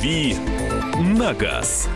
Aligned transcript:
«Дави 0.00 0.34
на 0.98 1.34
газ». 1.34 1.86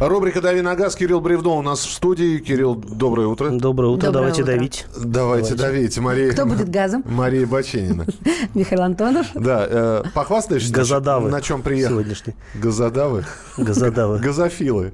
Рубрика 0.00 0.40
«Дави 0.40 0.62
на 0.62 0.74
газ». 0.74 0.96
Кирилл 0.96 1.20
Бревно 1.20 1.56
у 1.56 1.62
нас 1.62 1.84
в 1.84 1.92
студии. 1.92 2.38
Кирилл, 2.38 2.74
доброе 2.74 3.28
утро. 3.28 3.50
Доброе 3.50 3.86
утро. 3.92 4.06
Доброе 4.06 4.12
Давайте 4.12 4.42
утро. 4.42 4.52
давить. 4.52 4.86
Давайте, 4.96 5.54
давите. 5.54 6.00
Мария... 6.00 6.32
Кто 6.32 6.44
будет 6.44 6.68
газом? 6.68 7.04
Мария 7.06 7.46
Баченина. 7.46 8.04
Михаил 8.54 8.82
Антонов. 8.82 9.28
Да, 9.34 9.64
э, 9.70 10.02
похвастаешься? 10.12 10.72
Газодавы. 10.74 11.30
На 11.30 11.40
чем 11.40 11.62
приехал? 11.62 11.92
Сегодняшний. 11.92 12.34
Газодавы? 12.54 13.24
Газодавы. 13.56 14.18
Газофилы. 14.18 14.92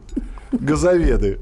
Газоведы. 0.53 1.39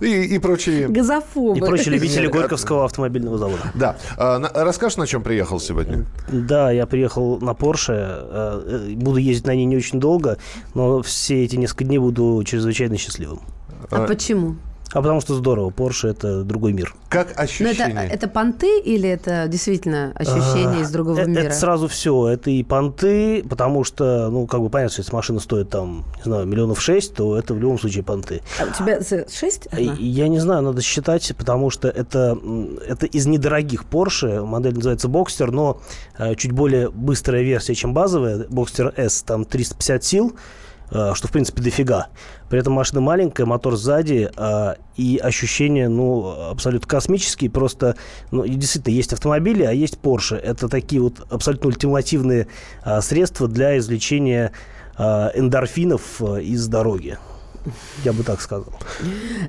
И, 0.00 0.06
и 0.34 0.38
прочие... 0.38 0.88
Газофобы. 0.88 1.58
И 1.58 1.60
прочие 1.60 1.94
любители 1.94 2.26
Горьковского 2.26 2.84
автомобильного 2.84 3.38
завода. 3.38 3.62
Да. 3.74 3.96
А, 4.16 4.38
на- 4.38 4.50
расскажешь, 4.52 4.96
на 4.96 5.06
чем 5.06 5.22
приехал 5.22 5.60
сегодня? 5.60 6.04
Да, 6.28 6.70
я 6.70 6.86
приехал 6.86 7.38
на 7.40 7.50
Porsche. 7.50 7.94
э, 7.96 8.90
э, 8.92 8.94
Буду 8.96 9.18
ездить 9.18 9.46
на 9.46 9.54
ней 9.54 9.64
не 9.64 9.76
очень 9.76 10.00
долго, 10.00 10.38
но 10.74 11.02
все 11.02 11.44
эти 11.44 11.56
несколько 11.56 11.84
дней 11.84 11.98
буду 11.98 12.42
чрезвычайно 12.44 12.96
счастливым. 12.96 13.40
А 13.90 14.06
почему? 14.06 14.56
А 14.92 15.02
потому 15.02 15.20
что 15.20 15.34
здорово. 15.34 15.70
Porsche 15.70 16.10
это 16.10 16.44
другой 16.44 16.72
мир. 16.72 16.94
Как 17.08 17.26
Ну, 17.28 17.32
это, 17.32 17.42
ощущение? 17.42 18.08
это 18.08 18.28
понты 18.28 18.78
или 18.78 19.08
это 19.08 19.48
действительно 19.48 20.12
ощущение 20.14 20.82
из 20.82 20.90
другого 20.90 21.18
Э, 21.18 21.26
мира? 21.26 21.40
Это 21.40 21.54
сразу 21.54 21.88
все. 21.88 22.28
Это 22.28 22.50
и 22.50 22.62
понты, 22.62 23.42
потому 23.48 23.82
что, 23.82 24.28
ну, 24.30 24.46
как 24.46 24.60
бы 24.60 24.68
понятно, 24.70 24.92
что 24.92 25.00
если 25.02 25.12
машина 25.14 25.40
стоит 25.40 25.68
там, 25.70 26.04
не 26.18 26.22
знаю, 26.24 26.46
миллионов 26.46 26.80
шесть, 26.80 27.14
то 27.14 27.36
это 27.36 27.54
в 27.54 27.58
любом 27.58 27.78
случае 27.80 28.04
понты. 28.04 28.40
А 28.60 28.64
у 28.66 28.72
тебя 28.72 29.00
за- 29.00 29.28
шесть? 29.28 29.66
Я 29.72 30.28
не 30.28 30.38
знаю, 30.38 30.62
надо 30.62 30.80
считать, 30.80 31.34
потому 31.36 31.70
что 31.70 31.88
это, 31.88 32.38
это 32.86 33.06
из 33.06 33.26
недорогих 33.26 33.86
Porsche. 33.90 34.44
Модель 34.44 34.74
называется 34.74 35.08
Boxster, 35.08 35.50
но 35.50 35.80
э, 36.18 36.36
чуть 36.36 36.52
более 36.52 36.88
быстрая 36.90 37.42
версия, 37.42 37.74
чем 37.74 37.94
базовая. 37.94 38.44
Boxster 38.46 38.92
S, 38.96 39.22
там 39.22 39.44
350 39.44 40.04
сил, 40.04 40.36
что, 41.14 41.28
в 41.28 41.32
принципе, 41.32 41.62
дофига. 41.62 42.08
При 42.48 42.60
этом 42.60 42.72
машина 42.72 43.00
маленькая, 43.00 43.46
мотор 43.46 43.76
сзади, 43.76 44.30
э, 44.36 44.74
и 44.96 45.18
ощущения, 45.18 45.88
ну, 45.88 46.50
абсолютно 46.50 46.86
космические. 46.86 47.50
Просто, 47.50 47.96
ну, 48.30 48.44
и 48.44 48.54
действительно, 48.54 48.94
есть 48.94 49.12
автомобили, 49.12 49.64
а 49.64 49.72
есть 49.72 49.98
Porsche. 50.02 50.36
Это 50.36 50.68
такие 50.68 51.02
вот 51.02 51.26
абсолютно 51.30 51.68
ультимативные 51.68 52.46
э, 52.84 53.00
средства 53.00 53.48
для 53.48 53.76
извлечения 53.78 54.52
э, 54.96 55.30
эндорфинов 55.34 56.20
э, 56.20 56.42
из 56.42 56.68
дороги. 56.68 57.18
Я 58.04 58.12
бы 58.12 58.22
так 58.22 58.40
сказал. 58.40 58.72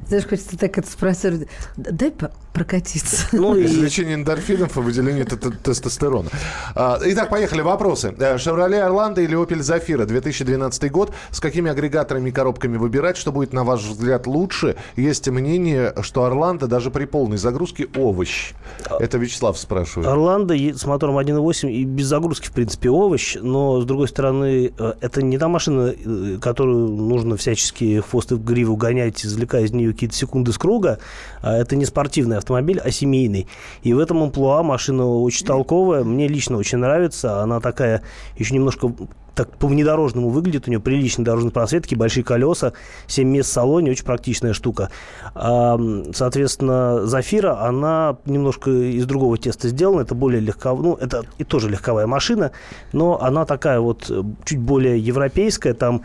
Знаешь, 0.07 0.27
хочется 0.27 0.57
так 0.57 0.77
это 0.77 0.89
спросить. 0.89 1.47
Дай 1.77 2.13
прокатиться. 2.53 3.27
Ну, 3.33 3.55
и 3.55 3.65
Извлечение 3.65 4.15
эндорфинов 4.15 4.77
и 4.77 4.79
выделение 4.79 5.25
тестостерона. 5.25 6.29
А, 6.73 6.99
Итак, 7.03 7.29
поехали. 7.29 7.61
Вопросы. 7.61 8.15
Э, 8.17 8.35
Chevrolet 8.37 8.79
Орландо 8.79 9.21
или 9.21 9.37
Opel 9.37 9.59
Zafira 9.59 10.05
2012 10.05 10.91
год. 10.91 11.11
С 11.31 11.39
какими 11.39 11.69
агрегаторами 11.69 12.29
и 12.29 12.31
коробками 12.31 12.77
выбирать? 12.77 13.17
Что 13.17 13.31
будет, 13.31 13.51
на 13.53 13.63
ваш 13.63 13.83
взгляд, 13.83 14.25
лучше? 14.25 14.77
Есть 14.95 15.27
мнение, 15.27 15.93
что 16.01 16.23
Орландо 16.23 16.67
даже 16.67 16.91
при 16.91 17.05
полной 17.05 17.37
загрузке 17.37 17.87
овощ. 17.95 18.53
Это 18.99 19.17
Вячеслав 19.17 19.57
спрашивает. 19.57 20.07
Орландо 20.07 20.55
с 20.55 20.85
мотором 20.85 21.17
1.8 21.17 21.71
и 21.71 21.83
без 21.83 22.05
загрузки, 22.07 22.47
в 22.47 22.51
принципе, 22.51 22.89
овощ, 22.89 23.35
но, 23.41 23.81
с 23.81 23.85
другой 23.85 24.07
стороны, 24.07 24.71
э, 24.77 24.93
это 25.01 25.21
не 25.21 25.37
та 25.37 25.47
машина, 25.47 25.93
э, 25.93 26.37
которую 26.39 26.87
нужно 26.87 27.35
всячески 27.35 27.99
хвост 28.05 28.31
и 28.31 28.35
в 28.35 28.43
гриву 28.43 28.75
гонять, 28.75 29.25
извлекая 29.25 29.63
из 29.63 29.71
нее 29.71 29.93
какие-то 29.93 30.15
секунды 30.15 30.51
с 30.51 30.57
круга. 30.57 30.99
А 31.41 31.55
Это 31.57 31.75
не 31.75 31.85
спортивный 31.85 32.37
автомобиль, 32.37 32.79
а 32.79 32.91
семейный. 32.91 33.47
И 33.83 33.93
в 33.93 33.99
этом 33.99 34.23
амплуа 34.23 34.63
машина 34.63 35.07
очень 35.07 35.45
толковая. 35.45 36.03
Мне 36.03 36.27
лично 36.27 36.57
очень 36.57 36.77
нравится. 36.77 37.41
Она 37.41 37.59
такая 37.59 38.01
еще 38.37 38.53
немножко 38.53 38.93
так 39.35 39.57
по 39.57 39.67
внедорожному 39.67 40.29
выглядит, 40.29 40.67
у 40.67 40.71
нее 40.71 40.79
приличные 40.79 41.25
дорожные 41.25 41.51
просветки, 41.51 41.93
большие 41.93 42.23
колеса, 42.23 42.73
7 43.07 43.27
мест 43.27 43.49
в 43.49 43.53
салоне, 43.53 43.91
очень 43.91 44.05
практичная 44.05 44.53
штука. 44.53 44.89
А, 45.35 45.77
соответственно, 46.13 47.05
Зафира, 47.05 47.61
она 47.61 48.17
немножко 48.25 48.71
из 48.71 49.05
другого 49.05 49.37
теста 49.37 49.67
сделана, 49.67 50.01
это 50.01 50.15
более 50.15 50.39
легко, 50.39 50.73
ну, 50.73 50.95
это 50.95 51.23
и 51.37 51.43
тоже 51.43 51.69
легковая 51.69 52.07
машина, 52.07 52.51
но 52.93 53.21
она 53.21 53.45
такая 53.45 53.79
вот 53.79 54.05
э, 54.09 54.23
чуть 54.45 54.59
более 54.59 54.97
европейская, 54.97 55.73
там 55.73 56.03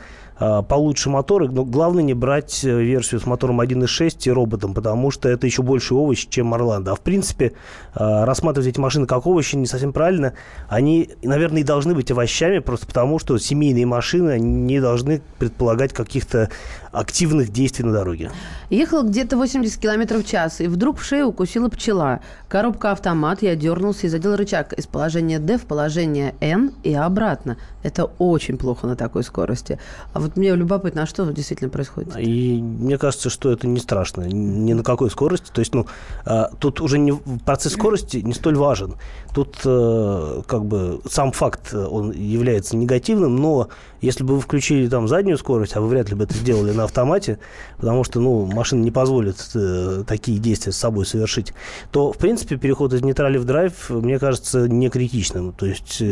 получше 0.62 1.10
моторы, 1.10 1.50
но 1.50 1.66
главное 1.66 2.02
не 2.02 2.14
брать 2.14 2.64
э, 2.64 2.82
версию 2.82 3.20
с 3.20 3.26
мотором 3.26 3.60
1.6 3.60 4.16
и 4.24 4.30
роботом, 4.30 4.72
потому 4.72 5.10
что 5.10 5.28
это 5.28 5.46
еще 5.46 5.62
больше 5.62 5.94
овощ, 5.94 6.26
чем 6.28 6.54
Орландо. 6.54 6.92
А 6.92 6.94
в 6.94 7.00
принципе, 7.00 7.52
а, 7.94 8.24
рассматривать 8.24 8.68
эти 8.68 8.80
машины 8.80 9.06
как 9.06 9.26
овощи 9.26 9.56
не 9.56 9.66
совсем 9.66 9.92
правильно. 9.92 10.32
Они, 10.68 11.10
наверное, 11.22 11.60
и 11.60 11.64
должны 11.64 11.94
быть 11.94 12.10
овощами, 12.10 12.60
просто 12.60 12.86
потому 12.86 13.18
что 13.18 13.36
семейные 13.36 13.84
машины 13.84 14.40
не 14.40 14.80
должны 14.80 15.20
предполагать 15.38 15.92
каких-то 15.92 16.48
активных 16.92 17.50
действий 17.50 17.84
на 17.84 17.92
дороге. 17.92 18.30
Ехал 18.70 19.02
где-то 19.02 19.36
80 19.36 19.78
километров 19.78 20.24
в 20.24 20.28
час, 20.28 20.60
и 20.60 20.68
вдруг 20.68 20.98
в 20.98 21.04
шею 21.04 21.28
укусила 21.28 21.68
пчела. 21.68 22.20
Коробка 22.48 22.92
автомат, 22.92 23.42
я 23.42 23.54
дернулся 23.56 24.06
и 24.06 24.10
задел 24.10 24.36
рычаг 24.36 24.72
из 24.72 24.86
положения 24.86 25.38
D 25.38 25.58
в 25.58 25.66
положение 25.66 26.34
N 26.40 26.72
и 26.82 26.94
обратно. 26.94 27.58
Это 27.82 28.04
очень 28.18 28.56
плохо 28.56 28.86
на 28.86 28.96
такой 28.96 29.22
скорости. 29.22 29.78
А 30.12 30.20
вот 30.30 30.36
мне 30.36 30.54
любопытно, 30.54 31.02
а 31.02 31.06
что 31.06 31.30
действительно 31.32 31.70
происходит? 31.70 32.16
И 32.18 32.60
мне 32.62 32.98
кажется, 32.98 33.30
что 33.30 33.50
это 33.50 33.66
не 33.66 33.80
страшно, 33.80 34.22
ни 34.22 34.72
на 34.72 34.82
какой 34.82 35.10
скорости. 35.10 35.50
То 35.52 35.60
есть, 35.60 35.74
ну, 35.74 35.86
а, 36.24 36.50
тут 36.58 36.80
уже 36.80 36.98
не, 36.98 37.12
процесс 37.44 37.72
скорости 37.72 38.18
не 38.18 38.32
столь 38.32 38.56
важен. 38.56 38.94
Тут 39.34 39.58
э, 39.64 40.42
как 40.46 40.64
бы 40.64 41.00
сам 41.08 41.32
факт, 41.32 41.72
э, 41.72 41.84
он 41.84 42.10
является 42.12 42.76
негативным, 42.76 43.36
но 43.36 43.68
если 44.00 44.24
бы 44.24 44.34
вы 44.34 44.40
включили 44.40 44.88
там 44.88 45.06
заднюю 45.06 45.38
скорость, 45.38 45.76
а 45.76 45.80
вы 45.80 45.88
вряд 45.88 46.08
ли 46.08 46.16
бы 46.16 46.24
это 46.24 46.34
сделали 46.34 46.72
на 46.72 46.84
автомате, 46.84 47.38
потому 47.76 48.02
что, 48.02 48.18
ну, 48.20 48.46
машина 48.46 48.82
не 48.82 48.90
позволит 48.90 49.36
э, 49.54 50.02
такие 50.06 50.38
действия 50.38 50.72
с 50.72 50.76
собой 50.76 51.06
совершить, 51.06 51.52
то, 51.92 52.12
в 52.12 52.18
принципе, 52.18 52.56
переход 52.56 52.92
из 52.92 53.02
нейтрали 53.02 53.38
в 53.38 53.44
драйв, 53.44 53.90
мне 53.90 54.18
кажется, 54.18 54.68
не 54.68 54.88
критичным. 54.88 55.52
То 55.52 55.66
есть 55.66 56.02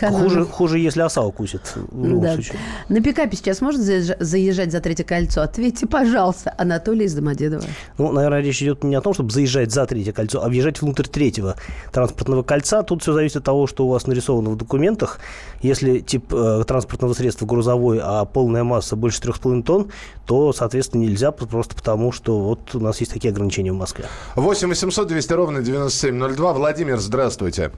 хуже, 0.00 0.44
хуже, 0.44 0.78
если 0.78 1.02
оса 1.02 1.22
укусит. 1.22 1.72
В 1.76 2.04
любом 2.04 2.22
Да. 2.22 2.34
случае. 2.34 2.58
На 2.88 3.00
пикапе 3.00 3.36
сейчас 3.36 3.55
заезжа- 3.60 4.16
заезжать 4.20 4.72
за 4.72 4.80
третье 4.80 5.04
кольцо? 5.04 5.42
Ответьте, 5.42 5.86
пожалуйста, 5.86 6.54
Анатолий 6.58 7.04
из 7.06 7.14
Домодедова. 7.14 7.64
Ну, 7.98 8.12
наверное, 8.12 8.40
речь 8.40 8.62
идет 8.62 8.84
не 8.84 8.94
о 8.94 9.00
том, 9.00 9.14
чтобы 9.14 9.30
заезжать 9.30 9.72
за 9.72 9.86
третье 9.86 10.12
кольцо, 10.12 10.42
а 10.42 10.48
въезжать 10.48 10.80
внутрь 10.80 11.04
третьего 11.04 11.56
транспортного 11.92 12.42
кольца. 12.42 12.82
Тут 12.82 13.02
все 13.02 13.12
зависит 13.12 13.36
от 13.36 13.44
того, 13.44 13.66
что 13.66 13.86
у 13.86 13.90
вас 13.90 14.06
нарисовано 14.06 14.50
в 14.50 14.56
документах. 14.56 15.20
Если 15.62 16.00
тип 16.00 16.32
э, 16.32 16.64
транспортного 16.66 17.12
средства 17.12 17.46
грузовой, 17.46 18.00
а 18.02 18.24
полная 18.24 18.64
масса 18.64 18.96
больше 18.96 19.20
3,5 19.20 19.62
тонн, 19.62 19.90
то, 20.26 20.52
соответственно, 20.52 21.02
нельзя 21.02 21.30
просто 21.32 21.74
потому, 21.74 22.12
что 22.12 22.40
вот 22.40 22.74
у 22.74 22.80
нас 22.80 23.00
есть 23.00 23.12
такие 23.12 23.30
ограничения 23.32 23.72
в 23.72 23.76
Москве. 23.76 24.06
8 24.34 24.68
800 24.68 25.08
200 25.08 25.32
ровно 25.32 25.62
9702. 25.62 26.52
Владимир, 26.52 26.98
здравствуйте. 26.98 27.70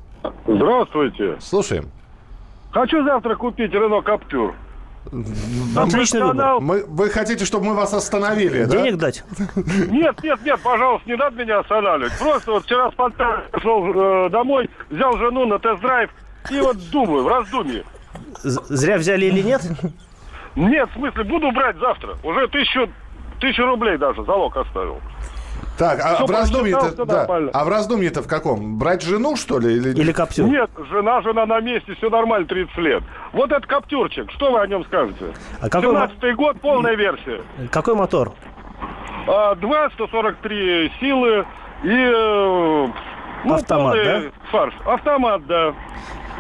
Здравствуйте. 0.46 1.36
Слушаем. 1.40 1.90
Хочу 2.72 3.02
завтра 3.04 3.34
купить 3.36 3.72
Рено 3.72 4.02
Каптюр. 4.02 4.54
Отличный 5.76 6.22
выбор. 6.22 6.60
Мы, 6.60 6.84
вы 6.86 7.08
хотите, 7.10 7.44
чтобы 7.44 7.66
мы 7.66 7.74
вас 7.74 7.94
остановили, 7.94 8.64
да? 8.64 8.76
Денег 8.76 8.96
дать? 8.96 9.24
Нет, 9.56 10.22
нет, 10.22 10.38
нет, 10.44 10.60
пожалуйста, 10.62 11.08
не 11.08 11.16
надо 11.16 11.42
меня 11.42 11.60
останавливать. 11.60 12.18
Просто 12.18 12.52
вот 12.52 12.64
вчера 12.64 12.90
с 12.90 12.94
Фонтана 12.94 13.42
пришел 13.52 14.26
э, 14.26 14.30
домой, 14.30 14.68
взял 14.90 15.16
жену 15.16 15.46
на 15.46 15.58
тест-драйв 15.58 16.10
и 16.50 16.60
вот 16.60 16.76
думаю, 16.90 17.24
в 17.24 17.28
раздумье. 17.28 17.84
Зря 18.42 18.98
взяли 18.98 19.26
или 19.26 19.40
нет? 19.42 19.62
Нет, 20.56 20.88
в 20.90 20.94
смысле, 20.94 21.24
буду 21.24 21.50
брать 21.52 21.76
завтра. 21.78 22.16
Уже 22.22 22.48
тысячу, 22.48 22.88
тысячу 23.40 23.64
рублей 23.64 23.96
даже 23.96 24.24
залог 24.24 24.56
оставил. 24.56 25.00
Так, 25.78 26.00
а 26.04 26.16
Всё 26.16 26.26
в 26.26 26.30
раздумье-то, 26.30 27.04
да. 27.04 27.26
а 27.52 27.64
в 27.64 27.68
раздумье-то 27.68 28.20
в 28.22 28.26
каком? 28.26 28.78
Брать 28.78 29.02
жену, 29.02 29.36
что 29.36 29.60
ли? 29.60 29.76
Или, 29.76 29.90
Или 29.90 30.12
коптер? 30.12 30.44
Нет, 30.46 30.70
жена, 30.90 31.22
жена 31.22 31.46
на 31.46 31.60
месте, 31.60 31.94
все 31.94 32.10
нормально, 32.10 32.46
30 32.48 32.76
лет. 32.78 33.02
Вот 33.32 33.52
этот 33.52 33.66
Каптюрчик, 33.66 34.30
что 34.32 34.50
вы 34.50 34.60
о 34.60 34.66
нем 34.66 34.84
скажете? 34.86 35.26
А 35.60 35.68
какой, 35.68 35.92
мо- 35.92 36.08
17 36.08 36.34
год, 36.36 36.60
полная 36.60 36.96
версия. 36.96 37.42
какой 37.70 37.94
мотор? 37.94 38.32
А, 39.28 39.54
2, 39.54 39.90
143 39.90 40.92
силы 41.00 41.46
и... 41.84 41.88
э, 41.88 42.86
Ну, 43.44 43.54
Автомат, 43.54 43.94
полный 43.94 44.32
фарш. 44.50 44.74
Автомат, 44.84 45.46
да. 45.46 45.74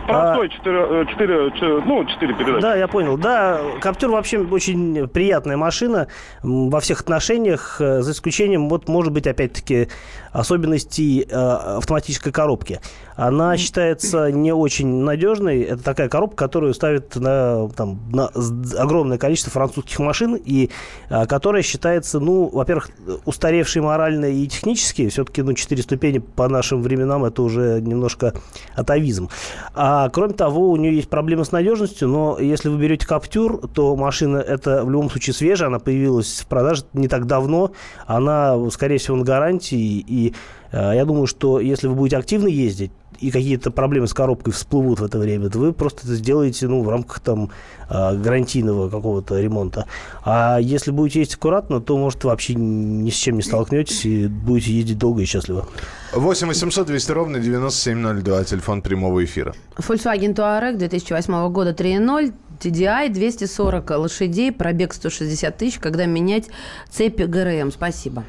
Простой, 0.08 0.48
4, 0.48 1.06
4, 1.06 1.50
ну, 1.84 2.04
4 2.04 2.34
передачи. 2.34 2.62
Да, 2.62 2.74
я 2.74 2.88
понял. 2.88 3.16
Да, 3.16 3.60
Каптюр 3.80 4.10
вообще 4.10 4.38
очень 4.38 5.06
приятная 5.08 5.56
машина 5.56 6.08
во 6.42 6.80
всех 6.80 7.00
отношениях, 7.00 7.76
э, 7.80 8.00
за 8.00 8.12
исключением, 8.12 8.68
вот, 8.68 8.88
может 8.88 9.12
быть, 9.12 9.26
опять-таки, 9.26 9.88
особенностей 10.32 11.26
э, 11.28 11.34
автоматической 11.34 12.32
коробки. 12.32 12.80
Она 13.18 13.56
считается 13.56 14.30
не 14.30 14.52
очень 14.52 15.02
надежной. 15.02 15.62
Это 15.62 15.82
такая 15.82 16.08
коробка, 16.08 16.36
которую 16.36 16.72
ставят 16.72 17.16
на, 17.16 17.68
там, 17.70 17.98
на 18.12 18.30
огромное 18.78 19.18
количество 19.18 19.50
французских 19.50 19.98
машин, 19.98 20.36
и 20.36 20.70
э, 21.10 21.26
которая 21.26 21.62
считается, 21.62 22.20
ну, 22.20 22.48
во-первых, 22.48 22.90
устаревшей 23.24 23.82
морально 23.82 24.26
и 24.26 24.46
технически. 24.46 25.08
Все-таки, 25.08 25.42
ну, 25.42 25.52
4 25.52 25.82
ступени 25.82 26.18
по 26.18 26.48
нашим 26.48 26.80
временам 26.80 27.24
это 27.24 27.42
уже 27.42 27.80
немножко 27.80 28.34
атовизм. 28.76 29.28
А 29.74 30.10
кроме 30.10 30.34
того, 30.34 30.70
у 30.70 30.76
нее 30.76 30.94
есть 30.94 31.10
проблемы 31.10 31.44
с 31.44 31.50
надежностью, 31.50 32.06
но 32.06 32.38
если 32.38 32.68
вы 32.68 32.78
берете 32.78 33.04
Каптюр, 33.04 33.66
то 33.74 33.96
машина 33.96 34.36
это 34.36 34.84
в 34.84 34.90
любом 34.92 35.10
случае 35.10 35.34
свежая, 35.34 35.66
она 35.70 35.80
появилась 35.80 36.42
в 36.42 36.46
продаже 36.46 36.84
не 36.92 37.08
так 37.08 37.26
давно, 37.26 37.72
она, 38.06 38.56
скорее 38.70 38.98
всего, 38.98 39.16
на 39.16 39.24
гарантии, 39.24 40.04
и 40.06 40.34
э, 40.70 40.92
я 40.94 41.04
думаю, 41.04 41.26
что 41.26 41.58
если 41.58 41.88
вы 41.88 41.96
будете 41.96 42.16
активно 42.16 42.46
ездить, 42.46 42.92
и 43.20 43.30
какие-то 43.30 43.70
проблемы 43.70 44.06
с 44.06 44.14
коробкой 44.14 44.52
всплывут 44.52 45.00
в 45.00 45.04
это 45.04 45.18
время, 45.18 45.50
то 45.50 45.58
вы 45.58 45.72
просто 45.72 46.02
это 46.04 46.14
сделаете 46.14 46.68
ну, 46.68 46.82
в 46.82 46.88
рамках 46.88 47.20
там, 47.20 47.50
э, 47.88 48.16
гарантийного 48.16 48.88
какого-то 48.88 49.40
ремонта. 49.40 49.86
А 50.24 50.58
если 50.58 50.90
будете 50.90 51.20
ездить 51.20 51.36
аккуратно, 51.36 51.80
то, 51.80 51.96
может, 51.96 52.24
вообще 52.24 52.54
ни 52.54 53.10
с 53.10 53.14
чем 53.14 53.36
не 53.36 53.42
столкнетесь 53.42 54.04
и 54.04 54.26
будете 54.26 54.72
ездить 54.72 54.98
долго 54.98 55.22
и 55.22 55.24
счастливо. 55.24 55.66
8 56.12 56.48
800 56.48 56.86
200 56.86 57.12
ровно 57.12 57.40
9702, 57.40 58.44
телефон 58.44 58.82
прямого 58.82 59.24
эфира. 59.24 59.54
Volkswagen 59.76 60.34
Touareg 60.34 60.76
2008 60.76 61.50
года 61.50 61.72
3.0, 61.72 62.32
TDI 62.60 63.10
240 63.10 63.90
лошадей, 63.90 64.52
пробег 64.52 64.94
160 64.94 65.56
тысяч, 65.56 65.78
когда 65.78 66.06
менять 66.06 66.46
цепи 66.90 67.22
ГРМ. 67.22 67.70
Спасибо. 67.70 68.24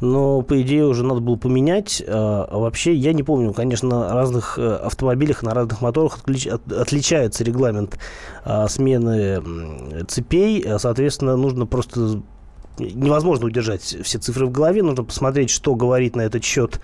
Но, 0.00 0.42
по 0.42 0.60
идее, 0.62 0.86
уже 0.86 1.04
надо 1.04 1.20
было 1.20 1.36
поменять. 1.36 2.02
А 2.06 2.58
вообще, 2.58 2.94
я 2.94 3.12
не 3.12 3.22
помню, 3.22 3.52
конечно, 3.52 3.88
на 3.88 4.12
разных 4.14 4.58
э, 4.58 4.74
автомобилях, 4.74 5.42
на 5.42 5.54
разных 5.54 5.80
моторах 5.80 6.18
отлич- 6.24 6.50
от- 6.50 6.72
отличается 6.72 7.44
регламент 7.44 7.98
а, 8.44 8.68
смены 8.68 9.42
цепей. 10.08 10.62
А, 10.66 10.78
Соответственно, 10.78 11.36
нужно 11.36 11.66
просто 11.66 12.22
невозможно 12.78 13.46
удержать 13.46 13.82
все 13.82 14.18
цифры 14.18 14.46
в 14.46 14.50
голове. 14.50 14.82
Нужно 14.82 15.04
посмотреть, 15.04 15.50
что 15.50 15.74
говорит 15.74 16.16
на 16.16 16.22
этот 16.22 16.42
счет 16.44 16.80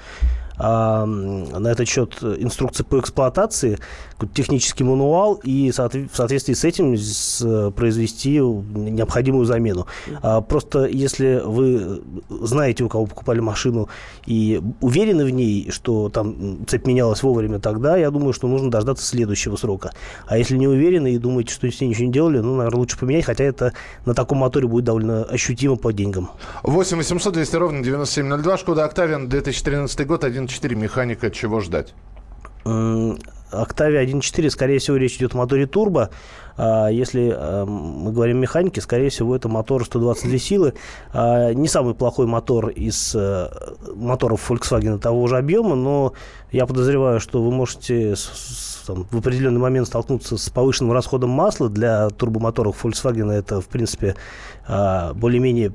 а, 0.58 1.04
на 1.06 1.68
этот 1.68 1.88
счет 1.88 2.18
инструкция 2.22 2.84
по 2.84 2.98
эксплуатации, 2.98 3.78
технический 4.34 4.84
мануал, 4.84 5.34
и 5.44 5.70
в 5.70 5.74
соответствии 6.12 6.54
с 6.54 6.64
этим 6.64 6.96
с- 6.96 7.40
э, 7.44 7.70
произвести 7.70 8.38
необходимую 8.40 9.44
замену. 9.44 9.86
А, 10.22 10.40
Просто 10.40 10.86
если 10.86 11.40
вы 11.44 12.00
знаете, 12.28 12.84
у 12.84 12.88
кого 12.88 13.06
покупали 13.06 13.40
машину, 13.40 13.88
и 14.26 14.60
уверены 14.80 15.24
в 15.24 15.30
ней, 15.30 15.70
что 15.70 16.08
там 16.08 16.66
цепь 16.66 16.86
менялась 16.86 17.22
вовремя, 17.22 17.58
тогда 17.60 17.96
я 17.96 18.10
думаю, 18.10 18.32
что 18.32 18.48
нужно 18.48 18.70
дождаться 18.70 19.04
следующего 19.06 19.56
срока. 19.56 19.92
А 20.26 20.36
если 20.38 20.56
не 20.56 20.66
уверены 20.66 21.12
и 21.14 21.18
думаете, 21.18 21.52
что 21.54 21.70
с 21.70 21.80
ней 21.80 21.88
ничего 21.88 22.06
не 22.06 22.12
делали, 22.12 22.38
ну, 22.38 22.56
наверное, 22.56 22.78
лучше 22.78 22.98
поменять, 22.98 23.24
хотя 23.24 23.44
это 23.44 23.72
на 24.06 24.14
таком 24.14 24.38
моторе 24.38 24.66
будет 24.66 24.84
довольно 24.84 25.22
ощутимо 25.24 25.76
по 25.76 25.92
деньгам. 25.92 26.30
8 26.62 26.96
800 26.96 27.34
200 27.34 27.56
ровно 27.56 27.82
9702, 27.84 28.56
Шкода 28.58 28.84
Октавиан, 28.84 29.28
2013 29.28 30.04
год, 30.06 30.24
1.4, 30.48 30.74
механика, 30.74 31.30
чего 31.30 31.60
ждать? 31.60 31.94
Octavia 32.64 34.04
1.4, 34.04 34.50
скорее 34.50 34.78
всего, 34.78 34.96
речь 34.96 35.16
идет 35.16 35.34
о 35.34 35.38
моторе 35.38 35.66
турбо. 35.66 36.10
А 36.58 36.88
Если 36.88 37.32
э, 37.34 37.64
мы 37.64 38.10
говорим 38.10 38.38
о 38.38 38.40
механике, 38.40 38.80
скорее 38.80 39.10
всего, 39.10 39.36
это 39.36 39.48
мотор 39.48 39.84
122 39.84 40.38
силы. 40.38 40.74
А, 41.12 41.52
Не 41.52 41.68
самый 41.68 41.94
плохой 41.94 42.26
мотор 42.26 42.68
из 42.68 43.14
э, 43.14 43.48
моторов 43.94 44.50
Volkswagen 44.50 44.98
того 44.98 45.28
же 45.28 45.38
объема, 45.38 45.76
но 45.76 46.14
я 46.50 46.66
подозреваю, 46.66 47.20
что 47.20 47.42
вы 47.42 47.52
можете 47.52 48.16
там, 48.86 49.06
в 49.08 49.18
определенный 49.18 49.60
момент 49.60 49.86
столкнуться 49.86 50.36
с 50.36 50.50
повышенным 50.50 50.92
расходом 50.92 51.30
масла. 51.30 51.68
Для 51.68 52.08
турбомоторов 52.10 52.84
Volkswagen 52.84 53.30
это, 53.30 53.60
в 53.60 53.68
принципе, 53.68 54.16
а, 54.66 55.14
более-менее 55.14 55.72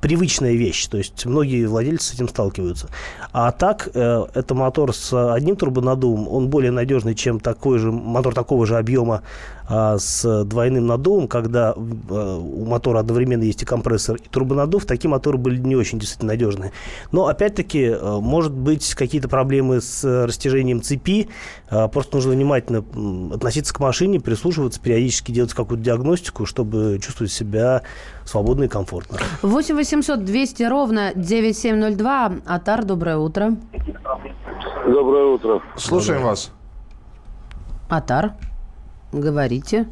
привычная 0.00 0.54
вещь. 0.54 0.86
То 0.86 0.98
есть 0.98 1.26
многие 1.26 1.66
владельцы 1.66 2.10
с 2.10 2.14
этим 2.14 2.28
сталкиваются. 2.28 2.88
А 3.32 3.52
так, 3.52 3.88
э, 3.92 4.26
это 4.34 4.54
мотор 4.54 4.94
с 4.94 5.12
одним 5.34 5.56
турбонаддувом, 5.56 6.28
он 6.28 6.48
более 6.48 6.70
надежный, 6.70 7.14
чем 7.14 7.40
такой 7.40 7.78
же 7.78 7.92
мотор 7.92 8.34
такого 8.34 8.66
же 8.66 8.76
объема 8.76 9.22
а, 9.68 9.98
с 9.98 10.44
двойным 10.44 10.86
наддувом, 10.86 11.28
когда 11.28 11.74
э, 11.76 11.76
у 11.76 12.64
мотора 12.64 13.00
одновременно 13.00 13.42
есть 13.42 13.62
и 13.62 13.66
компрессор, 13.66 14.16
и 14.16 14.28
турбонаддув. 14.28 14.86
Такие 14.86 15.10
моторы 15.10 15.36
были 15.36 15.58
не 15.58 15.76
очень 15.76 15.98
действительно 15.98 16.32
надежные. 16.32 16.72
Но, 17.12 17.26
опять-таки, 17.26 17.82
э, 17.84 18.18
может 18.20 18.52
быть 18.52 18.94
какие-то 18.94 19.28
проблемы 19.28 19.82
с 19.82 20.04
растяжением 20.24 20.80
цепи. 20.80 21.28
Э, 21.70 21.86
Просто 21.88 22.16
нужно 22.16 22.32
внимательно 22.32 22.82
относиться 23.34 23.74
к 23.74 23.80
машине, 23.80 24.20
прислушиваться, 24.20 24.80
периодически 24.80 25.32
делать 25.32 25.52
какую-то 25.52 25.84
диагностику, 25.84 26.46
чтобы 26.46 26.98
чувствовать 27.02 27.32
себя 27.32 27.82
свободно 28.24 28.64
и 28.64 28.68
комфортно. 28.68 29.18
8 29.42 29.74
800 29.74 30.24
200 30.24 30.62
ровно 30.62 31.12
9702. 31.14 32.32
Атар, 32.46 32.84
доброе 32.84 33.18
утро. 33.18 33.56
Доброе 34.86 35.24
утро. 35.26 35.62
Слушаем 35.76 36.22
вас. 36.22 36.52
Атар, 37.90 38.34
говорите. 39.12 39.86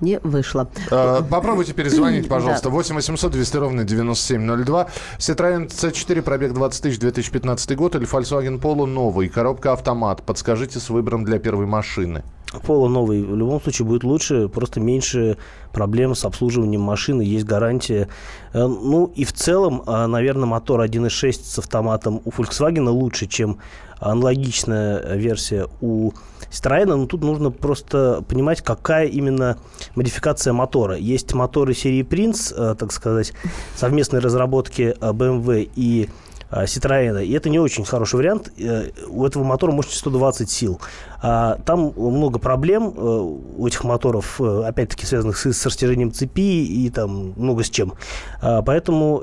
Не 0.00 0.18
вышло. 0.18 0.68
Э, 0.90 1.22
Попробуйте 1.30 1.74
перезвонить, 1.74 2.28
пожалуйста. 2.28 2.64
Да. 2.64 2.74
8 2.74 2.96
800 2.96 3.30
200 3.32 3.56
ровно 3.56 3.84
9702. 3.84 4.88
Citroёn 5.18 5.68
C4, 5.68 6.22
пробег 6.22 6.52
20 6.54 6.82
тысяч, 6.82 6.98
2015 6.98 7.76
год. 7.76 7.94
Или 7.94 8.04
Volkswagen 8.10 8.60
Polo 8.60 8.86
новый, 8.86 9.28
коробка 9.28 9.72
автомат. 9.72 10.24
Подскажите 10.24 10.80
с 10.80 10.90
выбором 10.90 11.24
для 11.24 11.38
первой 11.38 11.66
машины. 11.66 12.24
Поло 12.60 12.88
новый 12.88 13.22
в 13.22 13.34
любом 13.34 13.60
случае 13.62 13.86
будет 13.86 14.04
лучше, 14.04 14.48
просто 14.48 14.78
меньше 14.78 15.38
проблем 15.72 16.14
с 16.14 16.24
обслуживанием 16.24 16.82
машины, 16.82 17.22
есть 17.22 17.46
гарантия. 17.46 18.08
Э, 18.52 18.66
Ну 18.66 19.10
и 19.14 19.24
в 19.24 19.32
целом, 19.32 19.82
а, 19.86 20.06
наверное, 20.06 20.46
мотор 20.46 20.80
1.6 20.80 21.44
с 21.44 21.58
автоматом 21.58 22.20
у 22.24 22.30
Volkswagen 22.30 22.88
лучше, 22.88 23.26
чем 23.26 23.58
аналогичная 24.00 25.14
версия 25.16 25.66
у 25.80 26.12
Citroёn. 26.50 26.96
Но 26.96 27.06
тут 27.06 27.22
нужно 27.22 27.50
просто 27.50 28.22
понимать, 28.28 28.60
какая 28.60 29.06
именно 29.06 29.56
модификация 29.94 30.52
мотора. 30.52 30.96
Есть 30.96 31.32
моторы 31.34 31.72
серии 31.74 32.02
Prince, 32.04 32.52
э, 32.54 32.74
так 32.74 32.92
сказать, 32.92 33.32
совместной 33.76 34.20
разработки 34.20 34.94
э, 35.00 35.12
BMW 35.12 35.70
и 35.74 36.08
а, 36.08 36.31
Citroёn. 36.52 37.24
И 37.24 37.32
это 37.32 37.48
не 37.48 37.58
очень 37.58 37.84
хороший 37.84 38.16
вариант. 38.16 38.52
Э, 38.58 38.90
У 39.08 39.24
этого 39.24 39.42
мотора 39.44 39.72
мощность 39.72 39.98
120 40.00 40.50
сил. 40.50 40.80
А, 41.22 41.58
Там 41.64 41.92
много 41.96 42.38
проблем 42.38 42.92
э, 42.96 43.00
у 43.00 43.66
этих 43.66 43.84
моторов, 43.84 44.40
э, 44.40 44.64
опять-таки, 44.66 45.06
связанных 45.06 45.38
с, 45.38 45.66
растяжением 45.66 46.12
цепи 46.12 46.64
и 46.64 46.90
там 46.90 47.32
много 47.36 47.62
с 47.62 47.70
чем. 47.70 47.94
А, 48.40 48.62
Поэтому 48.62 49.22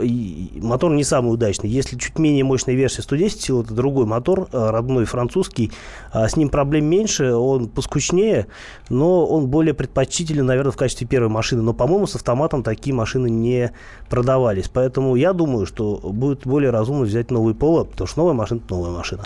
мотор 0.56 0.92
не 0.92 1.04
самый 1.04 1.34
удачный. 1.34 1.70
Если 1.70 1.98
чуть 1.98 2.18
менее 2.18 2.44
мощная 2.46 2.76
версия 2.76 3.02
110 3.02 3.42
сил, 3.42 3.62
это 3.64 3.74
другой 3.74 4.06
мотор, 4.06 4.48
э, 4.52 4.70
родной 4.70 5.06
французский. 5.06 5.72
А 6.12 6.28
С 6.28 6.38
ним 6.38 6.50
проблем 6.50 6.86
меньше, 6.86 7.34
он 7.34 7.68
поскучнее, 7.68 8.48
но 8.90 9.26
он 9.26 9.48
более 9.48 9.74
предпочтителен, 9.74 10.46
наверное, 10.46 10.72
в 10.72 10.78
качестве 10.78 11.06
первой 11.06 11.30
машины. 11.30 11.62
Но, 11.62 11.74
по-моему, 11.74 12.08
с 12.08 12.16
автоматом 12.16 12.64
такие 12.64 12.96
машины 12.96 13.30
не 13.30 13.72
продавались. 14.10 14.70
Поэтому 14.70 15.16
я 15.16 15.34
думаю, 15.34 15.66
что 15.66 16.00
будет 16.02 16.48
более 16.48 16.72
разумно 16.72 17.04
взять 17.04 17.19
новый 17.30 17.54
Поло, 17.54 17.84
потому 17.84 18.08
что 18.08 18.20
новая 18.20 18.34
машина– 18.34 18.62
новая 18.70 18.92
машина. 18.92 19.24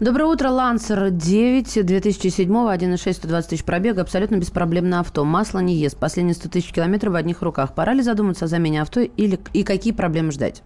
Доброе 0.00 0.26
утро, 0.26 0.50
Лансер 0.50 1.10
9 1.10 1.84
2007 1.84 2.48
1.6 2.48 3.12
120 3.12 3.50
тысяч 3.50 3.64
пробега, 3.64 4.02
абсолютно 4.02 4.36
беспроблемное 4.36 5.00
авто. 5.00 5.24
Масло 5.24 5.58
не 5.58 5.74
ест. 5.74 5.96
Последние 5.96 6.34
100 6.34 6.48
тысяч 6.50 6.72
километров 6.72 7.14
в 7.14 7.16
одних 7.16 7.42
руках. 7.42 7.74
Пора 7.74 7.94
ли 7.94 8.02
задуматься 8.02 8.44
о 8.44 8.48
замене 8.48 8.82
авто 8.82 9.00
или 9.00 9.40
и 9.52 9.64
какие 9.64 9.92
проблемы 9.92 10.30
ждать? 10.30 10.62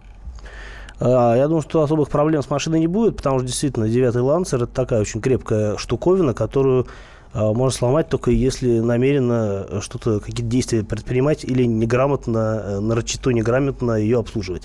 А, 0.99 1.35
Я 1.35 1.47
думаю, 1.47 1.63
что 1.63 1.81
особых 1.81 2.09
проблем 2.09 2.43
с 2.43 2.49
машиной 2.49 2.79
не 2.79 2.87
будет, 2.87 3.17
потому 3.17 3.39
что 3.39 3.47
действительно 3.47 3.89
девятый 3.89 4.21
лансер 4.21 4.63
это 4.63 4.73
такая 4.73 5.01
очень 5.01 5.19
крепкая 5.19 5.77
штуковина, 5.77 6.33
которую 6.33 6.87
можно 7.33 7.71
сломать 7.71 8.09
только 8.09 8.31
если 8.31 8.79
намеренно 8.79 9.81
что-то, 9.81 10.19
какие-то 10.19 10.43
действия 10.43 10.83
предпринимать 10.83 11.43
или 11.43 11.63
неграмотно, 11.63 12.61
э, 12.63 12.79
нарочито 12.79 13.31
неграмотно 13.31 13.93
ее 13.93 14.19
обслуживать. 14.19 14.63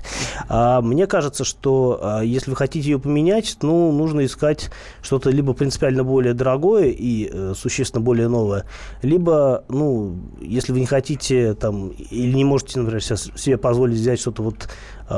А 0.49 0.81
мне 0.81 1.07
кажется, 1.07 1.45
что 1.45 2.21
если 2.23 2.51
вы 2.51 2.57
хотите 2.57 2.91
ее 2.91 2.99
поменять, 2.99 3.57
ну, 3.63 3.93
нужно 3.93 4.25
искать 4.25 4.71
что-то 5.03 5.31
либо 5.31 5.53
принципиально 5.53 6.05
более 6.05 6.35
дорогое 6.35 6.87
и 6.87 7.31
э, 7.33 7.55
существенно 7.57 8.03
более 8.03 8.29
новое, 8.29 8.65
либо, 9.03 9.65
ну, 9.69 10.17
если 10.41 10.73
вы 10.73 10.81
не 10.81 10.87
хотите 10.87 11.55
там 11.55 11.89
или 11.89 12.33
не 12.33 12.45
можете, 12.45 12.79
например, 12.81 13.03
сейчас 13.03 13.31
себе 13.37 13.57
позволить 13.57 13.97
взять 13.97 14.21
что-то 14.21 14.43
вот 14.43 14.69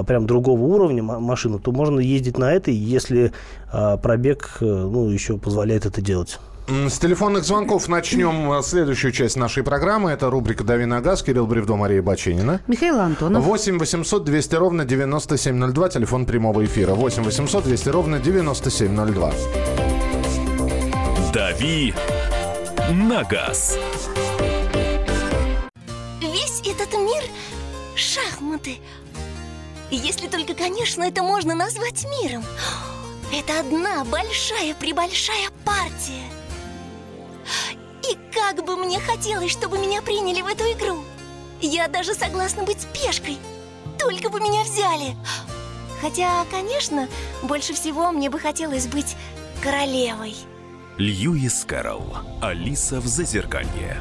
прям 0.07 0.27
другого 0.27 0.61
уровня 0.63 1.03
ма- 1.03 1.19
машину, 1.19 1.59
то 1.59 1.73
можно 1.73 1.99
ездить 1.99 2.39
на 2.39 2.53
этой, 2.53 2.75
если 2.75 3.33
пробег, 3.71 4.59
э, 4.61 4.65
ну, 4.65 5.09
еще 5.11 5.39
позволяет 5.39 5.87
это 5.87 6.01
делать. 6.01 6.39
С 6.71 7.01
телефонных 7.01 7.43
звонков 7.43 7.89
начнем 7.89 8.53
э, 8.53 8.63
следующую 8.63 9.11
часть 9.11 9.37
нашей 9.37 9.65
программы. 9.65 10.13
Это 10.13 10.31
рубрика 10.31 10.63
«Дави 10.63 10.85
на 10.85 11.01
газ». 11.01 11.21
Кирилл 11.25 11.49
Бревдо, 11.49 11.75
Мария 11.75 12.01
Баченина. 12.01 12.61
Михаил 12.69 13.01
Антонов. 13.01 13.43
8 13.43 13.77
800 13.77 14.23
200 14.23 14.55
ровно 14.55 14.85
9702, 14.85 15.89
телефон 15.89 16.27
прямого 16.27 16.65
эфира. 16.65 16.95
8 16.95 17.25
800 17.25 17.65
200 17.65 17.89
ровно 17.89 18.21
9702. 18.21 19.33
«Дави 21.35 21.93
на 22.93 23.25
газ». 23.25 23.77
Весь 26.21 26.61
этот 26.61 26.93
мир— 26.95 27.25
шахматы. 27.97 28.77
Если 29.91 30.29
только, 30.29 30.55
конечно, 30.55 31.03
это 31.03 31.25
можно 31.25 31.57
назвать 31.57 32.07
миром. 32.23 32.45
Это 33.37 33.59
одна 33.59 34.05
большая-пребольшая 34.05 35.49
партия. 35.65 36.40
И 38.11 38.17
как 38.33 38.65
бы 38.65 38.77
мне 38.77 38.99
хотелось, 38.99 39.53
чтобы 39.53 39.79
меня 39.79 40.03
приняли 40.03 40.41
в 40.41 40.47
эту 40.47 40.65
игру. 40.65 41.05
Я 41.61 41.89
даже 41.89 42.15
согласна 42.15 42.63
быть 42.63 42.87
пешкой. 42.95 43.39
Только 43.99 44.31
бы 44.31 44.41
меня 44.41 44.63
взяли. 44.63 45.17
Хотя, 46.01 46.45
конечно, 46.51 47.09
больше 47.43 47.75
всего 47.75 48.11
мне 48.13 48.31
бы 48.31 48.39
хотелось 48.39 48.87
быть 48.87 49.17
королевой. 49.63 50.35
Льюис 50.97 51.65
Кэрролл. 51.65 52.17
Алиса 52.41 53.01
в 53.01 53.07
Зазеркалье. 53.07 54.01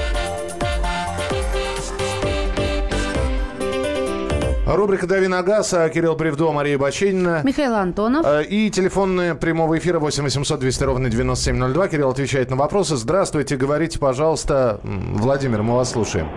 Рубрика 4.75 5.05
«Дави 5.05 5.27
на 5.27 5.43
газ». 5.43 5.73
а, 5.73 5.89
Кирилл 5.89 6.15
Бревдо, 6.15 6.51
Мария 6.51 6.77
Баченина. 6.77 7.41
Михаил 7.43 7.75
Антонов. 7.75 8.25
Э, 8.25 8.43
И 8.43 8.69
телефонные 8.69 9.35
прямого 9.35 9.77
эфира 9.77 9.99
8 9.99 10.23
800 10.23 10.59
200 10.59 10.83
ровно 10.85 11.09
9702. 11.09 11.87
Кирилл 11.89 12.09
отвечает 12.09 12.49
на 12.49 12.55
вопросы. 12.55 12.95
Здравствуйте, 12.95 13.57
говорите, 13.57 13.99
пожалуйста. 13.99 14.79
Владимир, 14.83 15.61
мы 15.61 15.75
вас 15.75 15.91
слушаем. 15.91 16.27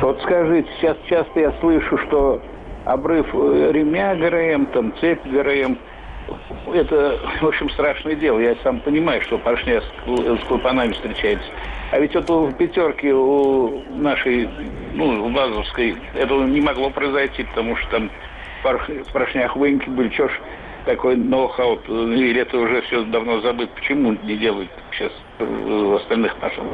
Вот 0.00 0.18
скажите, 0.22 0.68
сейчас 0.80 0.96
часто 1.08 1.40
я 1.40 1.52
слышу, 1.60 1.98
что 2.06 2.40
обрыв 2.84 3.26
э, 3.34 3.70
ремня 3.72 4.14
ГРМ, 4.14 4.66
там 4.66 4.94
цепь 5.00 5.24
ГРМ, 5.26 5.78
это, 6.72 7.18
в 7.40 7.46
общем, 7.46 7.68
страшное 7.70 8.14
дело. 8.14 8.38
Я 8.38 8.56
сам 8.62 8.80
понимаю, 8.80 9.20
что 9.22 9.38
поршня 9.38 9.80
с 10.06 10.48
клапанами 10.48 10.92
встречается. 10.92 11.46
А 11.92 12.00
ведь 12.00 12.14
вот 12.14 12.28
в 12.28 12.52
пятерке 12.54 13.14
у 13.14 13.82
нашей, 13.90 14.48
ну, 14.94 15.28
в 15.28 15.34
Лазовской, 15.34 15.96
этого 16.14 16.44
не 16.44 16.60
могло 16.60 16.90
произойти, 16.90 17.44
потому 17.44 17.76
что 17.76 17.90
там 17.90 18.10
в 18.62 19.12
поршнях 19.12 19.56
выньки 19.56 19.88
были. 19.88 20.08
Чего 20.08 20.28
ж 20.28 20.32
такой 20.84 21.16
ноу-хау, 21.16 21.78
или 21.88 22.40
это 22.40 22.58
уже 22.58 22.82
все 22.82 23.02
давно 23.04 23.40
забыто. 23.40 23.72
Почему 23.74 24.16
не 24.24 24.36
делают 24.36 24.70
сейчас 24.92 25.12
в 25.38 25.96
остальных 25.96 26.34
машинах? 26.42 26.72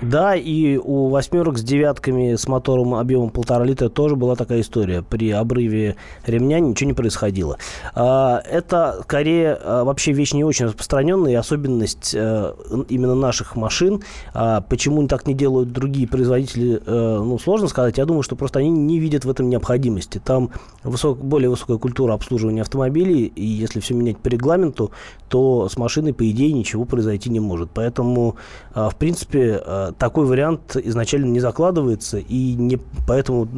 Да, 0.00 0.36
и 0.36 0.76
у 0.76 1.08
восьмерок 1.08 1.58
с 1.58 1.62
девятками 1.62 2.36
с 2.36 2.46
мотором 2.46 2.94
объемом 2.94 3.30
полтора 3.30 3.64
литра 3.64 3.88
тоже 3.88 4.14
была 4.14 4.36
такая 4.36 4.60
история. 4.60 5.02
При 5.02 5.32
обрыве 5.32 5.96
ремня 6.24 6.60
ничего 6.60 6.86
не 6.86 6.94
происходило. 6.94 7.58
А, 7.94 8.40
Это 8.48 9.00
скорее 9.02 9.58
а, 9.60 9.82
вообще 9.82 10.12
вещь 10.12 10.34
не 10.34 10.44
очень 10.44 10.66
распространенная, 10.66 11.32
и 11.32 11.34
особенность 11.34 12.14
э, 12.14 12.54
именно 12.88 13.16
наших 13.16 13.56
машин. 13.56 14.02
А 14.34 14.60
Почему 14.60 15.06
так 15.08 15.26
не 15.26 15.34
делают 15.34 15.72
другие 15.72 16.06
производители, 16.06 16.80
э, 16.84 17.18
ну, 17.20 17.36
сложно 17.38 17.66
сказать. 17.66 17.98
Я 17.98 18.04
думаю, 18.04 18.22
что 18.22 18.36
просто 18.36 18.60
они 18.60 18.70
не 18.70 19.00
видят 19.00 19.24
в 19.24 19.30
этом 19.30 19.48
необходимости. 19.48 20.20
Там 20.24 20.50
высок- 20.84 21.22
более 21.22 21.50
высокая 21.50 21.78
культура 21.78 22.12
обслуживания 22.14 22.62
автомобилей, 22.62 23.32
и 23.34 23.44
если 23.44 23.80
все 23.80 23.94
менять 23.94 24.18
по 24.18 24.28
регламенту, 24.28 24.92
то 25.28 25.68
с 25.68 25.76
машиной, 25.76 26.14
по 26.14 26.28
идее, 26.30 26.52
ничего 26.52 26.84
произойти 26.84 27.30
не 27.30 27.40
может. 27.40 27.70
Поэтому, 27.74 28.36
в 28.74 28.94
принципе, 28.96 29.60
а, 29.64 29.87
такой 29.98 30.26
вариант 30.26 30.76
изначально 30.76 31.26
не 31.26 31.40
закладывается, 31.40 32.18
и 32.18 32.54
не 32.54 32.78
поэтому 33.06 33.48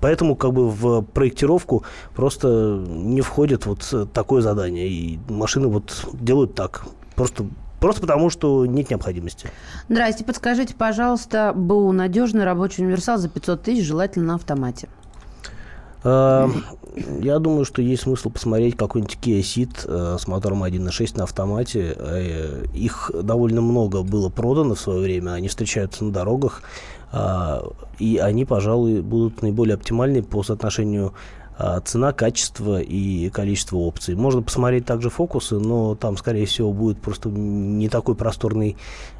Поэтому 0.00 0.36
как 0.36 0.52
бы 0.52 0.70
в 0.70 1.02
проектировку 1.02 1.84
просто 2.14 2.48
не 2.88 3.20
входит 3.20 3.66
вот 3.66 4.10
такое 4.12 4.42
задание. 4.42 4.88
И 4.88 5.18
машины 5.28 5.68
вот 5.68 6.06
делают 6.12 6.54
так. 6.54 6.84
Просто, 7.16 7.46
просто 7.80 8.00
потому, 8.00 8.30
что 8.30 8.64
нет 8.66 8.90
необходимости. 8.90 9.50
Здрасте, 9.88 10.24
подскажите, 10.24 10.74
пожалуйста, 10.74 11.52
БУ 11.54 11.90
надежный 11.92 12.44
рабочий 12.44 12.84
универсал 12.84 13.18
за 13.18 13.28
500 13.28 13.62
тысяч, 13.62 13.84
желательно 13.84 14.26
на 14.26 14.34
автомате. 14.36 14.88
Э, 16.04 16.48
Я 17.20 17.38
думаю, 17.38 17.64
что 17.64 17.82
есть 17.82 18.02
смысл 18.02 18.30
посмотреть 18.30 18.76
какой-нибудь 18.76 19.18
Kia 19.20 19.40
Ceed 19.40 19.70
э, 19.84 20.18
с 20.18 20.26
мотором 20.26 20.64
1.6 20.64 21.16
на 21.16 21.24
автомате. 21.24 21.94
Э, 21.96 22.64
Их 22.74 23.10
довольно 23.22 23.60
много 23.60 24.02
было 24.02 24.28
продано 24.28 24.74
в 24.74 24.80
свое 24.80 25.00
время, 25.00 25.32
они 25.32 25.48
встречаются 25.48 26.04
на 26.04 26.12
дорогах, 26.12 26.62
а, 27.10 27.64
и 27.98 28.18
они, 28.18 28.44
пожалуй, 28.44 29.00
будут 29.00 29.40
наиболее 29.42 29.74
оптимальны 29.74 30.22
по 30.22 30.42
соотношению 30.42 31.14
цена, 31.84 32.12
качество 32.12 32.80
и 32.80 33.30
количество 33.30 33.78
опций. 33.78 34.14
Можно 34.14 34.42
посмотреть 34.42 34.84
также 34.84 35.10
фокусы, 35.10 35.58
но 35.58 35.96
там, 35.96 36.16
скорее 36.16 36.46
всего, 36.46 36.72
будет 36.72 37.00
просто 37.00 37.30
не 37.30 37.88
такой 37.88 38.14
просторный 38.14 38.76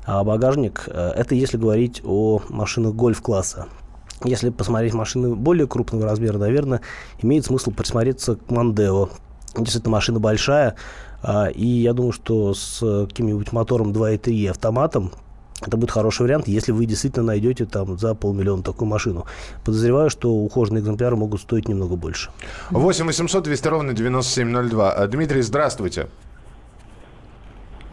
а, 0.07 0.23
багажник. 0.23 0.85
Э, 0.87 1.11
Это 1.17 1.35
если 1.35 1.57
говорить 1.57 2.01
о 2.05 2.41
машинах 2.49 2.95
гольф-класса. 2.95 3.67
Если 4.25 4.51
посмотреть 4.51 4.95
машины 4.95 5.35
более 5.35 5.67
крупного 5.67 6.05
размера, 6.05 6.39
наверное, 6.39 6.81
имеет 7.23 7.45
смысл 7.45 7.71
присмотреться 7.71 8.37
к 8.37 8.51
Мандео. 8.51 9.11
Действительно, 9.57 9.93
машина 9.93 10.19
большая, 10.19 10.75
а, 11.23 11.47
и 11.47 11.67
я 11.67 11.93
думаю, 11.93 12.13
что 12.13 12.55
с 12.55 13.07
каким-нибудь 13.09 13.53
мотором 13.53 13.93
2.3 13.93 14.33
и 14.33 14.47
автоматом 14.47 15.13
это 15.61 15.77
будет 15.77 15.91
хороший 15.91 16.23
вариант, 16.23 16.47
если 16.47 16.71
вы 16.71 16.87
действительно 16.87 17.27
найдете 17.27 17.65
там 17.65 17.99
за 17.99 18.15
полмиллиона 18.15 18.63
такую 18.63 18.89
машину. 18.89 19.27
Подозреваю, 19.65 20.09
что 20.09 20.33
ухоженные 20.33 20.83
экземпляры 20.83 21.17
могут 21.17 21.41
стоить 21.41 21.69
немного 21.69 21.97
больше. 21.97 22.31
8 22.71 23.07
800 23.07 23.45
200 23.45 23.69
ровно 23.69 23.93
9702. 23.93 24.93
А, 24.93 25.07
Дмитрий, 25.09 25.43
здравствуйте. 25.43 26.09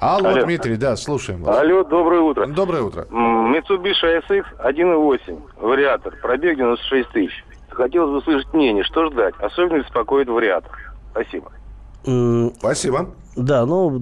Алло, 0.05 0.29
Алло. 0.29 0.43
Дмитрий, 0.43 0.77
да, 0.77 0.95
слушаем 0.95 1.41
вас. 1.41 1.57
Алло, 1.57 1.83
доброе 1.83 2.21
утро. 2.21 2.45
Доброе 2.45 2.83
утро. 2.83 3.07
Mitsubishi 3.09 4.21
SX 4.29 4.45
1.8, 4.59 5.41
вариатор, 5.57 6.15
пробег 6.21 6.57
96 6.57 7.09
тысяч. 7.09 7.43
Хотелось 7.69 8.11
бы 8.11 8.17
услышать 8.17 8.53
мнение, 8.53 8.83
что 8.83 9.07
ждать. 9.07 9.33
Особенно 9.39 9.79
беспокоит 9.79 10.29
вариатор. 10.29 10.71
Спасибо. 11.11 11.51
Спасибо. 12.59 13.09
Да, 13.35 13.65
ну, 13.65 14.01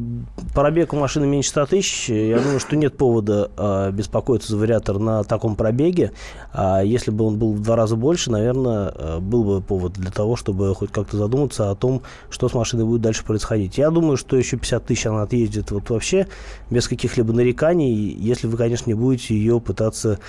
пробег 0.53 0.93
у 0.93 0.95
машины 0.95 1.25
меньше 1.25 1.49
100 1.49 1.65
тысяч. 1.65 2.09
Я 2.09 2.39
думаю, 2.39 2.59
что 2.59 2.75
нет 2.75 2.95
повода 2.95 3.49
э, 3.57 3.91
беспокоиться 3.91 4.51
за 4.51 4.57
вариатор 4.57 4.99
на 4.99 5.23
таком 5.23 5.55
пробеге. 5.55 6.11
А 6.51 6.83
если 6.83 7.09
бы 7.09 7.25
он 7.25 7.39
был 7.39 7.53
в 7.53 7.61
два 7.61 7.75
раза 7.75 7.95
больше, 7.95 8.29
наверное, 8.29 8.93
э, 8.93 9.19
был 9.19 9.43
бы 9.43 9.61
повод 9.61 9.93
для 9.93 10.11
того, 10.11 10.35
чтобы 10.35 10.75
хоть 10.75 10.91
как-то 10.91 11.17
задуматься 11.17 11.71
о 11.71 11.75
том, 11.75 12.03
что 12.29 12.47
с 12.47 12.53
машиной 12.53 12.85
будет 12.85 13.01
дальше 13.01 13.25
происходить. 13.25 13.79
Я 13.79 13.89
думаю, 13.89 14.17
что 14.17 14.37
еще 14.37 14.57
50 14.57 14.85
тысяч 14.85 15.07
она 15.07 15.23
отъездит 15.23 15.71
вот 15.71 15.89
вообще 15.89 16.27
без 16.69 16.87
каких-либо 16.87 17.33
нареканий, 17.33 17.91
если 17.91 18.45
вы, 18.45 18.55
конечно, 18.55 18.87
не 18.87 18.93
будете 18.93 19.33
ее 19.33 19.59
пытаться 19.59 20.19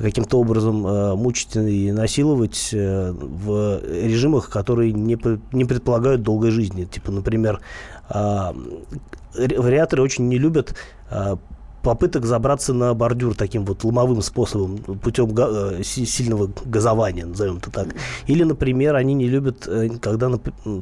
каким-то 0.00 0.40
образом 0.40 0.86
э, 0.86 1.14
мучить 1.14 1.56
и 1.56 1.92
насиловать 1.92 2.70
э, 2.72 3.12
в 3.12 3.80
режимах, 3.84 4.50
которые 4.50 4.92
не, 4.92 5.18
не 5.52 5.64
предполагают 5.64 6.22
долгой 6.22 6.50
жизни. 6.50 6.84
Типа, 6.84 7.12
например, 7.12 7.60
ре- 8.08 9.60
вариаторы 9.60 10.02
очень 10.02 10.28
не 10.28 10.38
любят 10.38 10.74
а, 11.10 11.38
попыток 11.82 12.26
забраться 12.26 12.72
на 12.74 12.94
бордюр 12.94 13.34
таким 13.34 13.64
вот 13.64 13.84
ломовым 13.84 14.22
способом, 14.22 14.78
путем 14.78 15.28
га- 15.28 15.48
э, 15.78 15.82
си- 15.82 16.06
сильного 16.06 16.50
газования, 16.64 17.26
назовем 17.26 17.56
это 17.58 17.70
так. 17.70 17.88
Или, 18.26 18.44
например, 18.44 18.94
они 18.96 19.14
не 19.14 19.28
любят, 19.28 19.66
э, 19.66 19.88
когда, 20.00 20.30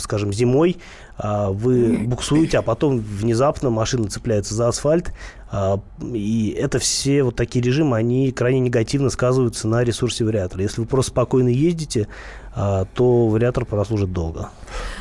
скажем, 0.01 0.33
зимой 0.33 0.77
а, 1.21 1.51
вы 1.51 1.99
буксуете, 2.07 2.59
а 2.59 2.63
потом 2.63 3.01
внезапно 3.01 3.71
машина 3.71 4.09
цепляется 4.09 4.55
за 4.55 4.69
асфальт, 4.69 5.13
А, 5.51 5.81
и 6.03 6.55
это 6.59 6.79
все 6.79 7.23
вот 7.23 7.35
такие 7.35 7.65
режимы, 7.65 7.97
они 7.97 8.31
крайне 8.33 8.61
негативно 8.61 9.09
сказываются 9.09 9.67
на 9.67 9.83
ресурсе 9.83 10.25
вариатора. 10.25 10.63
Если 10.63 10.83
вы 10.83 10.87
просто 10.87 11.11
спокойно 11.11 11.49
ездите, 11.49 12.07
то 12.95 13.29
вариатор 13.29 13.65
прослужит 13.65 14.13
долго. 14.13 14.51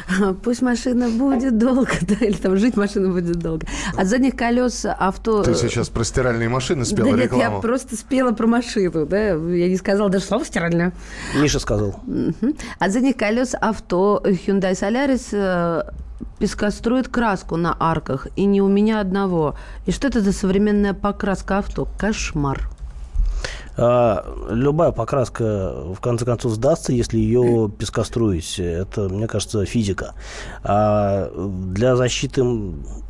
Пусть 0.43 0.61
машина 0.61 1.09
будет 1.09 1.57
долго, 1.57 1.91
да, 2.01 2.25
или 2.25 2.35
там 2.35 2.57
жить 2.57 2.77
машина 2.77 3.09
будет 3.09 3.37
долго. 3.37 3.65
От 3.95 4.07
задних 4.07 4.35
колес 4.35 4.85
авто... 4.85 5.43
Ты 5.43 5.55
сейчас 5.55 5.89
про 5.89 6.03
стиральные 6.03 6.49
машины 6.49 6.85
спела 6.85 7.11
да 7.11 7.17
нет, 7.17 7.25
рекламу. 7.25 7.55
я 7.55 7.61
просто 7.61 7.95
спела 7.95 8.31
про 8.31 8.47
машину, 8.47 9.05
да, 9.05 9.29
я 9.29 9.67
не 9.67 9.77
сказала 9.77 10.09
даже 10.09 10.25
слово 10.25 10.45
стиральное. 10.45 10.93
Миша 11.35 11.59
сказал. 11.59 11.99
Мгм. 12.05 12.55
От 12.79 12.91
задних 12.91 13.17
колес 13.17 13.55
авто 13.59 14.21
Hyundai 14.23 14.73
Solaris 14.73 15.29
э, 15.31 15.83
пескострует 16.39 17.07
краску 17.07 17.57
на 17.57 17.75
арках, 17.79 18.27
и 18.35 18.45
не 18.45 18.61
у 18.61 18.67
меня 18.67 18.99
одного. 18.99 19.55
И 19.85 19.91
что 19.91 20.07
это 20.07 20.21
за 20.21 20.31
современная 20.31 20.93
покраска 20.93 21.59
авто? 21.59 21.87
Кошмар. 21.97 22.69
А, 23.79 24.25
любая 24.49 24.91
покраска, 24.91 25.93
в 25.93 25.99
конце 26.01 26.25
концов, 26.25 26.53
сдастся, 26.53 26.93
если 26.93 27.19
ее 27.19 27.71
пескоструить. 27.77 28.59
Это, 28.59 29.07
мне 29.07 29.27
кажется, 29.27 29.65
физика. 29.65 30.15
А 30.63 31.31
для 31.35 31.95
защиты, 31.95 32.43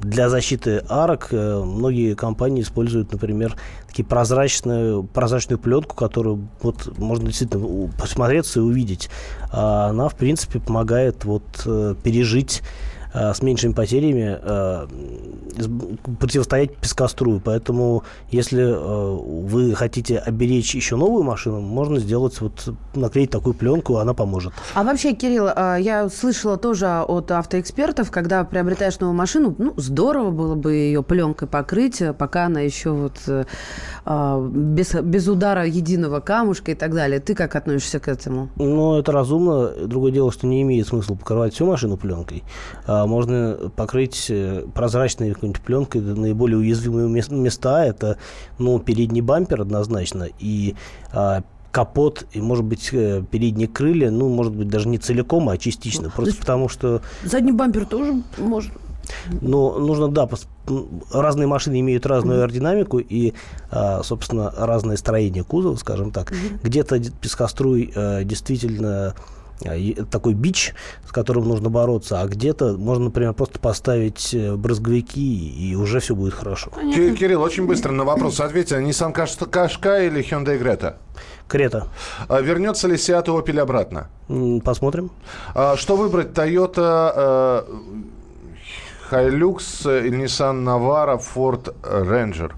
для 0.02 0.30
защиты 0.30 0.84
арок 0.90 1.30
э, 1.32 1.64
многие 1.64 2.16
компании 2.16 2.64
используют, 2.64 3.14
например, 3.14 3.56
такие 3.88 4.04
прозрачную, 4.04 5.04
прозрачную 5.04 5.58
пленку, 5.58 5.96
которую 5.96 6.50
вот 6.62 6.98
можно 6.98 7.28
действительно 7.28 7.90
посмотреться 7.98 8.60
и 8.60 8.64
увидеть. 8.64 9.10
А 9.52 9.88
она, 9.88 10.10
в 10.10 10.16
принципе, 10.16 10.60
помогает 10.60 11.24
вот 11.24 11.44
э, 11.66 11.96
пережить 12.04 12.62
с 13.34 13.42
меньшими 13.42 13.74
потерями 13.74 14.38
э, 14.42 14.88
противостоять 16.20 16.76
пескострую. 16.78 17.42
Поэтому, 17.44 18.04
если 18.30 18.64
э, 18.64 19.18
вы 19.18 19.74
хотите 19.76 20.18
оберечь 20.18 20.76
еще 20.76 20.96
новую 20.96 21.24
машину, 21.24 21.62
можно 21.62 22.00
сделать 22.00 22.40
вот 22.42 22.74
наклеить 22.96 23.32
такую 23.32 23.54
пленку, 23.54 23.98
она 23.98 24.14
поможет. 24.14 24.54
А 24.76 24.84
вообще, 24.84 25.14
Кирилл, 25.14 25.48
я 25.48 26.10
слышала 26.10 26.58
тоже 26.58 26.88
от 26.88 27.32
автоэкспертов, 27.32 28.12
когда 28.12 28.44
приобретаешь 28.44 29.00
новую 29.00 29.18
машину, 29.18 29.56
ну, 29.58 29.74
здорово 29.78 30.32
было 30.32 30.56
бы 30.56 30.74
ее 30.74 31.04
пленкой 31.04 31.48
покрыть, 31.48 32.02
э, 32.02 32.14
пока 32.14 32.46
она 32.46 32.62
еще 32.62 32.92
вот 32.92 33.18
э, 33.28 33.46
без, 34.52 34.94
без 34.94 35.28
удара 35.28 35.66
единого 35.66 36.20
камушка 36.20 36.72
и 36.72 36.76
так 36.76 36.94
далее. 36.94 37.20
Ты 37.20 37.36
как 37.36 37.56
относишься 37.56 38.00
к 38.00 38.08
этому? 38.08 38.50
Но 38.56 39.00
это 39.00 39.12
разумно. 39.12 39.70
Другое 39.88 40.12
дело, 40.12 40.32
что 40.32 40.48
не 40.48 40.62
имеет 40.62 40.88
смысла 40.88 41.16
покрывать 41.16 41.54
всю 41.54 41.66
машину 41.66 41.98
пленкой. 41.98 42.44
А 42.86 43.07
можно 43.08 43.58
покрыть 43.76 44.28
э, 44.30 44.66
прозрачной 44.74 45.34
какой-нибудь 45.34 45.62
пленкой 45.62 46.02
наиболее 46.02 46.58
уязвимые 46.58 47.08
мес- 47.10 47.30
места. 47.30 47.86
Это, 47.86 48.18
ну, 48.60 48.80
передний 48.80 49.22
бампер 49.22 49.62
однозначно 49.62 50.28
и 50.40 50.76
а, 51.12 51.44
капот 51.72 52.26
и, 52.34 52.42
может 52.42 52.66
быть, 52.66 52.90
э, 52.92 53.24
передние 53.30 53.68
крылья, 53.68 54.10
ну, 54.12 54.30
может 54.30 54.56
быть, 54.56 54.68
даже 54.68 54.88
не 54.88 54.98
целиком, 54.98 55.50
а 55.50 55.58
частично. 55.58 56.04
Просто 56.10 56.26
есть- 56.32 56.40
потому 56.40 56.70
что 56.70 57.02
Задний 57.24 57.52
бампер 57.52 57.86
тоже 57.86 58.22
может... 58.38 58.72
Ну, 59.42 59.80
нужно, 59.80 60.10
да, 60.10 60.26
пос- 60.26 60.48
м, 60.68 61.02
разные 61.14 61.48
машины 61.48 61.80
имеют 61.80 62.06
разную 62.06 62.42
аэродинамику 62.42 62.98
и, 63.00 63.34
а, 63.72 64.04
собственно, 64.04 64.52
разное 64.58 64.98
строение 64.98 65.46
кузова, 65.46 65.78
скажем 65.78 66.12
так. 66.12 66.34
Где-то 66.62 67.00
пескоструй 67.22 67.92
э, 67.96 68.24
действительно 68.26 69.16
такой 70.12 70.34
бич, 70.34 70.74
с 71.08 71.12
которым 71.12 71.48
нужно 71.48 71.70
бороться, 71.70 72.22
а 72.22 72.28
где-то 72.28 72.78
можно, 72.78 73.06
например, 73.06 73.34
просто 73.34 73.60
поставить 73.60 74.34
э, 74.34 74.56
брызговики, 74.56 75.20
и 75.20 75.76
уже 75.76 76.00
все 76.00 76.16
будет 76.16 76.34
хорошо. 76.34 76.72
Ки- 76.94 77.16
Кирилл, 77.16 77.42
очень 77.42 77.66
быстро 77.66 77.92
на 77.92 78.04
вопрос 78.04 78.40
ответьте. 78.40 78.76
Nissan 78.76 79.12
Каш- 79.14 79.38
Qashqai 79.38 80.08
или 80.08 80.22
Hyundai 80.24 80.62
Greta? 80.62 80.96
Крета. 81.48 81.88
А 82.28 82.42
Вернется 82.42 82.88
ли 82.88 82.96
Seat 82.96 83.26
Opel 83.26 83.60
обратно? 83.60 84.08
Посмотрим. 84.64 85.10
А 85.56 85.76
Что 85.78 85.96
выбрать? 85.96 86.28
Toyota 86.30 87.14
э, 87.16 87.64
Hilux 89.12 89.58
Nissan 90.12 90.64
Navara, 90.64 91.18
Ford 91.18 91.74
Ranger? 91.84 92.52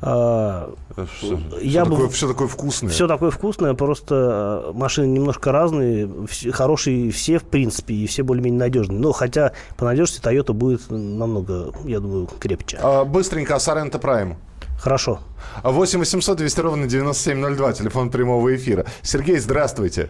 А, 0.00 0.70
Что, 1.06 1.38
Я 1.60 1.84
бы- 1.84 1.90
такое, 1.92 2.08
все 2.08 2.28
такое 2.28 2.48
вкусное. 2.48 2.90
Все 2.90 3.06
такое 3.06 3.30
вкусное, 3.30 3.74
просто 3.74 4.64
э, 4.68 4.72
машины 4.76 5.06
немножко 5.06 5.52
разные, 5.52 6.06
вс- 6.06 6.50
хорошие 6.50 7.10
все, 7.12 7.38
в 7.38 7.44
принципе, 7.44 7.94
и 7.94 8.06
все 8.06 8.22
более-менее 8.22 8.58
надежные. 8.60 8.98
Но 8.98 9.12
хотя 9.12 9.52
по 9.76 9.84
надежности 9.84 10.20
Toyota 10.26 10.52
будет 10.52 10.82
намного, 10.90 11.72
я 11.84 12.00
думаю, 12.00 12.26
крепче. 12.38 12.78
А, 12.82 13.04
Быстренько 13.04 13.54
о 13.54 13.58
Sorento 13.58 14.00
Prime. 14.00 14.36
Хорошо. 14.80 15.20
8 15.64 15.98
800 15.98 16.38
200 16.38 16.60
ровно 16.60 16.86
9702, 16.86 17.72
телефон 17.72 18.10
прямого 18.10 18.54
эфира. 18.54 18.84
Сергей, 19.02 19.38
здравствуйте. 19.38 20.08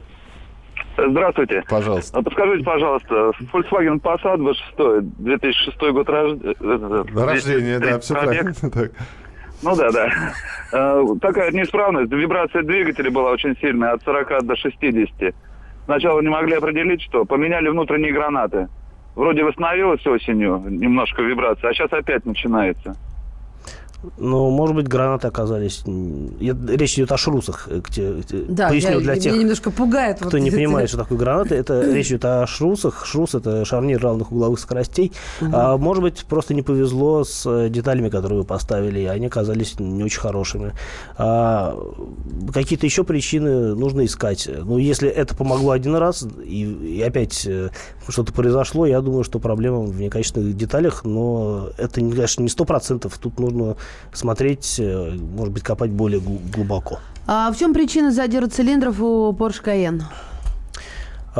Здравствуйте. 0.96 1.62
Пожалуйста. 1.68 2.18
А 2.18 2.22
Подскажите, 2.22 2.64
пожалуйста, 2.64 3.30
Volkswagen 3.52 4.00
Passat 4.00 4.36
V6, 4.38 5.00
2006 5.18 5.78
год 5.92 6.08
рождения. 6.08 6.54
Рождение, 7.14 7.78
да, 7.78 7.98
все 8.00 8.14
правильно. 8.14 8.52
Ну 9.62 9.76
да, 9.76 9.90
да. 9.90 10.08
Э, 10.72 11.04
Такая 11.20 11.50
неисправность, 11.50 12.12
вибрация 12.12 12.62
двигателя 12.62 13.10
была 13.10 13.30
очень 13.32 13.56
сильная, 13.58 13.92
от 13.92 14.02
40 14.02 14.44
до 14.44 14.56
60. 14.56 15.34
Сначала 15.86 16.20
не 16.20 16.28
могли 16.28 16.54
определить, 16.54 17.02
что 17.02 17.24
поменяли 17.24 17.68
внутренние 17.68 18.12
гранаты. 18.12 18.68
Вроде 19.16 19.42
восстановилась 19.42 20.06
осенью 20.06 20.62
немножко 20.68 21.22
вибрация, 21.22 21.70
а 21.70 21.74
сейчас 21.74 21.92
опять 21.92 22.24
начинается. 22.24 22.94
Но, 24.16 24.48
может 24.50 24.76
быть, 24.76 24.86
гранаты 24.86 25.26
оказались... 25.26 25.82
я- 26.38 26.56
Речь 26.68 26.94
идет 26.94 27.10
о 27.10 27.16
шрусах. 27.16 27.66
э, 27.68 27.80
где- 27.84 28.12
где- 28.12 28.44
Да, 28.48 28.68
Поясню 28.68 28.92
я- 28.92 29.00
для 29.00 29.16
тех, 29.16 29.32
меня 29.32 29.42
немножко 29.42 29.70
пугает. 29.72 30.16
кто 30.18 30.26
вот 30.26 30.34
не 30.34 30.48
эти- 30.48 30.54
понимает, 30.54 30.88
что 30.88 30.98
такое 30.98 31.18
гранаты. 31.18 31.56
Это 31.56 31.80
речь 31.92 32.06
идет 32.08 32.24
о 32.24 32.46
шрусах. 32.46 33.04
Шрус– 33.04 33.34
это 33.36 33.64
шарнир 33.64 34.00
равных 34.00 34.30
угловых 34.30 34.60
скоростей. 34.60 35.12
А, 35.52 35.76
может 35.76 36.02
быть, 36.04 36.24
просто 36.28 36.54
не 36.54 36.62
повезло 36.62 37.24
с 37.24 37.44
э, 37.44 37.68
деталями, 37.70 38.08
которые 38.08 38.38
вы 38.38 38.44
поставили, 38.44 39.00
и 39.00 39.04
они 39.06 39.26
оказались 39.26 39.80
не 39.80 40.04
очень 40.04 40.20
хорошими. 40.20 40.74
А, 41.16 41.76
какие-то 42.54 42.86
еще 42.86 43.02
причины 43.02 43.74
нужно 43.74 44.04
искать. 44.04 44.48
Ну, 44.64 44.78
если 44.78 45.08
это 45.08 45.34
помогло 45.34 45.72
один 45.72 45.96
раз, 45.96 46.24
и, 46.44 46.62
и 46.98 47.02
опять 47.02 47.44
э, 47.46 47.70
что-то 48.08 48.32
произошло, 48.32 48.86
я 48.86 49.00
думаю, 49.00 49.24
что 49.24 49.38
проблема 49.38 49.80
в 49.80 50.00
некачественных 50.00 50.56
деталях, 50.56 51.04
но 51.04 51.68
это, 51.78 52.00
не, 52.00 52.12
конечно, 52.12 52.42
не 52.42 52.48
сто 52.48 52.64
процентов. 52.64 53.18
Тут 53.18 53.38
нужно 53.38 53.76
смотреть, 54.12 54.76
э, 54.78 55.12
может 55.12 55.52
быть, 55.52 55.62
копать 55.62 55.90
более 55.90 56.20
гл- 56.20 56.40
глубоко. 56.52 56.98
А 57.26 57.52
в 57.52 57.58
чем 57.58 57.74
причина 57.74 58.10
задира 58.10 58.46
цилиндров 58.46 59.00
у 59.00 59.32
Porsche 59.32 59.62
Cayenne? 59.64 60.02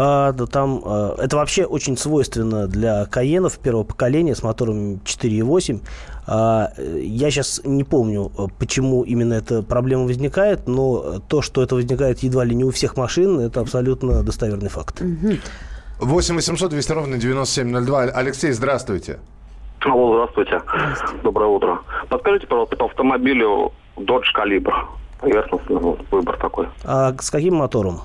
А, 0.01 0.33
да 0.33 0.47
там, 0.47 0.83
а, 0.85 1.17
это 1.19 1.37
вообще 1.37 1.65
очень 1.65 1.97
свойственно 1.97 2.69
для 2.69 3.07
Каенов 3.07 3.59
первого 3.59 3.85
поколения 3.85 4.37
с 4.37 4.43
мотором 4.43 5.01
4.8. 5.05 5.81
А, 6.27 6.71
э, 6.77 7.01
я 7.03 7.31
сейчас 7.31 7.63
не 7.65 7.85
помню, 7.85 8.31
почему 8.59 9.03
именно 9.03 9.35
эта 9.35 9.63
проблема 9.63 10.05
возникает, 10.05 10.69
но 10.69 11.21
то, 11.27 11.43
что 11.43 11.63
это 11.63 11.75
возникает 11.75 12.23
едва 12.23 12.45
ли 12.45 12.55
не 12.55 12.65
у 12.65 12.71
всех 12.71 12.97
машин, 12.97 13.41
это 13.41 13.61
абсолютно 13.61 14.23
достоверный 14.23 14.69
факт. 14.69 15.03
8 16.01 16.37
800 16.37 16.71
200 16.71 16.93
ровно 16.93 17.19
9702. 17.19 18.03
Алексей, 18.15 18.53
здравствуйте. 18.53 19.19
Алло, 19.85 20.15
здравствуйте. 20.15 20.63
Доброе 21.23 21.49
утро. 21.49 21.81
Подскажите, 22.09 22.47
пожалуйста, 22.47 22.77
по 22.77 22.87
автомобилю 22.87 23.73
Dodge 23.97 24.33
Calibre. 24.37 24.75
Поверхностный 25.21 25.77
вот, 25.77 26.01
выбор 26.11 26.37
такой. 26.37 26.69
А 26.85 27.15
с 27.21 27.31
каким 27.31 27.57
мотором? 27.57 28.01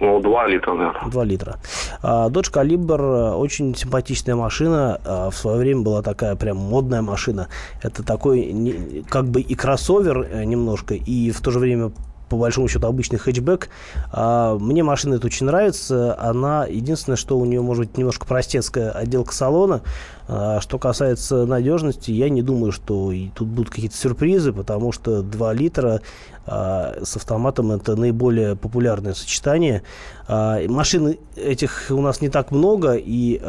Ну, 0.00 0.20
2 0.20 0.46
литра, 0.48 0.72
наверное. 0.72 1.10
2 1.10 1.24
литра. 1.24 1.56
А, 2.02 2.28
Dodge 2.28 2.52
Caliber 2.52 3.00
э, 3.00 3.34
очень 3.34 3.74
симпатичная 3.76 4.34
машина. 4.34 5.00
А, 5.04 5.30
В 5.30 5.34
свое 5.34 5.58
время 5.58 5.82
была 5.82 6.02
такая 6.02 6.34
прям 6.34 6.56
модная 6.56 7.02
машина. 7.02 7.48
Это 7.82 8.02
такой 8.02 9.04
как 9.08 9.26
бы 9.26 9.40
и 9.40 9.54
кроссовер 9.54 10.26
э, 10.30 10.44
немножко, 10.44 10.94
и 10.94 11.30
в 11.30 11.40
то 11.40 11.50
же 11.50 11.58
время 11.58 11.92
по 12.32 12.38
большому 12.38 12.66
счету 12.66 12.86
обычный 12.86 13.18
хэтчбэк. 13.18 13.68
А, 14.10 14.56
Мне 14.58 14.82
машина 14.82 15.16
эта 15.16 15.26
очень 15.26 15.44
нравится. 15.44 16.18
Она 16.18 16.64
единственное, 16.64 17.16
что 17.16 17.38
у 17.38 17.44
нее 17.44 17.60
может 17.60 17.84
быть 17.84 17.98
немножко 17.98 18.24
простецкая 18.24 18.90
отделка 18.90 19.34
салона. 19.34 19.82
А, 20.28 20.60
Что 20.60 20.78
касается 20.78 21.46
надежности, 21.46 22.10
я 22.10 22.28
не 22.28 22.42
думаю, 22.42 22.72
что 22.72 23.12
и 23.12 23.28
тут 23.28 23.48
будут 23.48 23.70
какие-то 23.70 23.96
сюрпризы, 23.96 24.52
потому 24.52 24.92
что 24.92 25.22
2 25.22 25.52
литра 25.54 26.00
а, 26.44 26.98
с 27.02 27.16
автоматом 27.16 27.72
это 27.72 27.96
наиболее 27.96 28.56
популярное 28.56 29.14
сочетание. 29.14 29.82
А, 30.28 30.60
Машин 30.68 31.16
этих 31.36 31.86
у 31.90 32.00
нас 32.00 32.20
не 32.20 32.28
так 32.28 32.50
много, 32.50 32.94
и 32.94 33.40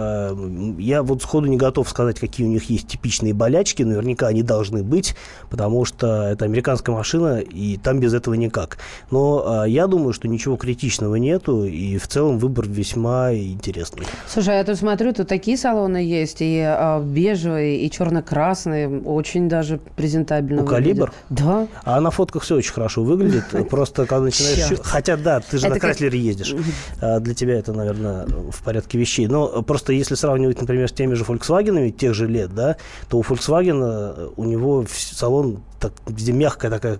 я 0.79 1.03
вот 1.03 1.21
сходу 1.21 1.47
не 1.47 1.57
готов 1.57 1.89
сказать, 1.89 2.19
какие 2.19 2.45
у 2.45 2.49
них 2.49 2.69
есть 2.69 2.87
типичные 2.87 3.33
болячки. 3.33 3.83
Наверняка 3.83 4.27
они 4.27 4.43
должны 4.43 4.83
быть, 4.83 5.15
потому 5.49 5.85
что 5.85 6.23
это 6.23 6.45
американская 6.45 6.95
машина, 6.95 7.39
и 7.39 7.77
там 7.77 7.99
без 7.99 8.13
этого 8.13 8.33
никак. 8.33 8.77
Но 9.11 9.65
я 9.65 9.87
думаю, 9.87 10.13
что 10.13 10.27
ничего 10.27 10.55
критичного 10.55 11.15
нету, 11.15 11.65
и 11.65 11.97
в 11.97 12.07
целом 12.07 12.37
выбор 12.39 12.65
весьма 12.67 13.33
интересный. 13.33 14.05
Слушай, 14.27 14.57
я 14.57 14.63
тут 14.63 14.77
смотрю, 14.77 15.13
тут 15.13 15.27
такие 15.27 15.57
салоны 15.57 15.97
есть, 15.97 16.37
и 16.39 16.62
а, 16.65 17.01
бежевые, 17.01 17.79
и 17.79 17.89
черно-красные, 17.89 19.01
очень 19.01 19.49
даже 19.49 19.79
презентабельно 19.95 20.63
У 20.63 20.65
«Калибр»? 20.65 21.11
Да. 21.29 21.67
А 21.83 21.99
на 22.01 22.11
фотках 22.11 22.43
все 22.43 22.55
очень 22.55 22.73
хорошо 22.73 23.03
выглядит, 23.03 23.43
просто 23.69 24.05
когда 24.05 24.25
начинаешь... 24.25 24.79
Хотя, 24.83 25.17
да, 25.17 25.39
ты 25.39 25.57
же 25.57 25.69
на 25.69 25.79
Крайслере 25.79 26.19
ездишь. 26.19 26.55
А, 27.01 27.19
для 27.19 27.33
тебя 27.33 27.57
это, 27.57 27.73
наверное, 27.73 28.25
в 28.25 28.63
порядке 28.63 28.97
вещей. 28.97 29.27
Но 29.27 29.61
просто 29.61 29.93
если 29.93 30.15
сравнивать, 30.15 30.59
например, 30.59 30.89
с 30.89 30.93
теми 30.93 31.13
же 31.13 31.23
Volkswagen 31.23 31.89
тех 31.91 32.13
же 32.13 32.27
лет, 32.27 32.53
да, 32.53 32.77
то 33.09 33.17
у 33.17 33.21
Volkswagen 33.21 34.33
у 34.35 34.43
него 34.43 34.85
салон 34.89 35.61
так, 35.83 35.93
где 36.07 36.31
мягкая 36.31 36.71
такая 36.71 36.99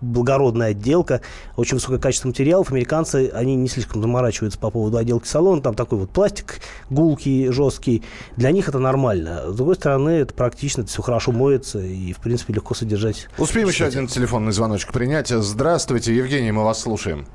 благородная 0.00 0.70
отделка, 0.70 1.20
очень 1.56 1.74
высокое 1.74 1.98
качество 1.98 2.28
материалов. 2.28 2.70
Американцы, 2.70 3.30
они 3.34 3.54
не 3.56 3.68
слишком 3.68 4.00
заморачиваются 4.00 4.58
по 4.58 4.70
поводу 4.70 4.96
отделки 4.96 5.26
салона. 5.26 5.60
Там 5.60 5.74
такой 5.74 5.98
вот 5.98 6.10
пластик 6.10 6.60
гулкий, 6.90 7.48
жесткий. 7.52 8.02
Для 8.36 8.50
них 8.50 8.68
это 8.68 8.78
нормально. 8.78 9.50
С 9.52 9.56
другой 9.56 9.74
стороны, 9.74 10.10
это 10.10 10.32
практично, 10.32 10.80
это 10.82 10.90
все 10.90 11.02
хорошо 11.02 11.32
моется 11.32 11.78
и, 11.78 12.12
в 12.12 12.18
принципе, 12.20 12.54
легко 12.54 12.74
содержать. 12.74 13.28
Успеем 13.38 13.68
еще 13.68 13.84
один 13.84 14.06
телефонный 14.06 14.52
звоночек 14.52 14.92
принять. 14.92 15.28
Здравствуйте, 15.28 16.14
Евгений, 16.14 16.52
мы 16.52 16.64
вас 16.64 16.80
слушаем. 16.80 17.26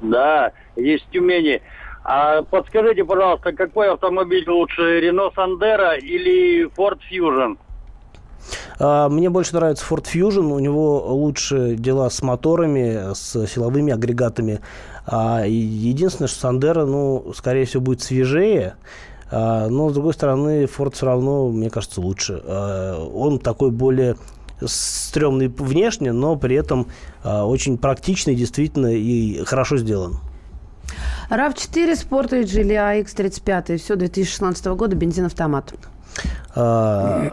Да, 0.00 0.52
есть 0.76 1.06
Тюмени. 1.12 1.62
А 2.02 2.42
подскажите, 2.42 3.04
пожалуйста, 3.04 3.52
какой 3.52 3.92
автомобиль 3.92 4.48
лучше, 4.48 4.82
Renault 5.00 5.34
Sandero 5.36 5.98
или 5.98 6.66
Ford 6.74 6.98
Fusion? 7.10 7.58
А, 8.78 9.08
мне 9.08 9.30
больше 9.30 9.54
нравится 9.54 9.84
Ford 9.88 10.04
Fusion. 10.04 10.52
У 10.52 10.58
него 10.58 11.14
лучше 11.14 11.76
дела 11.76 12.08
с 12.10 12.22
моторами, 12.22 13.14
с 13.14 13.46
силовыми 13.46 13.92
агрегатами. 13.92 14.60
А, 15.06 15.44
единственное, 15.46 16.28
что 16.28 16.48
Sandero, 16.48 16.84
ну, 16.84 17.32
скорее 17.34 17.64
всего, 17.64 17.82
будет 17.82 18.02
свежее. 18.02 18.74
А, 19.30 19.68
но, 19.68 19.90
с 19.90 19.94
другой 19.94 20.14
стороны, 20.14 20.64
Ford 20.64 20.94
все 20.94 21.06
равно, 21.06 21.48
мне 21.48 21.70
кажется, 21.70 22.00
лучше. 22.00 22.38
Он 22.38 23.38
такой 23.38 23.70
более 23.70 24.16
стрёмный 24.64 25.48
внешне, 25.48 26.12
но 26.12 26.36
при 26.36 26.56
этом 26.56 26.86
очень 27.24 27.78
практичный, 27.78 28.34
действительно, 28.34 28.88
и 28.88 29.42
хорошо 29.44 29.78
сделан. 29.78 30.18
RAV4, 31.30 31.92
Sport 31.92 32.34
или 32.34 32.74
AX35, 32.74 33.76
все 33.78 33.94
2016 33.94 34.66
года, 34.66 34.96
бензин-автомат. 34.96 35.72
А, 36.56 37.32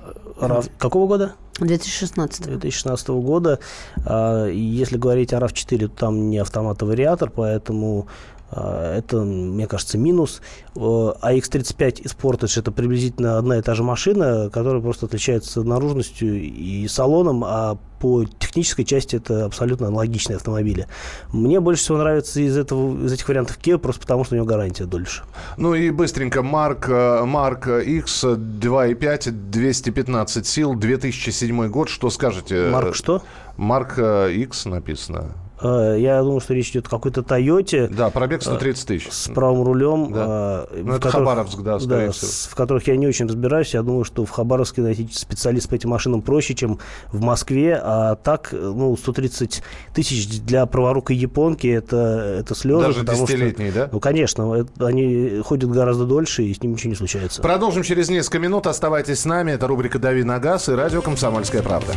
какого 0.78 1.08
года? 1.08 1.36
2016. 1.60 2.45
2016 2.45 3.10
года. 3.10 3.60
А, 4.06 4.47
если 4.47 4.97
говорить 4.97 5.34
о 5.34 5.39
RAV4, 5.39 5.88
то 5.88 5.95
там 5.95 6.30
не 6.30 6.38
автомат, 6.38 6.82
а 6.82 6.86
вариатор, 6.86 7.30
поэтому 7.30 8.08
это, 8.51 9.17
мне 9.17 9.67
кажется, 9.67 9.97
минус. 9.97 10.41
А 10.75 11.33
X35 11.33 12.01
и 12.01 12.07
Sportage 12.07 12.60
это 12.60 12.71
приблизительно 12.71 13.38
одна 13.38 13.57
и 13.57 13.62
та 13.62 13.73
же 13.73 13.83
машина, 13.83 14.49
которая 14.51 14.81
просто 14.81 15.05
отличается 15.07 15.63
наружностью 15.63 16.41
и 16.41 16.88
салоном, 16.88 17.43
а 17.43 17.77
по 17.99 18.25
технической 18.25 18.86
части 18.86 19.15
это 19.15 19.45
абсолютно 19.45 19.88
аналогичные 19.88 20.38
автомобили. 20.38 20.88
Мне 21.33 21.60
больше 21.60 21.81
всего 21.81 21.97
нравится 21.97 22.39
из, 22.39 22.55
этого, 22.55 23.05
из 23.05 23.12
этих 23.12 23.27
вариантов 23.27 23.57
Kia, 23.62 23.77
просто 23.79 24.01
потому 24.01 24.23
что 24.23 24.36
у 24.36 24.38
него 24.38 24.45
гарантия 24.45 24.86
дольше. 24.86 25.23
Ну 25.57 25.73
и 25.73 25.89
быстренько, 25.89 26.43
Марк, 26.43 26.88
Марк 26.88 27.67
X 27.67 28.23
2.5, 28.23 29.31
215 29.31 30.47
сил, 30.47 30.75
2007 30.75 31.67
год. 31.69 31.89
Что 31.89 32.10
скажете? 32.12 32.69
Марк 32.69 32.95
что? 32.95 33.23
Марк 33.57 33.97
X 33.97 34.65
написано. 34.65 35.33
Э, 35.62 35.96
я 36.00 36.22
думаю, 36.22 36.39
что 36.39 36.54
речь 36.54 36.70
идет 36.70 36.88
о 36.88 36.89
какой-то 36.89 37.24
Тойоте. 37.24 37.88
Да, 37.88 38.10
пробег 38.10 38.41
130 38.43 38.84
э, 38.84 38.88
тысяч. 38.88 39.12
С 39.12 39.30
правым 39.30 39.63
рулем. 39.63 40.12
Да. 40.13 40.67
Э, 40.70 40.82
ну, 40.84 40.93
это 40.93 41.08
которых, 41.10 41.28
Хабаровск, 41.28 41.62
да, 41.62 41.80
да, 41.80 42.12
всего. 42.12 42.52
в 42.52 42.56
которых 42.56 42.88
я 42.88 42.96
не 42.96 43.08
очень 43.08 43.28
разбираюсь. 43.28 43.74
Я 43.74 43.82
думаю, 43.82 44.04
что 44.04 44.26
в 44.26 44.30
Хабаровске 44.30 44.82
найти 44.82 45.08
специалист 45.12 45.70
по 45.70 45.76
этим 45.76 45.89
машинам 45.89 46.22
проще, 46.22 46.54
чем 46.54 46.80
в 47.12 47.22
Москве. 47.22 47.80
А 47.82 48.15
так, 48.15 48.50
ну, 48.52 48.96
130 48.96 49.63
тысяч 49.93 50.41
для 50.41 50.65
праворукой 50.65 51.15
японки 51.15 51.67
это, 51.67 52.38
это 52.39 52.56
слезы. 52.56 52.88
Даже 52.88 53.06
десятилетние, 53.06 53.72
да? 53.72 53.89
Ну, 53.91 54.00
конечно. 54.00 54.67
они 54.80 55.41
ходят 55.43 55.70
гораздо 55.72 56.06
дольше, 56.06 56.43
и 56.43 56.54
с 56.54 56.62
ним 56.62 56.74
ничего 56.74 56.91
не 56.91 56.96
случается. 56.96 57.41
Продолжим 57.41 57.84
через 57.84 58.10
несколько 58.10 58.39
минут. 58.39 58.67
Оставайтесь 58.67 59.20
с 59.20 59.26
нами. 59.26 59.52
Это 59.52 59.67
рубрика 59.67 59.98
«Дави 60.00 60.24
на 60.24 60.39
газ» 60.39 60.70
и 60.70 60.74
радио 60.74 61.02
«Комсомольская 61.02 61.63
правда». 61.63 61.93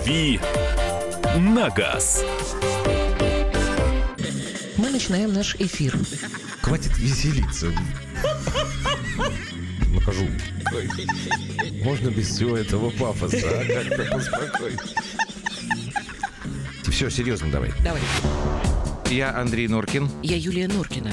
«Дави 0.00 0.40
на 1.36 1.68
газ». 1.68 2.24
Мы 4.78 4.88
начинаем 4.88 5.34
наш 5.34 5.54
эфир. 5.56 5.94
Хватит 6.62 6.96
веселиться. 6.96 7.66
Накажу. 9.92 10.26
Можно 11.84 12.08
без 12.08 12.28
всего 12.28 12.56
этого 12.56 12.88
пафоса, 12.90 13.36
а? 13.44 13.64
Как-то 13.66 14.10
поспокойнее. 14.10 14.80
Все, 16.90 17.10
серьезно 17.10 17.50
давай. 17.50 17.70
Давай. 17.84 18.00
Я 19.10 19.36
Андрей 19.36 19.68
Норкин. 19.68 20.08
Я 20.22 20.36
Юлия 20.36 20.68
Норкина 20.68 21.12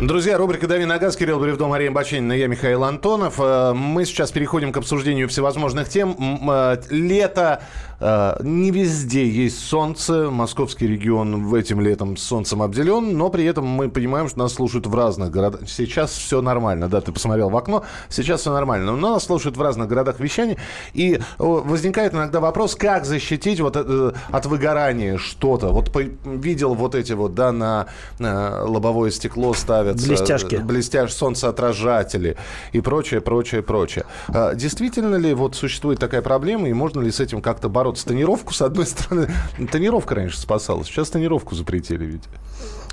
Друзья, 0.00 0.38
рубрика 0.38 0.68
«Дави 0.68 0.84
на 0.84 0.96
газ», 0.98 1.16
Кирилл 1.16 1.40
Бревдо, 1.40 1.66
Мария 1.66 1.90
Баченина, 1.90 2.32
я 2.32 2.46
Михаил 2.46 2.84
Антонов. 2.84 3.40
Э, 3.40 3.72
мы 3.74 4.04
сейчас 4.04 4.30
переходим 4.30 4.70
к 4.70 4.76
обсуждению 4.76 5.28
всевозможных 5.28 5.88
тем. 5.88 6.48
Э, 6.48 6.76
лето 6.88 7.62
не 8.00 8.70
везде 8.70 9.28
есть 9.28 9.58
солнце. 9.58 10.30
Московский 10.30 10.86
регион 10.86 11.52
этим 11.54 11.80
летом 11.80 12.16
солнцем 12.16 12.62
обделен, 12.62 13.16
но 13.18 13.28
при 13.28 13.44
этом 13.44 13.66
мы 13.66 13.88
понимаем, 13.88 14.28
что 14.28 14.38
нас 14.38 14.54
слушают 14.54 14.86
в 14.86 14.94
разных 14.94 15.32
городах. 15.32 15.62
Сейчас 15.66 16.12
все 16.12 16.40
нормально, 16.40 16.88
да, 16.88 17.00
ты 17.00 17.10
посмотрел 17.10 17.50
в 17.50 17.56
окно, 17.56 17.84
сейчас 18.08 18.42
все 18.42 18.52
нормально. 18.52 18.92
Но 18.92 19.14
нас 19.14 19.24
слушают 19.24 19.56
в 19.56 19.62
разных 19.62 19.88
городах 19.88 20.20
вещания, 20.20 20.58
и 20.92 21.20
возникает 21.38 22.14
иногда 22.14 22.38
вопрос, 22.38 22.76
как 22.76 23.04
защитить 23.04 23.58
вот 23.60 23.74
это, 23.74 24.14
от 24.30 24.46
выгорания 24.46 25.18
что-то. 25.18 25.70
Вот 25.70 25.90
видел 26.24 26.74
вот 26.74 26.94
эти 26.94 27.14
вот, 27.14 27.34
да, 27.34 27.50
на, 27.50 27.86
лобовое 28.20 29.10
стекло 29.10 29.54
ставятся... 29.54 30.06
Блестяшки. 30.06 30.56
Блестяш, 30.56 31.12
солнцеотражатели 31.12 32.36
и 32.72 32.80
прочее, 32.80 33.20
прочее, 33.20 33.62
прочее. 33.62 34.04
А, 34.28 34.54
действительно 34.54 35.16
ли 35.16 35.34
вот 35.34 35.56
существует 35.56 35.98
такая 35.98 36.22
проблема, 36.22 36.68
и 36.68 36.72
можно 36.72 37.00
ли 37.00 37.10
с 37.10 37.18
этим 37.18 37.42
как-то 37.42 37.68
бороться? 37.68 37.87
Бороться. 37.88 38.06
Тонировку, 38.06 38.52
с 38.52 38.62
одной 38.62 38.86
стороны, 38.86 39.28
тонировка 39.70 40.14
раньше 40.14 40.38
спасала, 40.38 40.84
сейчас 40.84 41.10
тонировку 41.10 41.54
запретили 41.54 42.04
ведь. 42.04 42.24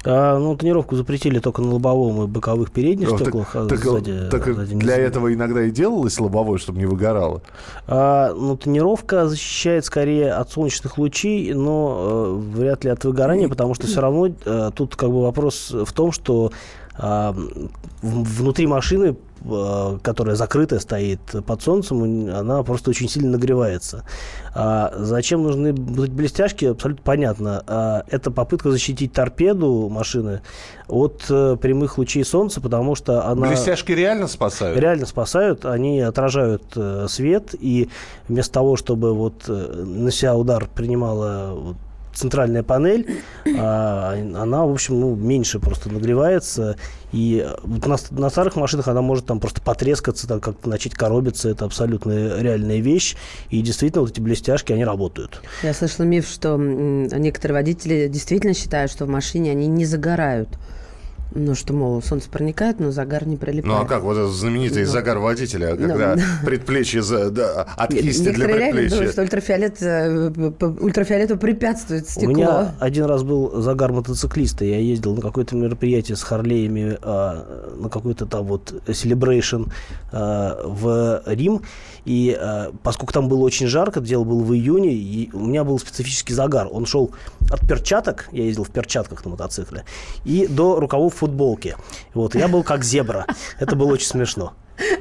А, 0.08 0.38
ну, 0.38 0.56
тонировку 0.56 0.96
запретили 0.96 1.40
только 1.40 1.64
на 1.64 1.72
лобовом 1.74 2.24
и 2.24 2.28
боковых 2.28 2.72
передних 2.72 3.10
ну, 3.10 3.18
стеклах. 3.18 3.52
Так, 3.54 3.64
а 3.64 3.68
так, 3.68 3.80
сзади, 3.80 4.30
так 4.30 4.46
сзади 4.46 4.76
для 4.76 4.98
этого 4.98 5.34
иногда 5.34 5.64
и 5.64 5.72
делалось 5.72 6.20
лобовое, 6.20 6.60
чтобы 6.60 6.78
не 6.78 6.86
выгорало? 6.86 7.42
А, 7.88 8.32
ну, 8.34 8.56
тонировка 8.56 9.28
защищает 9.28 9.84
скорее 9.84 10.34
от 10.34 10.52
солнечных 10.52 11.00
лучей, 11.00 11.54
но 11.54 11.98
э, 11.98 12.58
вряд 12.58 12.84
ли 12.84 12.92
от 12.92 13.04
выгорания, 13.04 13.50
потому 13.50 13.74
что 13.74 13.88
все 13.88 14.00
равно 14.00 14.28
э, 14.28 14.72
тут 14.76 14.96
как 14.96 15.10
бы 15.10 15.24
вопрос 15.24 15.72
в 15.72 15.92
том, 15.92 16.12
что 16.12 16.52
э, 17.00 17.34
внутри 18.04 18.68
машины 18.68 19.16
которая 20.02 20.36
закрытая 20.36 20.80
стоит 20.80 21.20
под 21.46 21.62
солнцем, 21.62 22.30
она 22.30 22.64
просто 22.64 22.90
очень 22.90 23.10
сильно 23.10 23.32
нагревается. 23.32 24.04
А 24.54 24.94
зачем 24.98 25.44
нужны 25.44 25.74
блестяшки, 25.74 26.66
абсолютно 26.66 27.04
понятно. 27.04 27.64
А 27.68 28.04
это 28.10 28.32
попытка 28.32 28.72
защитить 28.72 29.14
торпеду 29.14 29.90
машины 29.90 30.42
от 30.88 31.26
э, 31.30 31.58
прямых 31.60 31.98
лучей 31.98 32.24
солнца, 32.24 32.62
потому 32.62 32.96
что 32.96 33.28
она... 33.28 33.48
Блестяшки 33.48 33.92
реально 33.92 34.28
спасают? 34.28 34.80
Реально 34.80 35.06
спасают. 35.06 35.66
Они 35.66 36.00
отражают 36.00 36.64
э, 36.76 37.08
свет, 37.10 37.56
и 37.60 37.90
вместо 38.28 38.54
того, 38.54 38.78
чтобы 38.78 39.14
вот 39.14 39.48
на 39.48 40.12
себя 40.12 40.36
удар 40.36 40.68
принимала 40.74 41.54
вот 41.54 41.76
центральная 42.16 42.64
панель, 42.64 43.22
а, 43.58 44.14
она, 44.14 44.66
в 44.66 44.72
общем, 44.72 45.00
ну, 45.00 45.16
меньше 45.16 45.60
просто 45.60 45.92
нагревается. 45.92 46.78
И 47.12 47.48
на, 47.64 47.98
на 48.12 48.30
старых 48.30 48.56
машинах 48.56 48.88
она 48.88 49.02
может 49.02 49.26
там 49.26 49.40
просто 49.40 49.62
потрескаться, 49.62 50.28
там, 50.28 50.40
как-то 50.40 50.70
начать 50.70 50.94
коробиться. 50.94 51.50
Это 51.50 51.66
абсолютно 51.66 52.40
реальная 52.42 52.80
вещь. 52.80 53.16
И 53.50 53.62
действительно, 53.62 54.02
вот 54.02 54.12
эти 54.12 54.20
блестяшки, 54.20 54.74
они 54.74 54.84
работают. 54.84 55.42
Я 55.64 55.74
слышала 55.74 56.06
миф, 56.06 56.28
что 56.28 56.58
некоторые 56.58 57.56
водители 57.56 58.08
действительно 58.08 58.54
считают, 58.54 58.92
что 58.92 59.06
в 59.06 59.10
машине 59.10 59.52
они 59.52 59.68
не 59.68 59.86
загорают. 59.86 60.50
Ну, 61.38 61.54
что, 61.54 61.74
мол, 61.74 62.02
солнце 62.02 62.30
проникает, 62.30 62.80
но 62.80 62.92
загар 62.92 63.28
не 63.28 63.36
прилипает. 63.36 63.66
Ну, 63.66 63.82
а 63.82 63.86
как 63.86 64.04
вот 64.04 64.16
этот 64.18 64.32
знаменитый 64.32 64.84
Ну. 64.86 64.90
загар 64.90 65.20
водителя, 65.20 65.76
Ну, 65.78 65.88
когда 65.90 66.16
да. 66.16 66.22
предплечье 66.46 67.02
за- 67.02 67.30
да, 67.30 67.64
от 67.76 67.92
кисти 67.94 68.30
для 68.32 68.46
предплечья? 68.48 68.90
думают, 68.96 69.12
что 69.12 69.22
ультрафиолет, 69.22 69.82
э, 69.82 70.32
ультрафиолету 70.80 71.38
препятствует 71.38 72.06
У 72.06 72.10
стекло. 72.10 72.34
меня 72.34 72.76
один 72.80 73.04
раз 73.06 73.24
был 73.24 73.62
загар 73.62 73.92
мотоциклиста. 73.92 74.64
Я 74.64 74.80
ездил 74.80 75.14
на 75.14 75.22
какое-то 75.22 75.58
мероприятие 75.58 76.16
с 76.16 76.24
Харлеями, 76.24 76.98
а, 77.02 77.74
на 77.76 77.90
какой-то 77.90 78.26
там 78.26 78.46
вот 78.46 78.72
Celebration 78.88 79.70
а, 80.14 80.58
в 80.64 81.22
Рим. 81.26 81.64
И 82.06 82.34
а, 82.40 82.72
поскольку 82.82 83.12
там 83.12 83.28
было 83.28 83.44
очень 83.44 83.68
жарко, 83.68 84.00
дело 84.00 84.24
было 84.24 84.42
в 84.42 84.54
июне, 84.54 84.94
и 84.94 85.30
у 85.34 85.40
меня 85.46 85.66
был 85.66 85.80
специфический 85.80 86.34
загар. 86.34 86.70
Он 86.72 86.86
шел 86.86 87.12
от 87.52 87.60
перчаток, 87.68 88.30
я 88.32 88.44
ездил 88.46 88.64
в 88.64 88.70
перчатках 88.70 89.26
на 89.26 89.32
мотоцикле, 89.32 89.84
и 90.24 90.48
до 90.48 90.80
рукавов 90.80 91.25
футболки. 91.26 91.76
Вот, 92.14 92.36
я 92.36 92.48
был 92.48 92.64
как 92.64 92.84
зебра. 92.84 93.26
Это 93.60 93.76
было 93.76 93.94
очень 93.94 94.08
смешно. 94.08 94.54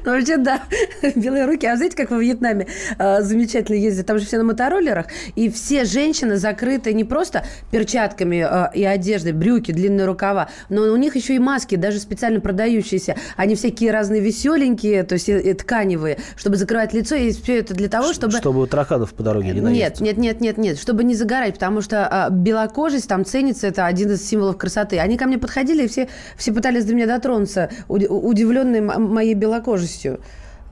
Ну, 0.04 0.12
вообще, 0.12 0.36
да, 0.36 0.62
белые 1.14 1.46
руки. 1.46 1.66
А 1.66 1.76
знаете, 1.76 1.96
как 1.96 2.10
во 2.10 2.18
Вьетнаме 2.18 2.66
а, 2.98 3.22
замечательно 3.22 3.76
ездят? 3.76 4.06
Там 4.06 4.18
же 4.18 4.26
все 4.26 4.38
на 4.38 4.44
мотороллерах, 4.44 5.06
и 5.34 5.50
все 5.50 5.84
женщины 5.84 6.36
закрыты 6.36 6.92
не 6.92 7.04
просто 7.04 7.44
перчатками 7.70 8.40
а, 8.40 8.70
и 8.74 8.84
одеждой, 8.84 9.32
брюки, 9.32 9.72
длинные 9.72 10.06
рукава, 10.06 10.48
но 10.68 10.82
у 10.82 10.96
них 10.96 11.16
еще 11.16 11.34
и 11.34 11.38
маски, 11.38 11.76
даже 11.76 11.98
специально 11.98 12.40
продающиеся. 12.40 13.16
Они 13.36 13.54
всякие 13.54 13.90
разные 13.90 14.20
веселенькие, 14.20 15.02
то 15.02 15.14
есть 15.14 15.28
и, 15.28 15.38
и 15.38 15.52
тканевые, 15.54 16.18
чтобы 16.36 16.56
закрывать 16.56 16.92
лицо, 16.92 17.14
и 17.16 17.32
все 17.32 17.58
это 17.58 17.74
для 17.74 17.88
того, 17.88 18.12
чтобы... 18.12 18.36
Чтобы 18.36 18.66
тараканов 18.66 19.12
по 19.14 19.22
дороге 19.22 19.52
не 19.52 19.60
наесть. 19.60 20.00
Нет, 20.00 20.00
нет, 20.00 20.18
нет, 20.18 20.40
нет, 20.40 20.58
нет, 20.58 20.78
чтобы 20.78 21.04
не 21.04 21.14
загорать, 21.14 21.54
потому 21.54 21.80
что 21.80 22.06
а, 22.06 22.30
белокожесть 22.30 23.08
там 23.08 23.24
ценится, 23.24 23.66
это 23.66 23.86
один 23.86 24.12
из 24.12 24.26
символов 24.26 24.56
красоты. 24.56 24.98
Они 24.98 25.16
ко 25.16 25.26
мне 25.26 25.38
подходили, 25.38 25.84
и 25.84 25.88
все, 25.88 26.08
все 26.36 26.52
пытались 26.52 26.84
до 26.84 26.94
меня 26.94 27.06
дотронуться, 27.06 27.70
уди- 27.88 28.06
удивленные 28.08 28.82
моей 28.82 29.34
белокожестью. 29.64 30.20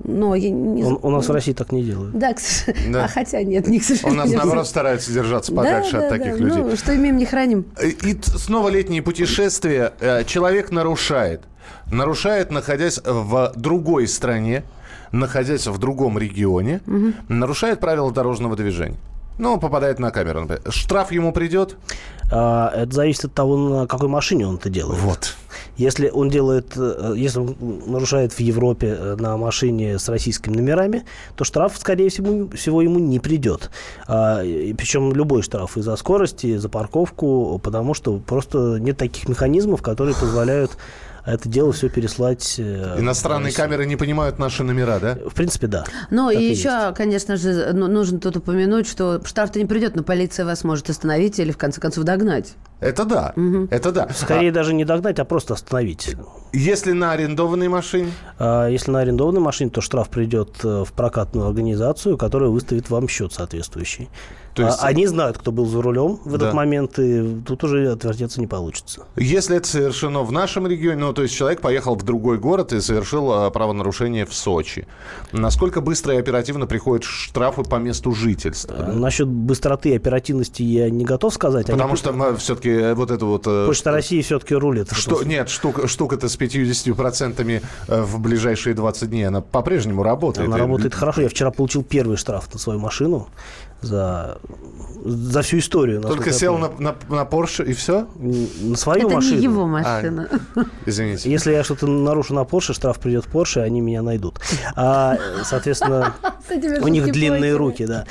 Но 0.05 0.35
я 0.35 0.51
не... 0.51 0.83
У, 0.83 0.99
у 1.07 1.11
нас 1.11 1.29
в 1.29 1.33
России 1.33 1.53
так 1.53 1.71
не 1.71 1.85
делают. 1.85 2.17
Да, 2.19 2.33
к 2.35 2.39
Да. 2.91 3.05
А 3.05 3.09
хотя 3.09 3.43
нет, 3.43 3.69
не 3.69 3.79
к 3.79 3.83
У 3.83 3.85
сожалению. 3.85 4.25
нас, 4.25 4.33
наоборот, 4.33 4.67
стараются 4.67 5.13
держаться 5.13 5.53
Да, 5.53 5.59
подальше 5.59 5.93
да, 5.93 6.05
от 6.05 6.09
таких 6.09 6.39
да. 6.39 6.45
людей. 6.45 6.63
Ну, 6.63 6.77
что 6.77 6.97
имеем, 6.97 7.17
не 7.17 7.27
храним. 7.27 7.67
И 7.81 8.19
снова 8.25 8.69
летние 8.69 9.03
путешествия. 9.03 9.93
Э, 10.01 10.25
Человек 10.25 10.73
нарушает. 10.73 11.43
Нарушает, 11.91 12.51
находясь 12.51 13.01
в 13.05 13.53
другой 13.55 14.09
стране, 14.09 14.65
находясь 15.13 15.67
в 15.67 15.79
другом 15.79 16.19
регионе, 16.19 16.81
нарушает 17.29 17.79
правила 17.81 18.11
дорожного 18.11 18.57
движения. 18.57 18.97
Ну, 19.39 19.59
попадает 19.59 19.99
на 19.99 20.11
камеру. 20.11 20.41
например. 20.41 20.63
Штраф 20.71 21.13
ему 21.13 21.33
придет? 21.33 21.77
А, 22.31 22.71
это 22.75 22.93
зависит 22.95 23.27
от 23.27 23.35
того, 23.35 23.57
на 23.57 23.87
какой 23.87 24.09
машине 24.09 24.47
он 24.47 24.57
это 24.57 24.69
делает. 24.69 25.01
Вот. 25.01 25.37
Если 25.77 26.09
он 26.09 26.29
делает, 26.29 26.73
э, 26.77 27.15
если 27.17 27.41
он 27.41 27.57
нарушает 27.87 28.33
в 28.33 28.41
Европе 28.41 28.97
э, 28.99 29.17
на 29.19 29.37
машине 29.37 29.99
с 29.99 30.09
российскими 30.09 30.57
номерами, 30.57 31.05
то 31.37 31.45
штраф, 31.45 31.77
скорее 31.79 32.09
всего, 32.09 32.49
всего 32.57 32.83
ему 32.83 32.99
не 32.99 33.19
придет. 33.19 33.71
А, 34.07 34.43
и 34.43 34.73
причем 34.75 35.13
любой 35.13 35.43
штраф 35.43 35.77
и 35.77 35.83
за 35.83 35.97
скорость, 35.97 36.45
и 36.45 36.57
за 36.57 36.69
парковку, 36.69 37.61
потому 37.63 37.95
что 37.95 38.19
просто 38.19 38.79
нет 38.79 38.97
таких 38.97 39.29
механизмов, 39.29 39.83
которые 39.83 40.15
позволяют 40.15 40.77
это 41.25 41.49
дело 41.49 41.73
все 41.73 41.89
переслать. 41.89 42.57
э, 42.59 42.97
Иностранные 42.99 43.53
камеры 43.53 43.87
не 43.87 43.97
понимают 43.97 44.39
наши 44.39 44.65
номера, 44.65 44.99
да? 44.99 45.15
В 45.15 45.35
принципе, 45.35 45.69
да. 45.69 45.85
Ну, 46.11 46.31
и 46.31 46.43
еще, 46.43 46.93
конечно 46.95 47.37
же, 47.37 47.71
ну, 47.73 47.87
нужно 47.87 48.19
тут 48.19 48.37
упомянуть, 48.37 48.89
что 48.89 49.21
штраф-то 49.25 49.59
не 49.59 49.67
придет, 49.67 49.95
но 49.95 50.03
полиция 50.03 50.45
вас 50.45 50.65
может 50.65 50.91
остановить 50.91 51.39
или, 51.39 51.53
в 51.53 51.59
конце 51.59 51.81
концов, 51.81 52.05
догнать. 52.05 52.55
Это 52.83 53.05
да. 53.05 53.33
Это 53.71 53.93
да. 53.93 54.09
Скорее 54.15 54.51
даже 54.53 54.75
не 54.75 54.85
догнать, 54.85 55.19
а 55.19 55.25
просто 55.25 55.55
остановить. 55.55 56.15
Если 56.53 56.93
на 56.93 57.13
арендованной 57.13 57.69
машине? 57.69 58.11
А 58.39 58.69
Если 58.69 58.91
на 58.91 59.01
арендованной 59.01 59.41
машине, 59.41 59.71
то 59.71 59.81
штраф 59.81 60.09
придет 60.11 60.57
э, 60.65 60.85
в 60.87 60.93
прокатную 60.93 61.47
организацию, 61.47 62.19
которая 62.19 62.51
выставит 62.51 62.91
вам 62.91 63.09
счет 63.09 63.33
соответствующий. 63.33 64.11
То 64.55 64.65
есть- 64.65 64.81
А, 64.83 64.87
Они 64.89 65.07
знают, 65.07 65.39
кто 65.39 65.51
был 65.51 65.65
за 65.65 65.81
рулем 65.81 66.19
в 66.27 66.35
этот 66.35 66.51
Да. 66.51 66.53
момент, 66.55 66.99
и 66.99 67.41
тут 67.47 67.65
уже 67.65 67.91
отвертеться 67.91 68.39
не 68.39 68.47
получится. 68.47 69.05
Если 69.17 69.57
это 69.57 69.67
совершено 69.67 70.23
в 70.25 70.33
нашем 70.33 70.67
регионе, 70.67 70.99
ну, 70.99 71.13
то 71.15 71.23
есть 71.23 71.35
человек 71.35 71.63
поехал 71.63 71.95
в 71.95 72.03
другой 72.03 72.37
город 72.39 72.75
и 72.75 72.81
совершил 72.83 73.33
а, 73.33 73.49
правонарушение 73.51 74.27
в 74.27 74.35
Сочи, 74.35 74.87
насколько 75.33 75.81
быстро 75.81 76.15
и 76.15 76.19
оперативно 76.19 76.67
приходят 76.67 77.05
штрафы 77.05 77.63
по 77.63 77.77
месту 77.77 78.13
жительства? 78.13 78.77
А 78.79 78.93
Насчет 78.93 79.27
быстроты 79.29 79.91
и 79.91 79.97
оперативности 79.97 80.63
я 80.63 80.91
не 80.91 81.05
готов 81.07 81.33
сказать. 81.33 81.71
Они 81.71 81.73
Потому 81.79 81.89
просто- 81.91 82.09
что 82.11 82.19
мы 82.19 82.37
все-таки 82.37 82.72
вот 82.95 83.11
это 83.11 83.25
вот... 83.25 83.47
э, 83.47 83.67
Почта 83.67 83.91
России 83.91 84.21
все-таки 84.23 84.55
рулит. 84.55 84.91
Что, 84.93 85.23
нет, 85.23 85.49
штука, 85.49 85.87
штука-то 85.89 86.29
с 86.29 86.39
50% 86.39 87.63
э, 87.89 88.03
в 88.03 88.21
ближайшие 88.21 88.75
20 88.75 89.11
дней, 89.11 89.25
она 89.25 89.41
по-прежнему 89.41 90.03
работает. 90.03 90.49
Она 90.49 90.59
работает 90.59 90.95
хорошо. 90.95 91.23
Я 91.23 91.29
вчера 91.29 91.51
получил 91.51 91.83
первый 91.83 92.17
штраф 92.17 92.53
на 92.53 92.59
свою 92.59 92.79
машину 92.79 93.29
за, 93.83 94.39
за 95.05 95.43
всю 95.43 95.59
историю. 95.59 96.01
Только 96.01 96.33
сел 96.33 96.59
на, 96.59 96.69
на, 96.79 96.95
на 97.09 97.23
Porsche 97.25 97.65
и 97.67 97.73
все? 97.73 98.07
На 98.61 98.77
свою 98.77 99.07
Это 99.09 99.17
машину. 99.17 99.37
не 99.39 99.43
его 99.45 99.67
машина. 99.67 100.29
Извините. 100.87 101.31
Если 101.31 101.53
я 101.53 101.65
что-то 101.65 101.87
нарушу 101.87 102.35
на 102.35 102.41
Porsche, 102.41 102.73
штраф 102.73 102.99
придет 102.99 103.27
в 103.27 103.35
Porsche, 103.35 103.61
они 103.63 103.81
меня 103.81 104.03
найдут. 104.03 104.39
А, 104.77 105.17
соответственно, 105.45 106.15
у 106.83 106.89
них 106.89 107.11
длинные 107.13 107.57
руки, 107.57 107.85
да. 107.87 108.05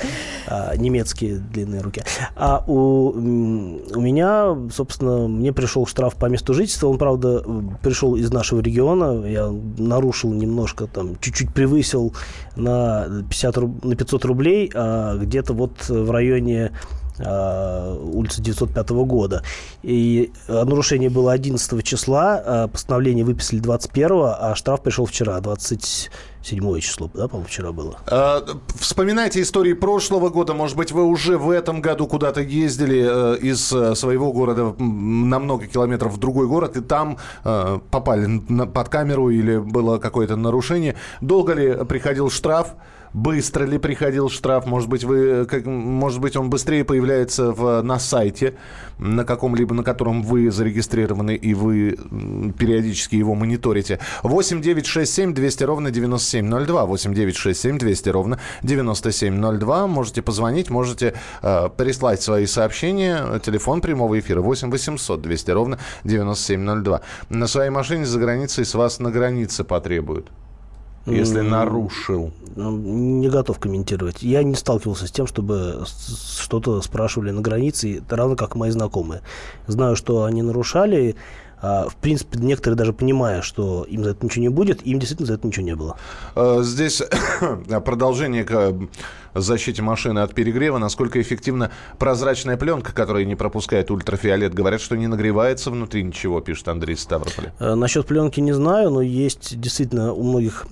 А, 0.46 0.76
немецкие 0.76 1.36
длинные 1.38 1.80
руки. 1.80 2.02
А 2.36 2.62
у, 2.66 3.08
у 3.12 4.00
меня, 4.00 4.56
собственно, 4.72 5.28
мне 5.28 5.52
пришел 5.52 5.86
штраф 5.86 6.14
по 6.16 6.26
месту 6.26 6.52
жительства. 6.54 6.88
Он, 6.88 6.98
правда, 6.98 7.44
пришел 7.82 8.16
из 8.16 8.30
нашего 8.30 8.60
региона. 8.60 9.24
Я 9.26 9.50
нарушил 9.78 10.32
немножко, 10.32 10.86
там, 10.86 11.16
чуть-чуть 11.20 11.52
превысил 11.54 12.14
на, 12.56 13.24
50, 13.30 13.56
руб- 13.56 13.86
на 13.86 13.96
500 13.96 14.24
рублей, 14.26 14.70
а 14.74 15.16
где-то 15.16 15.54
вот 15.62 15.88
в 15.88 16.10
районе 16.10 16.72
а, 17.18 17.94
улицы 17.94 18.40
905 18.42 18.90
года. 18.90 19.42
И 19.82 20.32
а, 20.48 20.64
нарушение 20.64 21.10
было 21.10 21.32
11 21.32 21.84
числа, 21.84 22.42
а 22.44 22.68
постановление 22.68 23.24
выписали 23.24 23.60
21, 23.60 24.08
а 24.12 24.54
штраф 24.54 24.82
пришел 24.82 25.04
вчера, 25.04 25.38
27 25.40 26.80
число, 26.80 27.10
да, 27.12 27.28
по-моему, 27.28 27.48
вчера 27.48 27.72
было. 27.72 27.98
Э, 28.10 28.40
Вспоминайте 28.74 29.42
истории 29.42 29.74
прошлого 29.74 30.30
года. 30.30 30.54
Может 30.54 30.76
быть, 30.76 30.92
вы 30.92 31.04
уже 31.04 31.36
в 31.36 31.50
этом 31.50 31.80
году 31.80 32.06
куда-то 32.06 32.40
ездили 32.40 33.04
э, 33.06 33.38
из 33.38 33.72
э, 33.72 33.94
своего 33.94 34.32
города 34.32 34.74
на 34.78 35.38
много 35.38 35.66
километров 35.66 36.14
в 36.14 36.18
другой 36.18 36.46
город, 36.46 36.76
и 36.76 36.80
там 36.80 37.18
э, 37.44 37.78
попали 37.90 38.38
под 38.66 38.88
камеру 38.88 39.28
или 39.28 39.58
было 39.58 39.98
какое-то 39.98 40.36
нарушение. 40.36 40.96
Долго 41.20 41.52
ли 41.52 41.84
приходил 41.84 42.30
штраф? 42.30 42.74
Быстро 43.14 43.64
ли 43.64 43.76
приходил 43.76 44.30
штраф? 44.30 44.64
Может 44.66 44.88
быть, 44.88 45.04
вы, 45.04 45.44
как, 45.44 45.66
может 45.66 46.20
быть, 46.20 46.34
он 46.34 46.48
быстрее 46.48 46.82
появляется 46.84 47.52
в, 47.52 47.82
на 47.82 47.98
сайте, 47.98 48.54
на 48.98 49.24
каком-либо, 49.24 49.74
на 49.74 49.84
котором 49.84 50.22
вы 50.22 50.50
зарегистрированы, 50.50 51.34
и 51.34 51.52
вы 51.52 51.98
периодически 52.58 53.16
его 53.16 53.34
мониторите. 53.34 53.98
8 54.22 54.62
9 54.62 54.86
6 54.86 55.12
7 55.12 55.34
200 55.34 55.64
ровно 55.64 55.90
9702. 55.90 56.86
8 56.86 57.14
9 57.14 57.36
6 57.36 57.60
7 57.60 57.78
200 57.78 58.08
ровно 58.08 58.38
9702. 58.62 59.86
Можете 59.86 60.22
позвонить, 60.22 60.70
можете 60.70 61.14
э, 61.42 61.68
прислать 61.76 62.22
свои 62.22 62.46
сообщения. 62.46 63.38
Телефон 63.40 63.82
прямого 63.82 64.18
эфира 64.18 64.40
8 64.40 64.70
800 64.70 65.20
200 65.20 65.50
ровно 65.50 65.78
9702. 66.04 67.02
На 67.28 67.46
своей 67.46 67.70
машине 67.70 68.06
за 68.06 68.18
границей 68.18 68.64
с 68.64 68.74
вас 68.74 69.00
на 69.00 69.10
границе 69.10 69.64
потребуют. 69.64 70.30
Если 71.06 71.40
нарушил. 71.40 72.32
Ну, 72.54 72.70
Не 72.76 73.28
готов 73.28 73.58
комментировать. 73.58 74.22
Я 74.22 74.42
не 74.42 74.54
сталкивался 74.54 75.06
с 75.06 75.10
тем, 75.10 75.26
чтобы 75.26 75.84
что-то 76.40 76.80
спрашивали 76.82 77.30
на 77.30 77.40
границе, 77.40 78.02
равно 78.08 78.36
как 78.36 78.54
мои 78.54 78.70
знакомые. 78.70 79.22
Знаю, 79.66 79.96
что 79.96 80.24
они 80.24 80.42
нарушали. 80.42 81.16
а, 81.60 81.88
В 81.88 81.96
принципе, 81.96 82.38
некоторые 82.38 82.76
даже 82.76 82.92
понимая, 82.92 83.40
что 83.42 83.84
им 83.84 84.04
за 84.04 84.10
это 84.10 84.24
ничего 84.26 84.42
не 84.42 84.48
будет, 84.48 84.82
им 84.86 84.98
действительно 84.98 85.26
за 85.26 85.34
это 85.34 85.46
ничего 85.46 85.64
не 85.64 85.74
было. 85.74 85.96
Э, 86.36 86.60
Здесь 86.62 87.02
продолжение 87.84 88.44
к 88.44 88.50
э, 88.52 88.72
защите 89.34 89.80
машины 89.82 90.20
от 90.20 90.34
перегрева. 90.34 90.78
Насколько 90.78 91.20
эффективна 91.22 91.70
прозрачная 91.98 92.56
пленка, 92.56 92.92
которая 92.92 93.24
не 93.24 93.34
пропускает 93.34 93.90
ультрафиолет? 93.90 94.54
Говорят, 94.54 94.80
что 94.80 94.96
не 94.96 95.06
нагревается 95.06 95.70
внутри 95.70 96.02
ничего, 96.02 96.40
пишет 96.40 96.68
Андрей 96.68 96.94
из 96.94 97.00
Ставрополя. 97.00 97.54
Э, 97.58 97.74
Насчет 97.74 98.06
пленки 98.06 98.40
не 98.40 98.52
знаю, 98.52 98.90
но 98.90 99.00
есть 99.00 99.58
действительно 99.58 100.12
у 100.12 100.22
многих 100.22 100.66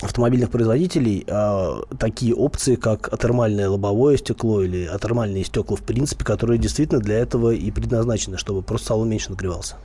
автомобильных 0.00 0.50
производителей 0.50 1.24
э, 1.26 1.82
такие 1.98 2.34
опции, 2.34 2.74
как 2.74 3.12
атермальное 3.12 3.68
лобовое 3.68 4.16
стекло 4.16 4.62
или 4.62 4.86
атермальные 4.86 5.44
стекла, 5.44 5.76
в 5.76 5.82
принципе, 5.82 6.24
которые 6.24 6.58
действительно 6.58 7.00
для 7.00 7.16
этого 7.16 7.50
и 7.50 7.70
предназначены, 7.70 8.38
чтобы 8.38 8.62
просто 8.62 8.88
салон 8.88 9.08
меньше 9.08 9.30
нагревался. 9.30 9.76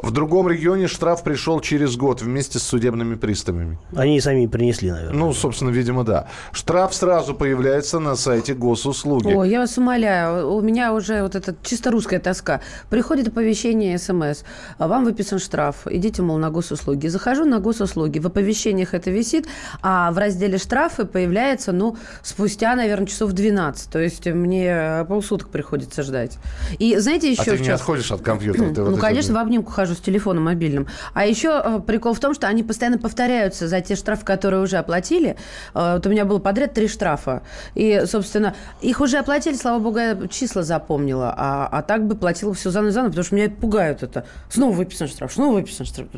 В 0.00 0.12
другом 0.12 0.48
регионе 0.48 0.86
штраф 0.86 1.24
пришел 1.24 1.58
через 1.60 1.96
год 1.96 2.22
вместе 2.22 2.60
с 2.60 2.62
судебными 2.62 3.16
приставами. 3.16 3.78
Они 3.96 4.16
и 4.16 4.20
сами 4.20 4.46
принесли, 4.46 4.92
наверное. 4.92 5.18
Ну, 5.18 5.32
собственно, 5.32 5.70
видимо, 5.70 6.04
да. 6.04 6.28
Штраф 6.52 6.94
сразу 6.94 7.34
появляется 7.34 7.98
на 7.98 8.14
сайте 8.14 8.54
госуслуги. 8.54 9.32
О, 9.32 9.42
я 9.44 9.58
вас 9.58 9.76
умоляю, 9.76 10.52
у 10.52 10.60
меня 10.60 10.94
уже 10.94 11.22
вот 11.22 11.34
эта 11.34 11.54
чисто 11.64 11.90
русская 11.90 12.20
тоска. 12.20 12.60
Приходит 12.90 13.28
оповещение 13.28 13.98
СМС, 13.98 14.44
а 14.78 14.86
вам 14.86 15.04
выписан 15.04 15.40
штраф, 15.40 15.86
идите, 15.86 16.22
мол, 16.22 16.38
на 16.38 16.50
госуслуги. 16.50 17.08
Захожу 17.08 17.44
на 17.44 17.58
госуслуги, 17.58 18.20
в 18.20 18.26
оповещениях 18.26 18.94
это 18.94 19.10
висит, 19.10 19.48
а 19.82 20.12
в 20.12 20.18
разделе 20.18 20.58
штрафы 20.58 21.06
появляется, 21.06 21.72
ну, 21.72 21.96
спустя, 22.22 22.76
наверное, 22.76 23.06
часов 23.06 23.32
12. 23.32 23.90
То 23.90 23.98
есть 23.98 24.26
мне 24.26 25.04
полсуток 25.08 25.48
приходится 25.48 26.04
ждать. 26.04 26.38
И 26.78 26.96
знаете 26.98 27.32
еще... 27.32 27.50
А 27.52 27.56
ты 27.56 27.58
не 27.58 27.70
отходишь 27.70 28.12
от 28.12 28.20
компьютера? 28.22 28.72
ты 28.72 28.80
вот 28.82 28.90
Ну, 28.90 28.96
это- 28.96 29.00
конечно, 29.06 29.34
в 29.34 29.38
обнимку 29.38 29.72
хожу 29.72 29.87
с 29.94 30.00
телефоном 30.00 30.44
мобильным. 30.44 30.86
А 31.14 31.26
еще 31.26 31.60
э, 31.64 31.80
прикол 31.86 32.14
в 32.14 32.20
том, 32.20 32.34
что 32.34 32.46
они 32.48 32.62
постоянно 32.62 32.98
повторяются 32.98 33.68
за 33.68 33.80
те 33.80 33.96
штрафы, 33.96 34.24
которые 34.24 34.62
уже 34.62 34.76
оплатили. 34.76 35.36
Э, 35.74 35.94
Вот 35.94 36.06
у 36.06 36.10
меня 36.10 36.24
было 36.24 36.38
подряд 36.38 36.74
три 36.74 36.88
штрафа. 36.88 37.42
И, 37.74 38.02
собственно, 38.06 38.54
их 38.80 39.00
уже 39.00 39.18
оплатили, 39.18 39.54
слава 39.54 39.78
богу, 39.78 39.98
я 39.98 40.16
числа 40.28 40.62
запомнила. 40.62 41.34
А, 41.36 41.68
а 41.70 41.82
так 41.82 42.06
бы 42.06 42.14
платила 42.16 42.54
все 42.54 42.70
заново 42.70 42.90
и 42.90 42.92
заново, 42.92 43.10
потому 43.10 43.24
что 43.24 43.34
меня 43.34 43.50
пугают 43.50 44.02
это. 44.02 44.26
Снова 44.48 44.72
выписан 44.74 45.08
штраф, 45.08 45.32
снова 45.32 45.54
выписан 45.54 45.86
штраф. 45.86 46.08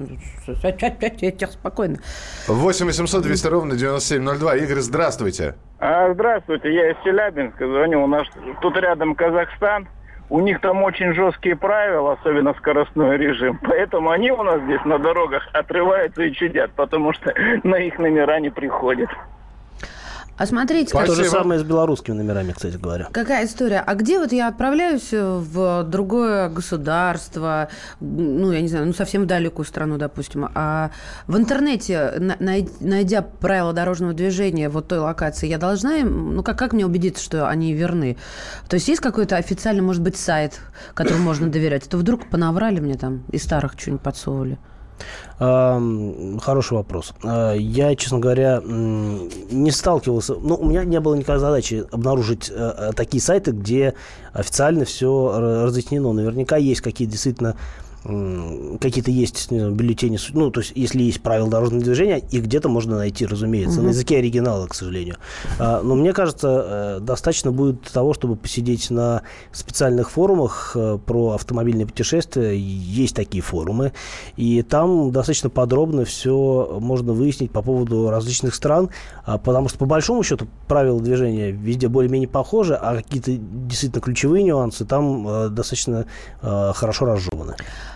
Я 1.21 1.31
тебя 1.31 1.49
спокойно. 1.49 1.99
8 2.49 2.87
800 2.87 3.23
200 3.23 3.47
ровно 3.47 3.77
9702. 3.77 4.57
Игорь, 4.57 4.81
здравствуйте. 4.81 5.55
А, 5.79 6.13
Здравствуйте, 6.13 6.73
я 6.75 6.91
из 6.91 6.97
Челябинска 7.03 7.67
звоню. 7.67 8.05
У 8.05 8.07
нас 8.07 8.27
тут 8.61 8.77
рядом 8.77 9.15
Казахстан. 9.15 9.89
У 10.31 10.39
них 10.39 10.61
там 10.61 10.85
очень 10.85 11.13
жесткие 11.13 11.57
правила, 11.57 12.13
особенно 12.13 12.55
скоростной 12.55 13.17
режим. 13.17 13.59
Поэтому 13.63 14.11
они 14.11 14.31
у 14.31 14.43
нас 14.45 14.61
здесь 14.63 14.85
на 14.85 14.99
дорогах 15.01 15.49
отрываются 15.53 16.23
и 16.23 16.33
чудят, 16.33 16.71
потому 16.77 17.13
что 17.13 17.35
на 17.65 17.75
их 17.75 17.99
номера 17.99 18.39
не 18.39 18.51
приходят. 18.51 19.11
А 20.41 20.47
смотрите, 20.47 20.95
То 21.05 21.15
же 21.15 21.27
самое 21.27 21.61
с 21.61 21.63
белорусскими 21.63 22.15
номерами, 22.15 22.53
кстати 22.53 22.79
говоря. 22.79 23.09
Какая 23.13 23.45
история? 23.45 23.85
А 23.87 23.95
где 23.95 24.19
вот 24.19 24.33
я 24.33 24.49
отправляюсь 24.49 25.11
в 25.13 25.83
другое 25.85 26.49
государство, 26.49 27.69
ну, 28.01 28.51
я 28.51 28.63
не 28.63 28.69
знаю, 28.69 28.87
ну, 28.87 28.95
совсем 28.95 29.25
в 29.25 29.27
далекую 29.27 29.67
страну, 29.67 29.99
допустим, 29.99 30.49
а 30.55 30.93
в 31.27 31.37
интернете, 31.37 32.15
на- 32.19 32.39
най- 32.41 32.67
найдя 32.81 33.21
правила 33.21 33.75
дорожного 33.75 34.15
движения 34.15 34.71
вот 34.71 34.89
той 34.89 35.01
локации, 35.01 35.47
я 35.47 35.59
должна 35.59 35.97
им, 35.97 36.35
ну, 36.37 36.43
как, 36.43 36.59
как 36.59 36.73
мне 36.73 36.87
убедиться, 36.87 37.23
что 37.23 37.47
они 37.47 37.75
верны? 37.75 38.17
То 38.67 38.77
есть 38.77 38.89
есть 38.89 39.03
какой-то 39.03 39.37
официальный, 39.37 39.83
может 39.83 40.01
быть, 40.01 40.17
сайт, 40.17 40.59
которому 40.95 41.23
можно 41.23 41.51
доверять? 41.51 41.87
А 41.87 41.91
то 41.91 41.99
вдруг 41.99 42.31
понаврали 42.31 42.81
мне 42.81 42.95
там 42.95 43.25
из 43.31 43.43
старых 43.43 43.75
что-нибудь 43.77 44.03
подсовывали? 44.03 44.59
Хороший 45.39 46.75
вопрос. 46.75 47.15
А, 47.25 47.55
Я, 47.55 47.97
честно 47.97 48.19
говоря, 48.19 48.61
не 48.63 49.71
сталкивался. 49.71 50.35
Ну, 50.35 50.55
у 50.55 50.67
меня 50.67 50.85
не 50.85 51.01
было 51.01 51.15
никогда 51.15 51.39
задачи 51.39 51.85
обнаружить 51.91 52.51
э, 52.51 52.53
э, 52.55 52.93
такие 52.95 53.23
сайты, 53.23 53.53
где 53.53 53.95
официально 54.35 54.85
все 54.85 55.63
разъяснено. 55.65 56.13
Наверняка 56.13 56.59
есть 56.59 56.83
какие-то 56.83 57.13
действительно 57.13 57.57
какие-то 58.03 59.11
есть 59.11 59.51
не 59.51 59.59
знаю, 59.59 59.75
бюллетени, 59.75 60.19
ну, 60.33 60.51
то 60.51 60.61
есть, 60.61 60.73
если 60.75 61.03
есть 61.03 61.21
правила 61.21 61.51
дорожного 61.51 61.83
движения, 61.85 62.19
их 62.19 62.45
где-то 62.45 62.69
можно 62.69 62.97
найти, 62.97 63.27
разумеется, 63.27 63.77
Мгм. 63.79 63.87
на 63.87 63.89
языке 63.91 64.19
оригинала, 64.19 64.67
к 64.67 64.75
сожалению. 64.75 65.17
А, 65.59 65.83
Но 65.83 65.95
мне 65.97 66.13
кажется, 66.13 66.99
э, 66.99 67.01
достаточно 67.01 67.53
будет 67.53 67.83
того, 67.83 68.15
чтобы 68.15 68.37
посидеть 68.37 68.91
на 68.91 69.23
специальных 69.53 70.11
форумах 70.11 70.73
э, 70.75 70.99
про 71.05 71.33
автомобильные 71.33 71.87
путешествия. 71.87 72.57
Есть 72.57 73.17
такие 73.17 73.43
форумы, 73.43 73.93
и 74.37 74.63
там 74.63 75.13
достаточно 75.13 75.51
подробно 75.51 76.05
все 76.05 76.79
можно 76.81 77.13
выяснить 77.13 77.51
по 77.51 77.61
поводу 77.61 78.09
различных 78.11 78.55
стран, 78.55 78.89
а, 79.27 79.37
потому 79.37 79.69
что, 79.69 79.79
по 79.79 79.87
большому 79.87 80.23
счету, 80.23 80.47
правила 80.69 81.01
движения 81.01 81.51
везде 81.51 81.89
более-менее 81.89 82.29
похожи, 82.29 82.75
а 82.75 82.97
какие-то 82.97 83.33
действительно 83.33 84.01
ключевые 84.01 84.43
нюансы 84.43 84.85
там 84.87 85.29
э, 85.29 85.49
достаточно 85.51 86.07
хорошо 86.41 87.05
разжеваны. 87.05 87.55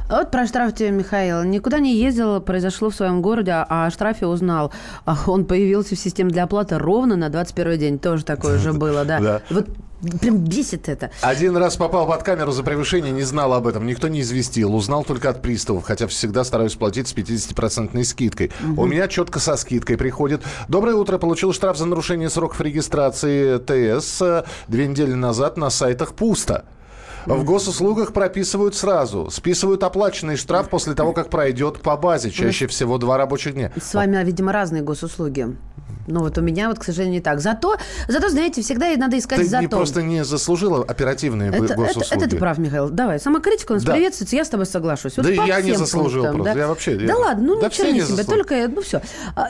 А 0.09 0.19
Вот 0.19 0.31
про 0.31 0.47
штраф 0.47 0.75
тебе, 0.75 0.91
Михаил. 0.91 1.43
Никуда 1.45 1.79
не 1.79 1.97
ездил, 1.97 2.41
произошло 2.41 2.91
в 2.91 2.95
своем 2.95 3.23
городе, 3.23 3.53
а 3.53 3.87
о 3.87 3.91
штрафе 3.91 4.27
узнал. 4.27 4.73
А 5.07 5.17
Он 5.27 5.45
появился 5.47 5.97
в 5.97 5.99
системе 5.99 6.31
для 6.31 6.45
оплаты 6.45 6.79
ровно 6.79 7.17
на 7.17 7.31
21 7.31 7.79
день. 7.79 7.99
Тоже 7.99 8.25
такое 8.25 8.59
же 8.59 8.73
было, 8.75 9.05
да. 9.05 9.41
Вот 9.51 9.69
прям 10.21 10.37
бесит 10.39 10.89
это. 10.89 11.11
Один 11.23 11.57
раз 11.57 11.77
попал 11.77 12.07
под 12.07 12.23
камеру 12.23 12.53
за 12.53 12.63
превышение, 12.63 13.13
не 13.13 13.23
знал 13.23 13.55
об 13.55 13.67
этом, 13.67 13.87
никто 13.87 14.09
не 14.09 14.21
известил, 14.21 14.75
узнал 14.75 15.05
только 15.05 15.31
от 15.31 15.41
приставов, 15.41 15.85
хотя 15.85 16.07
всегда 16.07 16.45
стараюсь 16.45 16.75
платить 16.75 17.09
с 17.09 17.15
50% 17.15 18.05
скидкой. 18.05 18.53
Мгм. 18.61 18.79
У 18.79 18.87
меня 18.87 19.09
четко 19.09 19.39
со 19.39 19.57
скидкой 19.57 19.97
приходит. 19.97 20.43
Доброе 20.69 20.97
утро, 20.97 21.17
получил 21.19 21.53
штраф 21.55 21.79
за 21.79 21.87
нарушение 21.87 22.29
сроков 22.29 22.61
регистрации 22.61 23.57
ТС 23.59 24.45
две 24.69 24.87
недели 24.87 25.15
назад 25.15 25.57
на 25.57 25.71
сайтах 25.71 26.15
пусто. 26.15 26.65
В 27.27 27.45
госуслугах 27.45 28.13
прописывают 28.13 28.75
сразу. 28.75 29.31
Списывают 29.31 29.83
оплаченный 29.83 30.37
штраф 30.37 30.69
после 30.69 30.95
того, 30.95 31.13
как 31.13 31.31
пройдет 31.31 31.81
по 31.81 31.97
базе. 31.97 32.31
Чаще 32.31 32.67
всего 32.67 32.99
два 32.99 33.17
рабочих 33.17 33.55
дня. 33.55 33.73
С 33.81 33.95
вами, 33.95 34.23
видимо, 34.25 34.53
разные 34.53 34.83
госуслуги. 34.83 35.57
Ну 36.07 36.21
вот 36.21 36.37
у 36.37 36.43
меня 36.43 36.69
вот, 36.69 36.79
к 36.79 36.85
сожалению, 36.85 37.15
не 37.15 37.21
так. 37.23 37.41
Зато, 37.41 37.77
зато 38.09 38.29
знаете, 38.29 38.61
всегда 38.61 38.95
надо 38.97 39.19
искать 39.19 39.39
Ты 39.39 39.47
зато. 39.47 39.63
не 39.63 39.69
просто 39.69 40.03
не 40.03 40.23
заслужила 40.23 40.85
оперативные 40.85 41.49
Это, 41.49 41.65
это, 41.65 41.75
госуслуги. 41.77 42.09
это 42.23 42.29
ты 42.29 42.37
прав, 42.37 42.59
Михаил. 42.59 42.91
Давай, 42.91 43.19
самокритика 43.19 43.73
у 43.73 43.75
нас 43.77 43.85
Да. 43.85 43.93
приветствуется, 43.93 44.37
я 44.37 44.45
с 44.45 44.51
тобой 44.51 44.67
соглашусь. 44.67 45.17
Вот 45.17 45.25
Да 45.25 45.33
я 45.33 45.63
не 45.63 45.73
заслужил 45.75 46.25
пунктам, 46.25 46.43
просто. 46.43 46.55
да? 46.55 46.61
Я 46.61 46.69
вообще- 46.69 46.97
Да 46.97 47.05
я- 47.05 47.17
ладно, 47.17 47.45
ну 47.47 47.61
Да 47.61 47.69
ничего 47.69 47.87
не 47.87 47.93
себе, 47.95 48.17
заслужили. 48.17 48.27
только, 48.37 48.55
я- 48.55 48.69
ну 48.69 48.83
все. 48.83 49.01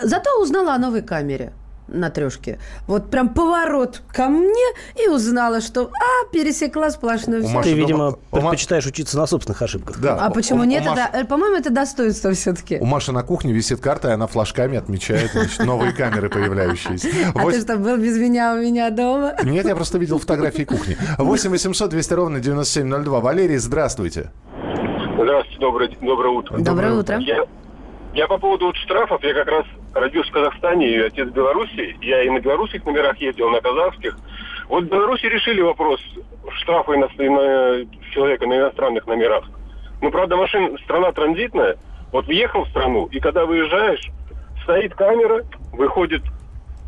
Зато 0.04 0.40
узнала 0.40 0.74
о 0.74 0.78
новой 0.78 1.02
камере 1.02 1.52
на 1.94 2.10
трешке. 2.10 2.58
Вот 2.86 3.10
прям 3.10 3.28
поворот 3.30 4.02
ко 4.12 4.28
мне 4.28 4.64
и 5.02 5.08
узнала, 5.08 5.60
что, 5.60 5.90
а, 5.92 6.32
пересекла 6.32 6.90
сплошную 6.90 7.44
всю. 7.44 7.62
Ты, 7.62 7.72
видимо, 7.72 8.18
предпочитаешь 8.30 8.86
учиться 8.86 9.16
на 9.16 9.26
собственных 9.26 9.62
ошибках. 9.62 9.98
Да. 10.00 10.16
А 10.16 10.30
почему 10.30 10.60
У- 10.60 10.62
у 10.62 10.64
нет? 10.64 10.84
Маши- 10.84 11.00
Это, 11.00 11.18
э, 11.18 11.24
по-моему, 11.24 11.56
это 11.56 11.70
достоинство 11.70 12.32
все-таки. 12.32 12.78
У 12.78 12.84
Маши 12.84 13.12
на 13.12 13.22
кухне 13.22 13.52
висит 13.52 13.80
карта, 13.80 14.08
и 14.08 14.12
она 14.12 14.26
флажками 14.26 14.76
отмечает 14.78 15.32
значит, 15.32 15.58
новые 15.64 15.92
камеры 15.92 16.28
появляющиеся. 16.28 17.08
А 17.34 17.44
ты 17.50 17.60
что, 17.60 17.76
был 17.76 17.96
без 17.96 18.18
меня 18.18 18.54
у 18.54 18.58
меня 18.58 18.90
дома? 18.90 19.34
Нет, 19.42 19.66
я 19.66 19.74
просто 19.74 19.98
видел 19.98 20.18
фотографии 20.18 20.64
кухни. 20.64 20.96
8 21.18 21.50
800 21.50 21.90
200 21.90 22.12
ровно 22.14 22.40
9702. 22.40 23.20
Валерий, 23.20 23.56
здравствуйте. 23.58 24.30
Здравствуйте, 25.14 25.60
доброе, 25.60 25.90
доброе 26.00 26.28
утро. 26.30 26.58
Доброе 26.58 26.92
утро. 26.92 27.18
Я, 27.18 27.44
я 28.14 28.26
по 28.26 28.38
поводу 28.38 28.66
вот 28.66 28.76
штрафов, 28.76 29.22
я 29.22 29.32
как 29.34 29.46
раз 29.46 29.64
родился 29.94 30.30
в 30.30 30.34
Казахстане, 30.34 30.90
и 30.90 31.00
отец 31.00 31.28
в 31.28 31.32
Беларуси. 31.32 31.96
Я 32.00 32.22
и 32.22 32.30
на 32.30 32.40
белорусских 32.40 32.84
номерах 32.84 33.16
ездил, 33.18 33.50
на 33.50 33.60
казахских. 33.60 34.16
Вот 34.68 34.84
в 34.84 34.88
Беларуси 34.88 35.26
решили 35.26 35.60
вопрос 35.60 36.00
штрафа 36.50 36.94
ино- 36.94 37.08
на 37.16 37.86
человека 38.12 38.46
на 38.46 38.58
иностранных 38.58 39.06
номерах. 39.06 39.44
Ну, 40.00 40.10
правда, 40.10 40.36
машина, 40.36 40.76
страна 40.84 41.12
транзитная. 41.12 41.76
Вот 42.12 42.26
въехал 42.26 42.64
в 42.64 42.68
страну, 42.68 43.06
и 43.06 43.20
когда 43.20 43.44
выезжаешь, 43.46 44.10
стоит 44.62 44.94
камера, 44.94 45.44
выходит 45.72 46.22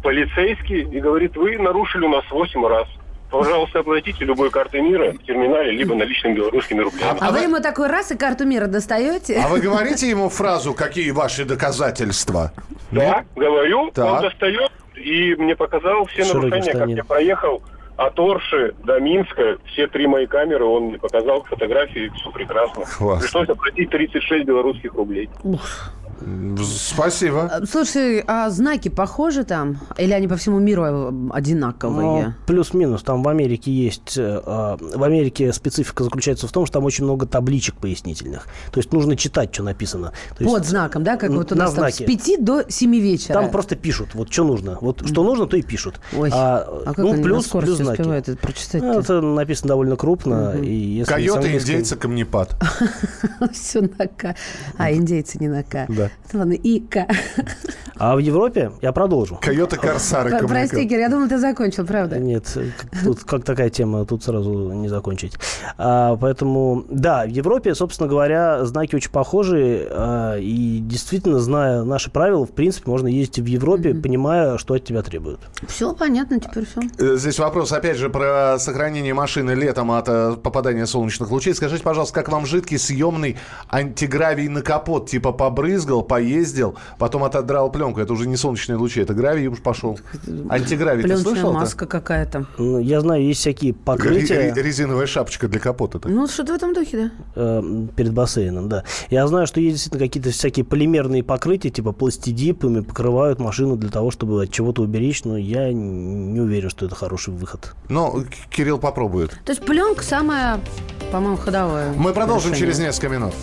полицейский 0.03 0.83
и 0.83 1.01
говорит, 1.01 1.37
вы 1.37 1.59
нарушили 1.59 2.05
у 2.05 2.11
нас 2.11 2.25
8 2.31 2.66
раз. 2.66 2.87
Пожалуйста, 3.31 3.81
оплатите 3.81 4.25
любой 4.25 4.51
картой 4.51 4.81
мира 4.81 5.12
в 5.12 5.19
терминале, 5.25 5.73
либо 5.73 5.95
наличными 5.95 6.35
белорусскими 6.35 6.81
рублями. 6.81 7.19
А 7.21 7.33
вы 7.33 7.41
ему 7.41 7.61
такой 7.61 7.89
раз 7.89 8.12
и 8.12 8.17
карту 8.17 8.47
мира 8.47 8.67
достаете? 8.67 9.41
А 9.45 9.49
вы 9.49 9.61
говорите 9.61 10.09
ему 10.09 10.29
фразу 10.29 10.75
«Какие 10.75 11.11
ваши 11.11 11.45
доказательства?» 11.45 12.53
Да, 12.93 13.25
говорю, 13.35 13.91
Так. 13.93 14.07
он 14.07 14.23
достает, 14.23 14.71
и 14.95 15.35
мне 15.37 15.57
показал 15.57 16.07
все 16.07 16.25
Широкий 16.25 16.51
нарушения, 16.51 16.73
как 16.73 16.81
штанин. 16.83 16.97
я 16.97 17.05
проехал 17.05 17.62
от 17.97 18.19
Орши 18.19 18.75
до 18.85 19.01
Минска, 19.01 19.57
все 19.73 19.87
три 19.89 20.07
мои 20.07 20.27
камеры, 20.27 20.65
он 20.65 20.85
мне 20.85 20.99
показал 20.99 21.43
фотографии, 21.45 22.12
все 22.15 22.31
прекрасно. 22.31 22.85
Класс. 22.97 23.23
Пришлось 23.23 23.49
оплатить 23.49 23.91
36 23.91 24.45
белорусских 24.45 24.95
рублей. 24.95 25.29
Спасибо. 26.64 27.42
А, 27.52 27.66
Слушай, 27.66 28.22
а 28.26 28.50
знаки 28.50 28.88
похожи 28.88 29.44
там? 29.44 29.79
Или 29.98 30.12
они 30.12 30.29
по 30.29 30.37
всему 30.37 30.59
миру 30.59 30.85
э, 30.85 31.12
одинаковые? 31.33 32.26
Ну, 32.26 32.33
плюс-минус. 32.46 33.02
Там 33.02 33.22
в 33.22 33.29
Америке 33.29 33.70
есть... 33.70 34.16
э, 34.16 34.40
э, 34.44 34.76
В 34.96 35.02
Америке 35.02 35.52
специфика 35.52 36.05
заключается 36.05 36.46
в 36.48 36.52
том, 36.52 36.66
что 36.66 36.74
там 36.74 36.85
очень 36.85 37.05
много 37.05 37.26
табличек 37.26 37.74
пояснительных. 37.76 38.46
То 38.72 38.81
есть 38.81 38.92
нужно 38.92 39.16
читать, 39.16 39.52
что 39.55 39.62
написано. 39.62 40.12
То 40.37 40.44
есть, 40.44 40.55
Под 40.55 40.66
знаком, 40.66 41.02
да? 41.05 41.16
Как 41.16 41.31
вот 41.31 41.52
у 41.52 41.55
на 41.55 41.64
нас 41.64 41.74
там 41.74 41.90
с 41.90 41.96
знаке. 41.96 42.05
5 42.07 42.44
до 42.44 42.62
7 42.68 42.94
вечера. 42.96 43.35
Там 43.35 43.50
просто 43.50 43.76
пишут, 43.76 44.14
вот 44.14 44.33
что 44.33 44.44
нужно. 44.44 44.79
Вот 44.81 45.07
что 45.07 45.22
нужно, 45.24 45.46
то 45.46 45.57
и 45.57 45.62
пишут. 45.62 46.00
Ой, 46.16 46.31
а, 46.33 46.64
а 46.87 46.94
как 46.94 46.98
ну, 46.98 47.09
они 47.12 47.16
на 47.18 47.22
плюс, 47.22 47.46
скорости 47.46 47.68
плюс 47.76 47.79
знаки. 47.79 48.00
успевают 48.00 48.29
это 48.29 48.38
прочитать? 48.38 48.83
Ну, 48.83 48.98
это 49.00 49.20
написано 49.20 49.68
довольно 49.68 49.96
крупно. 49.96 50.57
И 50.62 50.74
если 50.74 51.12
Койоты, 51.12 51.38
английским- 51.48 51.74
индейцы, 51.74 51.96
камнепад. 51.96 52.57
Все 53.52 53.81
на 53.83 54.07
К. 54.07 54.35
А, 54.76 54.92
индейцы 54.92 55.38
не 55.38 55.48
на 55.48 55.62
К. 55.62 55.87
Да. 55.88 56.06
Да. 56.33 56.38
Ладно, 56.38 56.53
ИК. 56.53 56.97
А 57.99 58.14
в 58.14 58.19
Европе, 58.19 58.73
я 58.83 58.92
продолжу. 58.92 59.38
Койоты 59.40 59.77
Корсары. 59.77 60.47
Прости, 60.47 60.87
Кир, 60.87 60.99
я 60.99 61.09
думала, 61.09 61.29
ты 61.29 61.38
закончил, 61.38 61.87
правда? 61.87 62.19
Нет, 62.19 62.57
тут 63.05 63.25
как 63.25 63.42
такая 63.45 63.71
тема, 63.71 64.05
тут 64.05 64.23
сразу 64.23 64.73
не 64.73 64.88
закончить. 64.88 65.33
А, 65.79 66.16
поэтому, 66.16 66.85
да, 66.90 67.25
в 67.25 67.31
Европе, 67.31 67.75
собственно 67.75 68.07
говоря, 68.09 68.64
знаки 68.66 68.97
очень 68.97 69.11
похожи. 69.11 69.88
а, 69.90 70.37
и 70.37 70.79
действительно, 70.81 71.38
зная 71.38 71.85
наши 71.85 72.11
правила, 72.11 72.45
в 72.45 72.51
принципе, 72.51 72.90
можно 72.90 73.09
ездить 73.09 73.38
в 73.38 73.47
Европе, 73.47 73.95
понимая, 73.95 74.59
что 74.59 74.75
от 74.75 74.85
тебя 74.85 75.03
требуют. 75.03 75.40
Все 75.66 75.95
понятно, 75.95 76.38
теперь 76.38 76.66
все. 76.66 76.83
Э, 76.99 77.16
Здесь 77.16 77.38
вопрос, 77.38 77.73
опять 77.73 77.97
же, 77.97 78.11
про 78.11 78.59
сохранение 78.59 79.14
машины 79.14 79.53
летом 79.53 79.90
от 79.92 80.07
э, 80.09 80.37
попадания 80.42 80.87
солнечных 80.87 81.31
лучей. 81.31 81.55
Скажите, 81.55 81.83
пожалуйста, 81.83 82.14
как 82.14 82.29
вам 82.29 82.45
жидкий 82.45 82.79
съемный 82.79 83.39
антигравий 83.70 84.49
на 84.49 84.61
капот? 84.61 85.09
Типа 85.09 85.33
побрызгал, 85.33 85.95
поездил, 86.03 86.76
потом 86.99 87.24
отодрал 87.24 87.70
пленку. 87.70 88.01
Это 88.01 88.12
уже 88.12 88.26
не 88.26 88.36
солнечные 88.36 88.76
лучи, 88.76 89.01
это 89.01 89.14
гравий 89.14 89.47
уж 89.49 89.61
пошел. 89.61 89.99
Антигравий, 90.49 91.03
ты 91.03 91.09
Пленочная 91.09 91.32
слышал? 91.34 91.53
маска 91.53 91.86
какая-то. 91.86 92.47
Ну, 92.59 92.78
Я 92.78 93.01
знаю, 93.01 93.24
есть 93.24 93.40
всякие 93.40 93.74
покрытия. 93.74 94.53
Резиновая 94.55 95.07
шапочка 95.07 95.49
для 95.49 95.61
капота. 95.61 96.01
Ну, 96.09 96.26
что-то 96.26 96.53
в 96.53 96.57
этом 96.57 96.74
духе, 96.74 96.97
да. 96.97 97.11
э, 97.34 97.86
перед 97.97 98.12
бассейном, 98.12 98.68
да. 98.68 98.84
Я 99.11 99.26
знаю, 99.26 99.47
что 99.47 99.61
есть 99.61 99.74
действительно 99.76 100.05
какие-то 100.07 100.30
всякие 100.30 100.64
полимерные 100.64 101.22
покрытия, 101.22 101.70
типа 101.70 101.92
пластидип, 101.92 102.64
ими 102.64 102.80
покрывают 102.80 103.38
машину 103.40 103.76
для 103.76 103.90
того, 103.90 104.11
чтобы 104.11 104.42
от 104.44 104.51
чего-то 104.51 104.82
уберечь, 104.82 105.24
но 105.24 105.36
я 105.36 105.72
не 105.72 106.40
уверен, 106.40 106.70
что 106.70 106.86
это 106.86 106.94
хороший 106.94 107.32
выход. 107.34 107.74
Но 107.88 108.22
Кирилл 108.51 108.78
попробует. 108.78 109.30
То 109.44 109.53
есть 109.53 109.64
пленка 109.64 110.03
самая, 110.03 110.61
по-моему, 111.12 111.36
ходовая. 111.36 111.92
Мы 111.92 112.12
продолжим 112.12 112.53
решение. 112.53 112.72
через 112.72 112.78
несколько 112.84 113.09
минут. 113.09 113.34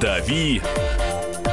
«Дави 0.00 0.60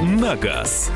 на 0.00 0.36
газ». 0.36 0.90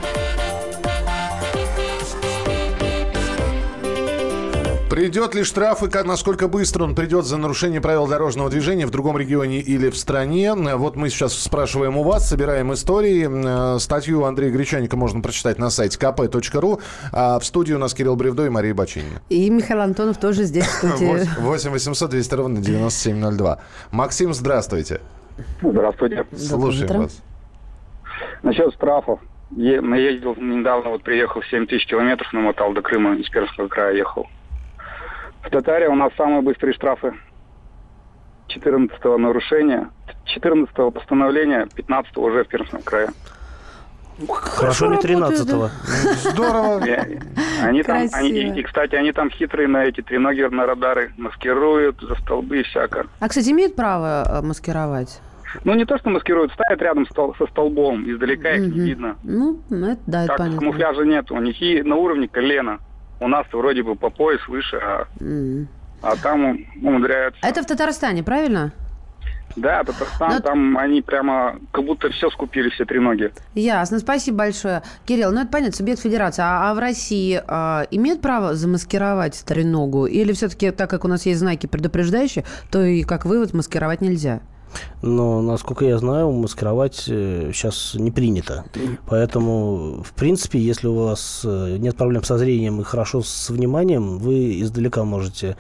Придет 4.94 5.34
ли 5.34 5.42
штраф 5.42 5.82
и 5.82 5.90
как, 5.90 6.06
насколько 6.06 6.46
быстро 6.46 6.84
он 6.84 6.94
придет 6.94 7.24
за 7.24 7.36
нарушение 7.36 7.80
правил 7.80 8.06
дорожного 8.06 8.48
движения 8.48 8.86
в 8.86 8.90
другом 8.90 9.18
регионе 9.18 9.58
или 9.58 9.90
в 9.90 9.96
стране? 9.96 10.54
Вот 10.54 10.94
мы 10.94 11.08
сейчас 11.08 11.36
спрашиваем 11.36 11.96
у 11.96 12.04
вас, 12.04 12.28
собираем 12.28 12.72
истории. 12.72 13.28
Э, 13.28 13.80
Статью 13.80 14.24
Андрея 14.24 14.52
Гречаника 14.52 14.96
можно 14.96 15.20
прочитать 15.20 15.58
на 15.58 15.70
сайте 15.70 15.98
kp.ru. 15.98 16.80
А 17.10 17.40
в 17.40 17.44
студии 17.44 17.72
у 17.72 17.78
нас 17.78 17.92
Кирилл 17.92 18.14
Бревдо 18.14 18.46
и 18.46 18.48
Мария 18.50 18.72
Бачинина. 18.72 19.20
И 19.30 19.50
Михаил 19.50 19.80
Антонов 19.80 20.18
тоже 20.18 20.44
здесь, 20.44 20.64
в 20.64 20.72
студии. 20.96 21.28
8 21.40 21.70
800 21.70 22.10
200 22.10 22.34
ровно 22.36 22.60
9702. 22.60 23.58
Максим, 23.90 24.32
здравствуйте. 24.32 25.00
Здравствуйте. 25.60 26.24
Слушаем 26.36 27.02
вас. 27.02 27.20
Насчет 28.44 28.72
штрафов. 28.74 29.20
Е- 29.56 29.80
наездил 29.80 30.34
недавно, 30.36 30.90
вот 30.90 31.02
приехал 31.02 31.42
7 31.42 31.66
тысяч 31.66 31.86
километров, 31.86 32.32
намотал 32.32 32.72
до 32.72 32.82
Крыма, 32.82 33.14
из 33.16 33.28
Пермского 33.30 33.68
края 33.68 33.94
ехал. 33.94 34.26
В 35.42 35.50
Татаре 35.50 35.88
у 35.88 35.94
нас 35.94 36.12
самые 36.16 36.42
быстрые 36.42 36.74
штрафы 36.74 37.14
14 38.48 39.18
нарушения, 39.18 39.90
14 40.26 40.90
постановления, 40.92 41.66
15 41.74 42.16
уже 42.18 42.44
в 42.44 42.48
Пермском 42.48 42.82
крае. 42.82 43.08
Хорошо, 44.28 44.86
не 44.86 44.96
13-го. 44.98 45.70
Здорово. 46.30 46.84
И- 46.86 47.18
Они 47.62 47.82
там, 47.82 48.06
они, 48.12 48.28
и, 48.28 48.60
и, 48.60 48.62
кстати, 48.62 48.94
они 48.94 49.12
там 49.12 49.30
хитрые 49.30 49.66
на 49.68 49.84
эти 49.84 50.02
треноги, 50.02 50.42
на 50.42 50.66
радары, 50.66 51.12
маскируют 51.16 52.00
за 52.00 52.14
столбы 52.16 52.60
и 52.60 52.62
всяко. 52.62 53.06
А, 53.20 53.28
кстати, 53.28 53.50
имеют 53.50 53.74
право 53.74 54.24
э, 54.28 54.42
маскировать? 54.42 55.20
Ну, 55.62 55.74
не 55.74 55.84
то, 55.84 55.96
что 55.98 56.10
маскируют, 56.10 56.52
ставят 56.52 56.82
рядом 56.82 57.06
стол- 57.06 57.34
со 57.38 57.46
столбом, 57.46 58.10
издалека 58.10 58.50
их 58.52 58.72
не 58.72 58.80
видно. 58.80 59.16
Ну, 59.22 59.60
это, 59.70 60.00
да, 60.06 60.18
это 60.24 60.28
Так, 60.28 60.38
понятно. 60.38 60.58
камуфляжа 60.58 61.02
нет. 61.04 61.30
У 61.30 61.38
них 61.40 61.60
и 61.62 61.82
на 61.82 61.96
уровне 61.96 62.26
колена. 62.28 62.78
У 63.20 63.28
нас 63.28 63.46
вроде 63.52 63.82
бы 63.82 63.94
по 63.94 64.10
пояс 64.10 64.40
выше, 64.48 64.76
а, 64.76 65.06
а 66.02 66.16
там 66.16 66.44
ум- 66.44 66.66
умудряются. 66.82 67.40
Это 67.46 67.62
в 67.62 67.66
Татарстане, 67.66 68.22
правильно? 68.22 68.72
Да, 69.56 69.84
Татарстан, 69.84 70.32
Ну, 70.34 70.40
там 70.40 70.76
они 70.78 71.00
прямо 71.00 71.60
как 71.70 71.84
будто 71.84 72.10
все 72.10 72.28
скупили, 72.30 72.70
все 72.70 72.84
треноги. 72.84 73.30
Ясно, 73.54 74.00
спасибо 74.00 74.38
большое. 74.38 74.82
Кирилл, 75.06 75.30
ну 75.30 75.42
это 75.42 75.48
понятно, 75.52 75.76
субъект 75.76 76.00
федерации. 76.02 76.42
А, 76.42 76.70
а 76.70 76.74
в 76.74 76.78
России 76.80 77.40
а, 77.46 77.86
имеют 77.92 78.20
право 78.20 78.54
замаскировать 78.56 79.44
треногу? 79.46 80.06
Или 80.06 80.32
все-таки, 80.32 80.72
так 80.72 80.90
как 80.90 81.04
у 81.04 81.08
нас 81.08 81.24
есть 81.24 81.38
знаки 81.38 81.68
предупреждающие, 81.68 82.44
то 82.72 82.82
и 82.82 83.04
как 83.04 83.24
вывод 83.26 83.54
маскировать 83.54 84.00
нельзя? 84.00 84.40
Но, 85.02 85.42
насколько 85.42 85.84
я 85.84 85.98
знаю, 85.98 86.30
маскировать 86.32 86.96
сейчас 86.96 87.94
не 87.94 88.10
принято. 88.10 88.64
Поэтому, 89.06 90.02
в 90.02 90.12
принципе, 90.12 90.58
если 90.58 90.88
у 90.88 90.94
вас 90.94 91.42
э, 91.44 91.76
нет 91.78 91.96
проблем 91.96 92.24
со 92.24 92.38
зрением 92.38 92.80
и 92.80 92.84
хорошо 92.84 93.22
с 93.22 93.50
вниманием, 93.50 94.18
вы 94.18 94.60
издалека 94.60 95.04
можете 95.04 95.56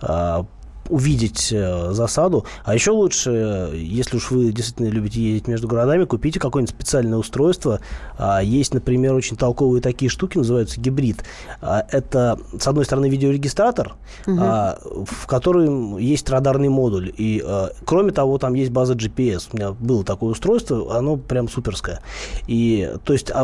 а, 0.00 0.46
увидеть 0.88 1.52
э, 1.52 1.92
засаду. 1.92 2.44
А 2.64 2.74
еще 2.74 2.90
лучше, 2.90 3.70
если 3.74 4.16
уж 4.16 4.30
вы 4.30 4.52
действительно 4.52 4.88
любите 4.88 5.20
ездить 5.20 5.48
между 5.48 5.68
городами, 5.68 6.04
купите 6.04 6.40
какое-нибудь 6.40 6.74
специальное 6.74 7.18
устройство. 7.18 7.80
А, 8.16 8.40
Есть, 8.42 8.74
например, 8.74 9.14
очень 9.14 9.36
толковые 9.36 9.82
такие 9.82 10.10
штуки, 10.10 10.38
называются 10.38 10.80
гибрид. 10.80 11.24
А, 11.60 11.86
Это, 11.90 12.38
с 12.58 12.66
одной 12.66 12.84
стороны, 12.84 13.08
видеорегистратор, 13.08 13.96
а, 14.26 14.78
в 14.82 15.26
котором 15.26 15.98
есть 15.98 16.28
радарный 16.30 16.68
модуль. 16.68 17.12
И, 17.16 17.42
э, 17.44 17.68
кроме 17.84 18.12
того, 18.12 18.38
там 18.38 18.54
есть 18.54 18.70
база 18.70 18.94
GPS. 18.94 19.48
У 19.52 19.56
меня 19.56 19.72
было 19.72 20.04
такое 20.04 20.30
устройство, 20.30 20.96
оно 20.96 21.16
прям 21.16 21.48
суперское. 21.48 22.00
И, 22.46 22.92
то 23.04 23.12
есть, 23.12 23.30
э, 23.30 23.34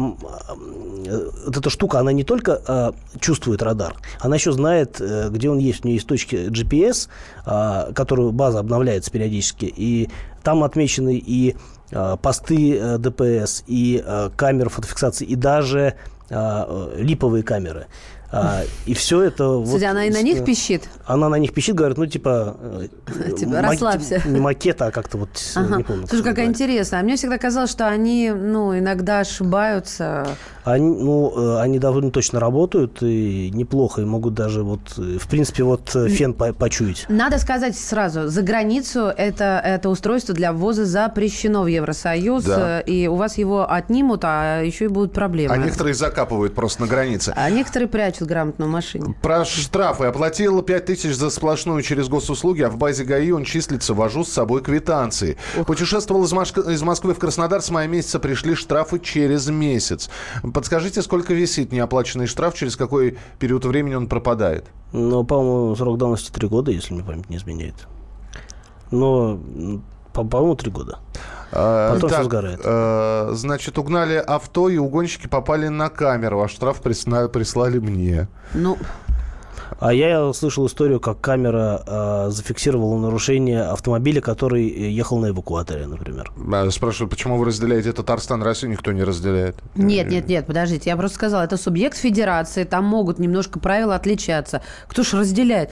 вот 1.46 1.56
эта 1.56 1.70
штука, 1.70 2.00
она 2.00 2.12
не 2.12 2.24
только 2.24 2.94
чувствует 3.20 3.62
радар, 3.62 3.94
она 4.20 4.36
еще 4.36 4.52
знает, 4.52 5.00
где 5.30 5.50
он 5.50 5.58
есть. 5.58 5.84
У 5.84 5.88
нее 5.88 5.96
есть 5.96 6.06
точки 6.06 6.48
GPS, 6.48 7.08
которую 7.44 8.32
база 8.32 8.60
обновляется 8.60 9.10
периодически, 9.10 9.66
и 9.66 10.08
там 10.42 10.64
отмечены 10.64 11.16
и 11.16 11.56
а, 11.92 12.16
посты 12.16 12.76
э, 12.76 12.98
ДПС, 12.98 13.62
и 13.66 14.02
э, 14.04 14.30
камеры 14.36 14.68
фотофиксации, 14.68 15.24
и 15.24 15.36
даже 15.36 15.94
а, 16.30 16.90
э, 16.96 17.02
липовые 17.02 17.42
камеры. 17.42 17.86
А, 18.36 18.62
и 18.86 18.94
все 18.94 19.22
это... 19.22 19.48
вот, 19.48 19.66
Кстати, 19.66 19.84
она 19.84 20.04
и 20.06 20.10
на 20.10 20.22
них 20.22 20.44
пищит? 20.44 20.88
Она 21.06 21.28
на 21.28 21.36
них 21.36 21.52
пищит, 21.54 21.74
говорит, 21.74 21.98
ну, 21.98 22.06
типа... 22.06 22.56
э, 23.06 23.32
Типа, 23.32 23.50
мак- 23.52 23.62
расслабься. 23.62 24.22
Не 24.26 24.40
макет, 24.40 24.80
а 24.82 24.90
как-то 24.90 25.18
вот, 25.18 25.28
Ага. 25.54 25.76
не 25.76 25.82
помню. 25.84 26.06
Слушай, 26.08 26.22
какая 26.24 26.46
интересная. 26.46 27.00
А 27.00 27.02
мне 27.02 27.16
всегда 27.16 27.38
казалось, 27.38 27.70
что 27.70 27.86
они, 27.86 28.30
ну, 28.30 28.76
иногда 28.78 29.20
ошибаются. 29.20 30.26
Они, 30.64 30.86
ну, 30.88 31.32
э, 31.36 31.60
они 31.60 31.78
довольно 31.78 32.10
точно 32.10 32.40
работают 32.40 33.02
и 33.02 33.50
неплохо, 33.52 34.00
и 34.02 34.04
могут 34.04 34.34
даже 34.34 34.62
вот, 34.62 34.80
э, 34.98 35.18
в 35.20 35.28
принципе, 35.28 35.62
вот 35.62 35.90
фен 35.90 36.32
по- 36.34 36.52
почуять. 36.52 37.04
Надо 37.08 37.38
сказать 37.38 37.76
сразу, 37.78 38.28
за 38.28 38.42
границу 38.42 39.12
это, 39.16 39.60
это 39.62 39.90
устройство 39.90 40.34
для 40.34 40.52
ввоза 40.52 40.84
запрещено 40.86 41.62
в 41.62 41.66
Евросоюз, 41.66 42.44
Да. 42.44 42.80
и 42.80 43.06
у 43.06 43.14
вас 43.16 43.36
его 43.38 43.70
отнимут, 43.70 44.22
а 44.24 44.62
еще 44.62 44.86
и 44.86 44.88
будут 44.88 45.12
проблемы. 45.12 45.54
А 45.54 45.58
некоторые 45.58 45.94
закапывают 45.94 46.54
просто 46.54 46.82
на 46.82 46.86
границе. 46.88 47.32
А 47.36 47.50
некоторые 47.50 47.88
прячут 47.88 48.23
грамотно 48.24 48.66
в 48.66 48.68
машине. 48.68 49.14
Про 49.22 49.44
штрафы. 49.44 50.04
Оплатил 50.04 50.62
5 50.62 50.84
тысяч 50.84 51.14
за 51.14 51.30
сплошную 51.30 51.82
через 51.82 52.08
госуслуги, 52.08 52.62
а 52.62 52.70
в 52.70 52.76
базе 52.76 53.04
ГАИ 53.04 53.30
он 53.30 53.44
числится. 53.44 53.94
Вожу 53.94 54.24
с 54.24 54.28
собой 54.28 54.62
квитанции. 54.62 55.36
Путешествовал 55.66 56.24
из, 56.24 56.32
Машк- 56.32 56.70
из 56.70 56.82
Москвы 56.82 57.14
в 57.14 57.18
Краснодар. 57.18 57.62
С 57.62 57.70
мая 57.70 57.88
месяца 57.88 58.18
пришли 58.18 58.54
штрафы 58.54 58.98
через 58.98 59.48
месяц. 59.48 60.10
Подскажите, 60.52 61.02
сколько 61.02 61.34
висит 61.34 61.72
неоплаченный 61.72 62.26
штраф, 62.26 62.54
через 62.54 62.76
какой 62.76 63.18
период 63.38 63.64
времени 63.64 63.94
он 63.94 64.08
пропадает? 64.08 64.66
Ну, 64.92 65.24
по-моему, 65.24 65.74
срок 65.76 65.98
давности 65.98 66.30
три 66.30 66.48
года, 66.48 66.70
если 66.70 66.94
мне 66.94 67.02
память 67.02 67.28
не 67.28 67.36
изменяет. 67.36 67.74
Но, 68.90 69.40
по-моему, 70.22 70.54
три 70.54 70.70
года. 70.70 70.98
А, 71.52 71.94
Потом 71.94 72.10
так, 72.10 72.18
все 72.20 72.28
сгорает. 72.28 72.60
э, 72.64 73.28
значит, 73.34 73.78
угнали 73.78 74.16
авто, 74.16 74.68
и 74.68 74.76
угонщики 74.78 75.26
попали 75.28 75.68
на 75.68 75.88
камеру, 75.88 76.42
а 76.42 76.48
штраф 76.48 76.80
присна- 76.82 77.28
прислали 77.28 77.78
мне. 77.78 78.28
Ну, 78.54 78.76
А 79.80 79.92
я 79.92 80.32
слышал 80.32 80.66
историю, 80.66 81.00
как 81.00 81.20
камера 81.20 81.82
э, 81.86 82.26
зафиксировала 82.30 82.98
нарушение 82.98 83.62
автомобиля, 83.62 84.20
который 84.20 84.66
ехал 84.68 85.18
на 85.18 85.30
эвакуаторе, 85.30 85.86
например. 85.86 86.32
А, 86.52 86.70
Спрашиваю, 86.70 87.08
почему 87.10 87.38
вы 87.38 87.46
разделяете 87.46 87.92
Татарстан, 87.92 88.42
Россию? 88.42 88.70
Никто 88.72 88.92
не 88.92 89.02
разделяет. 89.02 89.56
Нет, 89.74 90.08
нет, 90.10 90.28
нет, 90.28 90.46
подождите, 90.46 90.90
я 90.90 90.96
просто 90.96 91.16
сказала, 91.16 91.42
это 91.42 91.56
субъект 91.56 91.96
федерации, 91.98 92.64
там 92.64 92.84
могут 92.84 93.18
немножко 93.18 93.58
правила 93.58 93.94
отличаться. 93.96 94.60
Кто 94.88 95.02
ж 95.02 95.14
разделяет? 95.14 95.70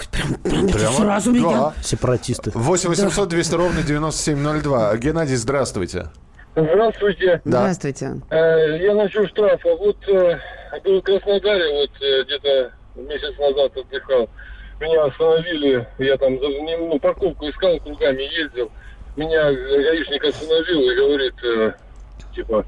Ой, 0.00 0.06
прям, 0.10 0.34
прям 0.42 0.64
это 0.66 0.78
Прямо? 0.78 0.92
сразу 0.96 1.32
меня... 1.32 1.50
Да. 1.50 1.74
Сепаратисты. 1.82 2.50
8 2.54 2.88
800 2.88 3.28
200 3.28 3.54
ровно 3.54 3.82
9702. 3.82 4.96
Геннадий, 4.96 5.36
здравствуйте. 5.36 6.08
Здравствуйте. 6.56 7.40
Да. 7.44 7.60
Здравствуйте. 7.60 8.20
Э, 8.30 8.78
Я 8.82 8.94
насчет 8.94 9.28
штрафа. 9.28 9.68
Вот 9.76 9.96
э, 10.08 10.38
был 10.84 11.00
в 11.00 11.02
Краснодаре, 11.02 11.80
вот 11.80 11.90
э, 12.02 12.24
где-то 12.24 12.72
месяц 12.96 13.38
назад 13.38 13.76
отдыхал. 13.76 14.28
Меня 14.80 15.04
остановили, 15.04 15.86
я 15.98 16.16
там 16.16 16.38
за- 16.40 16.46
не- 16.48 16.76
ну, 16.78 16.98
парковку 16.98 17.48
искал, 17.48 17.78
кругами 17.80 18.22
ездил. 18.22 18.70
Меня 19.16 19.44
гаишник 19.52 20.24
остановил 20.24 20.80
и 20.90 20.96
говорит, 20.96 21.34
э, 21.44 21.72
типа, 22.34 22.64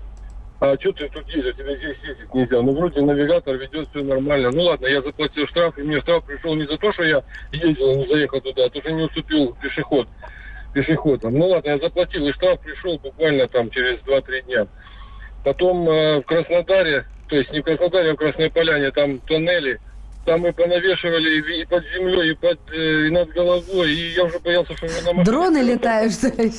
а 0.65 0.77
что 0.79 0.93
ты 0.93 1.09
тут 1.09 1.29
ездишь, 1.29 1.57
тебе 1.57 1.77
здесь 1.77 1.97
ездить 2.05 2.33
нельзя. 2.33 2.63
Ну, 2.63 2.73
вроде 2.73 3.01
навигатор 3.01 3.57
ведет 3.57 3.89
все 3.89 4.05
нормально. 4.05 4.53
Ну, 4.53 4.63
ладно, 4.63 4.87
я 4.87 5.03
заплатил 5.03 5.49
штраф, 5.49 5.77
и 5.77 5.83
мне 5.83 6.01
штраф 6.01 6.25
пришел 6.25 6.55
не 6.55 6.67
за 6.67 6.79
то, 6.79 6.93
что 6.93 7.03
я 7.03 7.25
ездил, 7.51 7.97
не 7.97 8.07
заехал 8.07 8.41
туда, 8.41 8.67
а 8.67 8.71
то, 8.71 8.81
что 8.81 8.93
не 8.93 9.03
уступил 9.03 9.57
пешеход 9.61 10.07
пешеходам. 10.73 11.35
Ну 11.35 11.49
ладно, 11.49 11.71
я 11.71 11.79
заплатил, 11.79 12.29
и 12.29 12.33
штраф 12.33 12.61
пришел 12.61 12.97
буквально 13.01 13.49
там 13.49 13.71
через 13.71 13.99
2-3 14.03 14.43
дня. 14.43 14.69
Потом 15.43 15.89
э, 15.89 16.21
в 16.21 16.23
Краснодаре, 16.23 17.07
то 17.29 17.35
есть 17.35 17.51
не 17.51 17.59
в 17.59 17.65
Краснодаре, 17.65 18.13
а 18.13 18.15
в 18.15 18.17
Красной 18.17 18.49
Поляне, 18.49 18.93
там 18.93 19.19
тоннели, 19.19 19.81
там 20.25 20.41
мы 20.41 20.53
понавешивали 20.53 21.41
и, 21.41 21.63
и 21.63 21.65
под 21.65 21.85
землей, 21.95 22.31
и, 22.31 22.35
под, 22.35 22.59
э, 22.73 23.07
и 23.07 23.11
над 23.11 23.29
головой, 23.31 23.93
и 23.93 24.13
я 24.15 24.25
уже 24.25 24.39
боялся, 24.39 24.77
что 24.77 24.87
меня 24.87 25.13
на 25.13 25.25
Дроны 25.25 25.59
летают, 25.59 26.13
что 26.13 26.29
ли? 26.29 26.53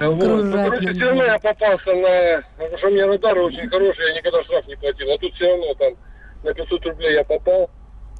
вот. 0.00 0.44
Ну, 0.44 0.52
короче, 0.52 0.92
все 0.92 1.04
равно 1.04 1.24
я 1.24 1.38
попался 1.38 1.94
на... 1.94 2.42
Потому 2.58 2.78
что 2.78 2.88
у 2.88 2.90
меня 2.90 3.06
радары 3.06 3.42
очень 3.42 3.68
хорошие, 3.68 4.08
я 4.08 4.14
никогда 4.16 4.42
штраф 4.44 4.66
не 4.66 4.76
платил. 4.76 5.10
А 5.12 5.18
тут 5.18 5.34
все 5.34 5.48
равно 5.48 5.74
там 5.74 5.94
на 6.42 6.54
500 6.54 6.86
рублей 6.86 7.14
я 7.14 7.24
попал. 7.24 7.70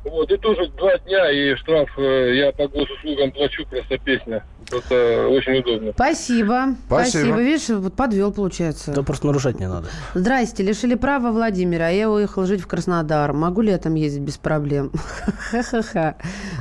Вот, 0.06 0.30
и 0.30 0.36
тоже 0.36 0.68
два 0.76 0.96
дня, 0.98 1.30
и 1.32 1.56
штраф 1.56 1.90
э, 1.98 2.36
я 2.36 2.52
по 2.52 2.68
госуслугам 2.68 3.32
плачу, 3.32 3.66
просто 3.68 3.98
песня. 3.98 4.44
Просто 4.70 5.26
очень 5.28 5.58
удобно. 5.58 5.92
Спасибо. 5.92 6.76
Спасибо. 6.86 7.40
Видишь, 7.40 7.68
вот 7.70 7.94
подвел, 7.94 8.32
получается. 8.32 8.92
Да 8.92 9.02
просто 9.02 9.26
нарушать 9.26 9.58
не 9.58 9.68
надо. 9.68 9.88
Здрасте, 10.14 10.62
лишили 10.62 10.94
права 10.94 11.32
Владимира, 11.32 11.88
а 11.88 11.90
я 11.90 12.08
уехал 12.08 12.46
жить 12.46 12.60
в 12.60 12.68
Краснодар. 12.68 13.32
Могу 13.32 13.62
ли 13.62 13.70
я 13.70 13.78
там 13.78 13.94
ездить 13.94 14.22
без 14.22 14.38
проблем? 14.38 14.92
Ха-ха-ха. 15.50 16.16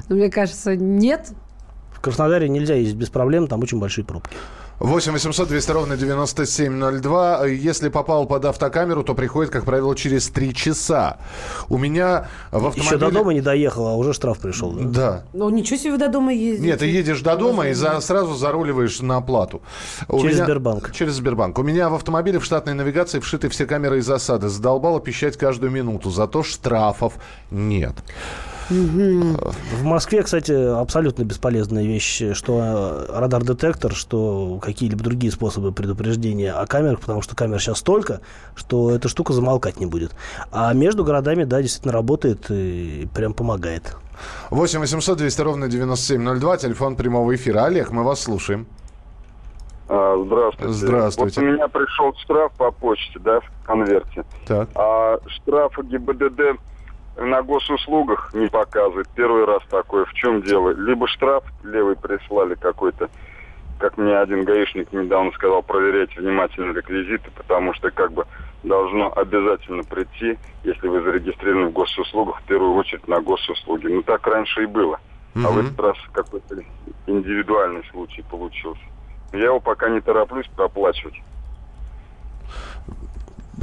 Ну, 0.09 0.15
мне 0.15 0.31
кажется, 0.31 0.75
нет. 0.75 1.29
В 1.91 2.01
Краснодаре 2.01 2.49
нельзя 2.49 2.73
ездить 2.73 2.97
без 2.97 3.09
проблем, 3.09 3.47
там 3.47 3.61
очень 3.61 3.79
большие 3.79 4.05
пробки. 4.05 4.35
8 4.79 5.13
800 5.13 5.47
200 5.47 5.71
ровно 5.71 5.97
9702. 5.97 7.45
Если 7.47 7.89
попал 7.89 8.25
под 8.25 8.45
автокамеру, 8.45 9.03
то 9.03 9.13
приходит, 9.15 9.51
как 9.51 9.63
правило, 9.63 9.95
через 9.95 10.27
3 10.29 10.53
часа. 10.53 11.17
У 11.69 11.77
меня 11.77 12.27
в 12.51 12.67
автомобиле... 12.67 12.83
Еще 12.85 12.97
до 12.97 13.11
дома 13.11 13.33
не 13.33 13.41
доехал, 13.41 13.87
а 13.87 13.95
уже 13.95 14.13
штраф 14.13 14.39
пришел. 14.39 14.71
Да. 14.73 14.83
Да. 15.05 15.23
Ну, 15.33 15.49
ничего 15.49 15.77
себе 15.77 15.97
до 15.97 16.09
дома 16.09 16.33
ездите. 16.33 16.67
Нет, 16.67 16.79
ты 16.79 16.87
едешь 16.87 17.21
до 17.21 17.35
дома 17.35 17.67
и 17.67 17.73
за, 17.73 17.99
сразу 18.01 18.33
заруливаешь 18.35 18.99
на 19.01 19.17
оплату. 19.17 19.61
У 20.09 20.21
Через 20.21 20.35
меня- 20.35 20.45
Сбербанк. 20.45 20.91
Через 20.93 21.13
Сбербанк. 21.13 21.57
У 21.57 21.63
меня 21.63 21.89
в 21.89 21.95
автомобиле 21.95 22.39
в 22.39 22.45
штатной 22.45 22.73
навигации 22.73 23.19
вшиты 23.19 23.49
все 23.49 23.65
камеры 23.65 23.99
и 23.99 24.01
засады. 24.01 24.49
Задолбало 24.49 24.99
пищать 24.99 25.37
каждую 25.37 25.71
минуту. 25.71 26.09
Зато 26.09 26.43
штрафов 26.43 27.13
нет. 27.49 27.93
В 28.69 29.83
Москве, 29.83 30.23
кстати, 30.23 30.51
абсолютно 30.51 31.23
бесполезная 31.23 31.83
вещь, 31.83 32.21
что 32.33 33.05
радар-детектор, 33.09 33.93
что 33.93 34.59
какие-либо 34.61 35.03
другие 35.03 35.31
способы 35.31 35.71
предупреждения 35.71 36.51
о 36.51 36.65
камерах, 36.65 36.99
потому 37.01 37.21
что 37.21 37.35
камер 37.35 37.59
сейчас 37.59 37.79
столько, 37.79 38.21
что 38.55 38.91
эта 38.91 39.07
штука 39.07 39.33
замолкать 39.33 39.79
не 39.79 39.85
будет. 39.85 40.15
А 40.51 40.73
между 40.73 41.03
городами, 41.03 41.43
да, 41.43 41.61
действительно 41.61 41.93
работает 41.93 42.49
и 42.49 43.07
прям 43.13 43.33
помогает. 43.33 43.95
8 44.49 44.79
800 44.79 45.17
200 45.17 45.41
ровно 45.41 45.67
9702. 45.67 46.57
Телефон 46.57 46.95
прямого 46.95 47.35
эфира. 47.35 47.65
Олег, 47.65 47.91
мы 47.91 48.03
вас 48.03 48.21
слушаем. 48.21 48.65
А, 49.87 50.15
Здравствуйте. 50.25 50.73
Здравствуйте. 50.73 51.41
Вот 51.41 51.47
у 51.47 51.51
меня 51.53 51.67
пришел 51.67 52.13
штраф 52.23 52.51
по 52.53 52.71
почте, 52.71 53.19
да, 53.19 53.39
в 53.41 53.65
конверте. 53.65 54.23
Так. 54.47 54.69
А 54.75 55.19
штрафы 55.27 55.83
ГИБДД 55.83 56.59
на 57.17 57.41
госуслугах 57.41 58.33
не 58.33 58.47
показывает. 58.47 59.07
Первый 59.15 59.45
раз 59.45 59.63
такое. 59.69 60.05
В 60.05 60.13
чем 60.13 60.41
дело? 60.41 60.71
Либо 60.71 61.07
штраф 61.07 61.43
левый 61.63 61.95
прислали 61.95 62.55
какой-то, 62.55 63.09
как 63.79 63.97
мне 63.97 64.17
один 64.17 64.43
гаишник 64.43 64.91
недавно 64.91 65.31
сказал, 65.31 65.63
проверяйте 65.63 66.19
внимательно 66.19 66.73
реквизиты, 66.73 67.29
потому 67.35 67.73
что 67.73 67.91
как 67.91 68.11
бы 68.11 68.25
должно 68.63 69.11
обязательно 69.15 69.83
прийти, 69.83 70.37
если 70.63 70.87
вы 70.87 71.01
зарегистрированы 71.01 71.67
в 71.67 71.73
госуслугах, 71.73 72.41
в 72.41 72.45
первую 72.45 72.73
очередь 72.73 73.07
на 73.07 73.21
госуслуги. 73.21 73.87
Ну 73.87 74.01
так 74.01 74.25
раньше 74.27 74.63
и 74.63 74.67
было. 74.67 74.99
А 75.35 75.49
в 75.51 75.57
этот 75.59 75.77
раз 75.79 75.97
какой-то 76.13 76.55
индивидуальный 77.07 77.83
случай 77.91 78.23
получился. 78.29 78.81
Я 79.33 79.45
его 79.45 79.59
пока 79.59 79.89
не 79.89 79.99
тороплюсь 79.99 80.47
проплачивать. 80.55 81.15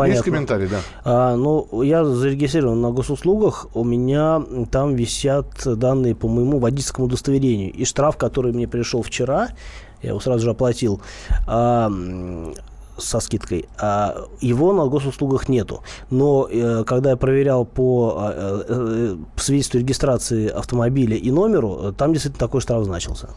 Есть 0.07 0.22
комментарий, 0.22 0.68
да. 0.68 0.80
А, 1.05 1.36
ну, 1.36 1.82
я 1.82 2.05
зарегистрирован 2.05 2.80
на 2.80 2.90
госуслугах, 2.90 3.66
у 3.74 3.84
меня 3.84 4.43
там 4.70 4.95
висят 4.95 5.47
данные 5.64 6.14
по 6.14 6.28
моему 6.28 6.59
водительскому 6.59 7.07
удостоверению. 7.07 7.72
И 7.72 7.84
штраф, 7.84 8.16
который 8.16 8.53
мне 8.53 8.68
пришел 8.68 9.03
вчера, 9.03 9.49
я 10.03 10.11
его 10.11 10.20
сразу 10.20 10.45
же 10.45 10.51
оплатил, 10.51 11.01
а, 11.47 11.90
со 12.99 13.20
скидкой, 13.20 13.68
а 13.78 14.26
его 14.40 14.72
на 14.72 14.86
госуслугах 14.86 15.49
нету. 15.49 15.82
Но 16.11 16.49
э, 16.51 16.84
когда 16.84 17.11
я 17.11 17.16
проверял 17.16 17.64
по 17.64 18.18
э, 18.20 18.62
э, 18.68 19.16
свидетельству 19.36 19.80
регистрации 19.80 20.49
автомобиля 20.49 21.16
и 21.16 21.30
номеру, 21.30 21.78
э, 21.82 21.93
там 21.93 22.12
действительно 22.12 22.38
такой 22.38 22.61
штраф 22.61 22.84
значился. 22.84 23.30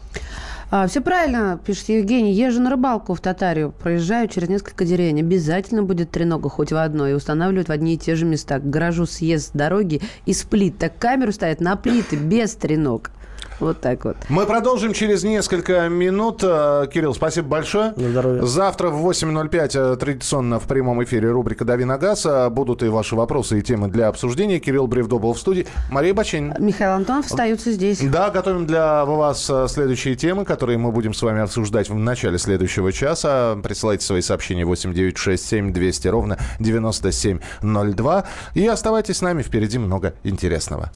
А, 0.68 0.88
все 0.88 1.00
правильно, 1.00 1.60
пишет 1.64 1.88
Евгений. 1.90 2.32
Езжу 2.32 2.60
на 2.60 2.70
рыбалку 2.70 3.14
в 3.14 3.20
Татарию, 3.20 3.70
проезжаю 3.70 4.26
через 4.26 4.48
несколько 4.48 4.84
деревень. 4.84 5.20
Обязательно 5.20 5.84
будет 5.84 6.10
тренога 6.10 6.48
хоть 6.48 6.72
в 6.72 6.76
одной. 6.76 7.12
И 7.12 7.14
устанавливают 7.14 7.68
в 7.68 7.72
одни 7.72 7.94
и 7.94 7.98
те 7.98 8.16
же 8.16 8.24
места. 8.24 8.58
К 8.58 8.68
гаражу 8.68 9.06
съезд 9.06 9.48
с 9.48 9.50
дороги 9.50 10.00
и 10.24 10.32
сплит. 10.32 10.76
Так 10.78 10.98
камеру 10.98 11.30
ставят 11.30 11.60
на 11.60 11.76
плиты 11.76 12.16
без 12.16 12.54
треног. 12.56 13.12
Вот 13.60 13.80
так 13.80 14.04
вот. 14.04 14.16
Мы 14.28 14.46
продолжим 14.46 14.92
через 14.92 15.24
несколько 15.24 15.88
минут. 15.88 16.40
Э, 16.42 16.86
Кирилл, 16.92 17.14
спасибо 17.14 17.48
большое. 17.48 17.94
На 17.96 18.10
здоровье. 18.10 18.46
Завтра 18.46 18.90
в 18.90 19.08
8.05 19.08 19.92
э, 19.94 19.96
традиционно 19.96 20.60
в 20.60 20.64
прямом 20.64 21.02
эфире 21.04 21.30
рубрика 21.30 21.64
«Дави 21.64 21.84
на 21.84 21.98
газ». 21.98 22.26
Э, 22.26 22.50
Будут 22.50 22.82
и 22.82 22.88
ваши 22.88 23.16
вопросы, 23.16 23.58
и 23.58 23.62
темы 23.62 23.88
для 23.88 24.08
обсуждения. 24.08 24.58
Кирилл 24.58 24.86
Бревдо 24.86 25.18
был 25.18 25.32
в 25.32 25.38
студии. 25.38 25.66
Мария 25.90 26.14
Баченина. 26.14 26.56
Михаил 26.58 26.92
Антонов 26.92 27.26
остаются 27.26 27.72
здесь. 27.72 28.00
Да, 28.00 28.30
готовим 28.30 28.66
для 28.66 29.04
вас 29.04 29.50
следующие 29.68 30.16
темы, 30.16 30.44
которые 30.44 30.78
мы 30.78 30.92
будем 30.92 31.14
с 31.14 31.22
вами 31.22 31.40
обсуждать 31.40 31.88
в 31.88 31.94
начале 31.94 32.38
следующего 32.38 32.92
часа. 32.92 33.56
Присылайте 33.62 34.04
свои 34.04 34.20
сообщения 34.20 34.64
8967 34.64 35.72
200 35.72 36.08
ровно 36.08 36.38
9702. 36.60 38.24
И 38.54 38.66
оставайтесь 38.66 39.16
с 39.16 39.22
нами, 39.22 39.42
впереди 39.42 39.78
много 39.78 40.14
интересного. 40.24 40.90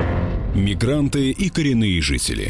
Мигранты 0.54 1.30
и 1.30 1.48
коренные 1.48 2.00
жители. 2.02 2.49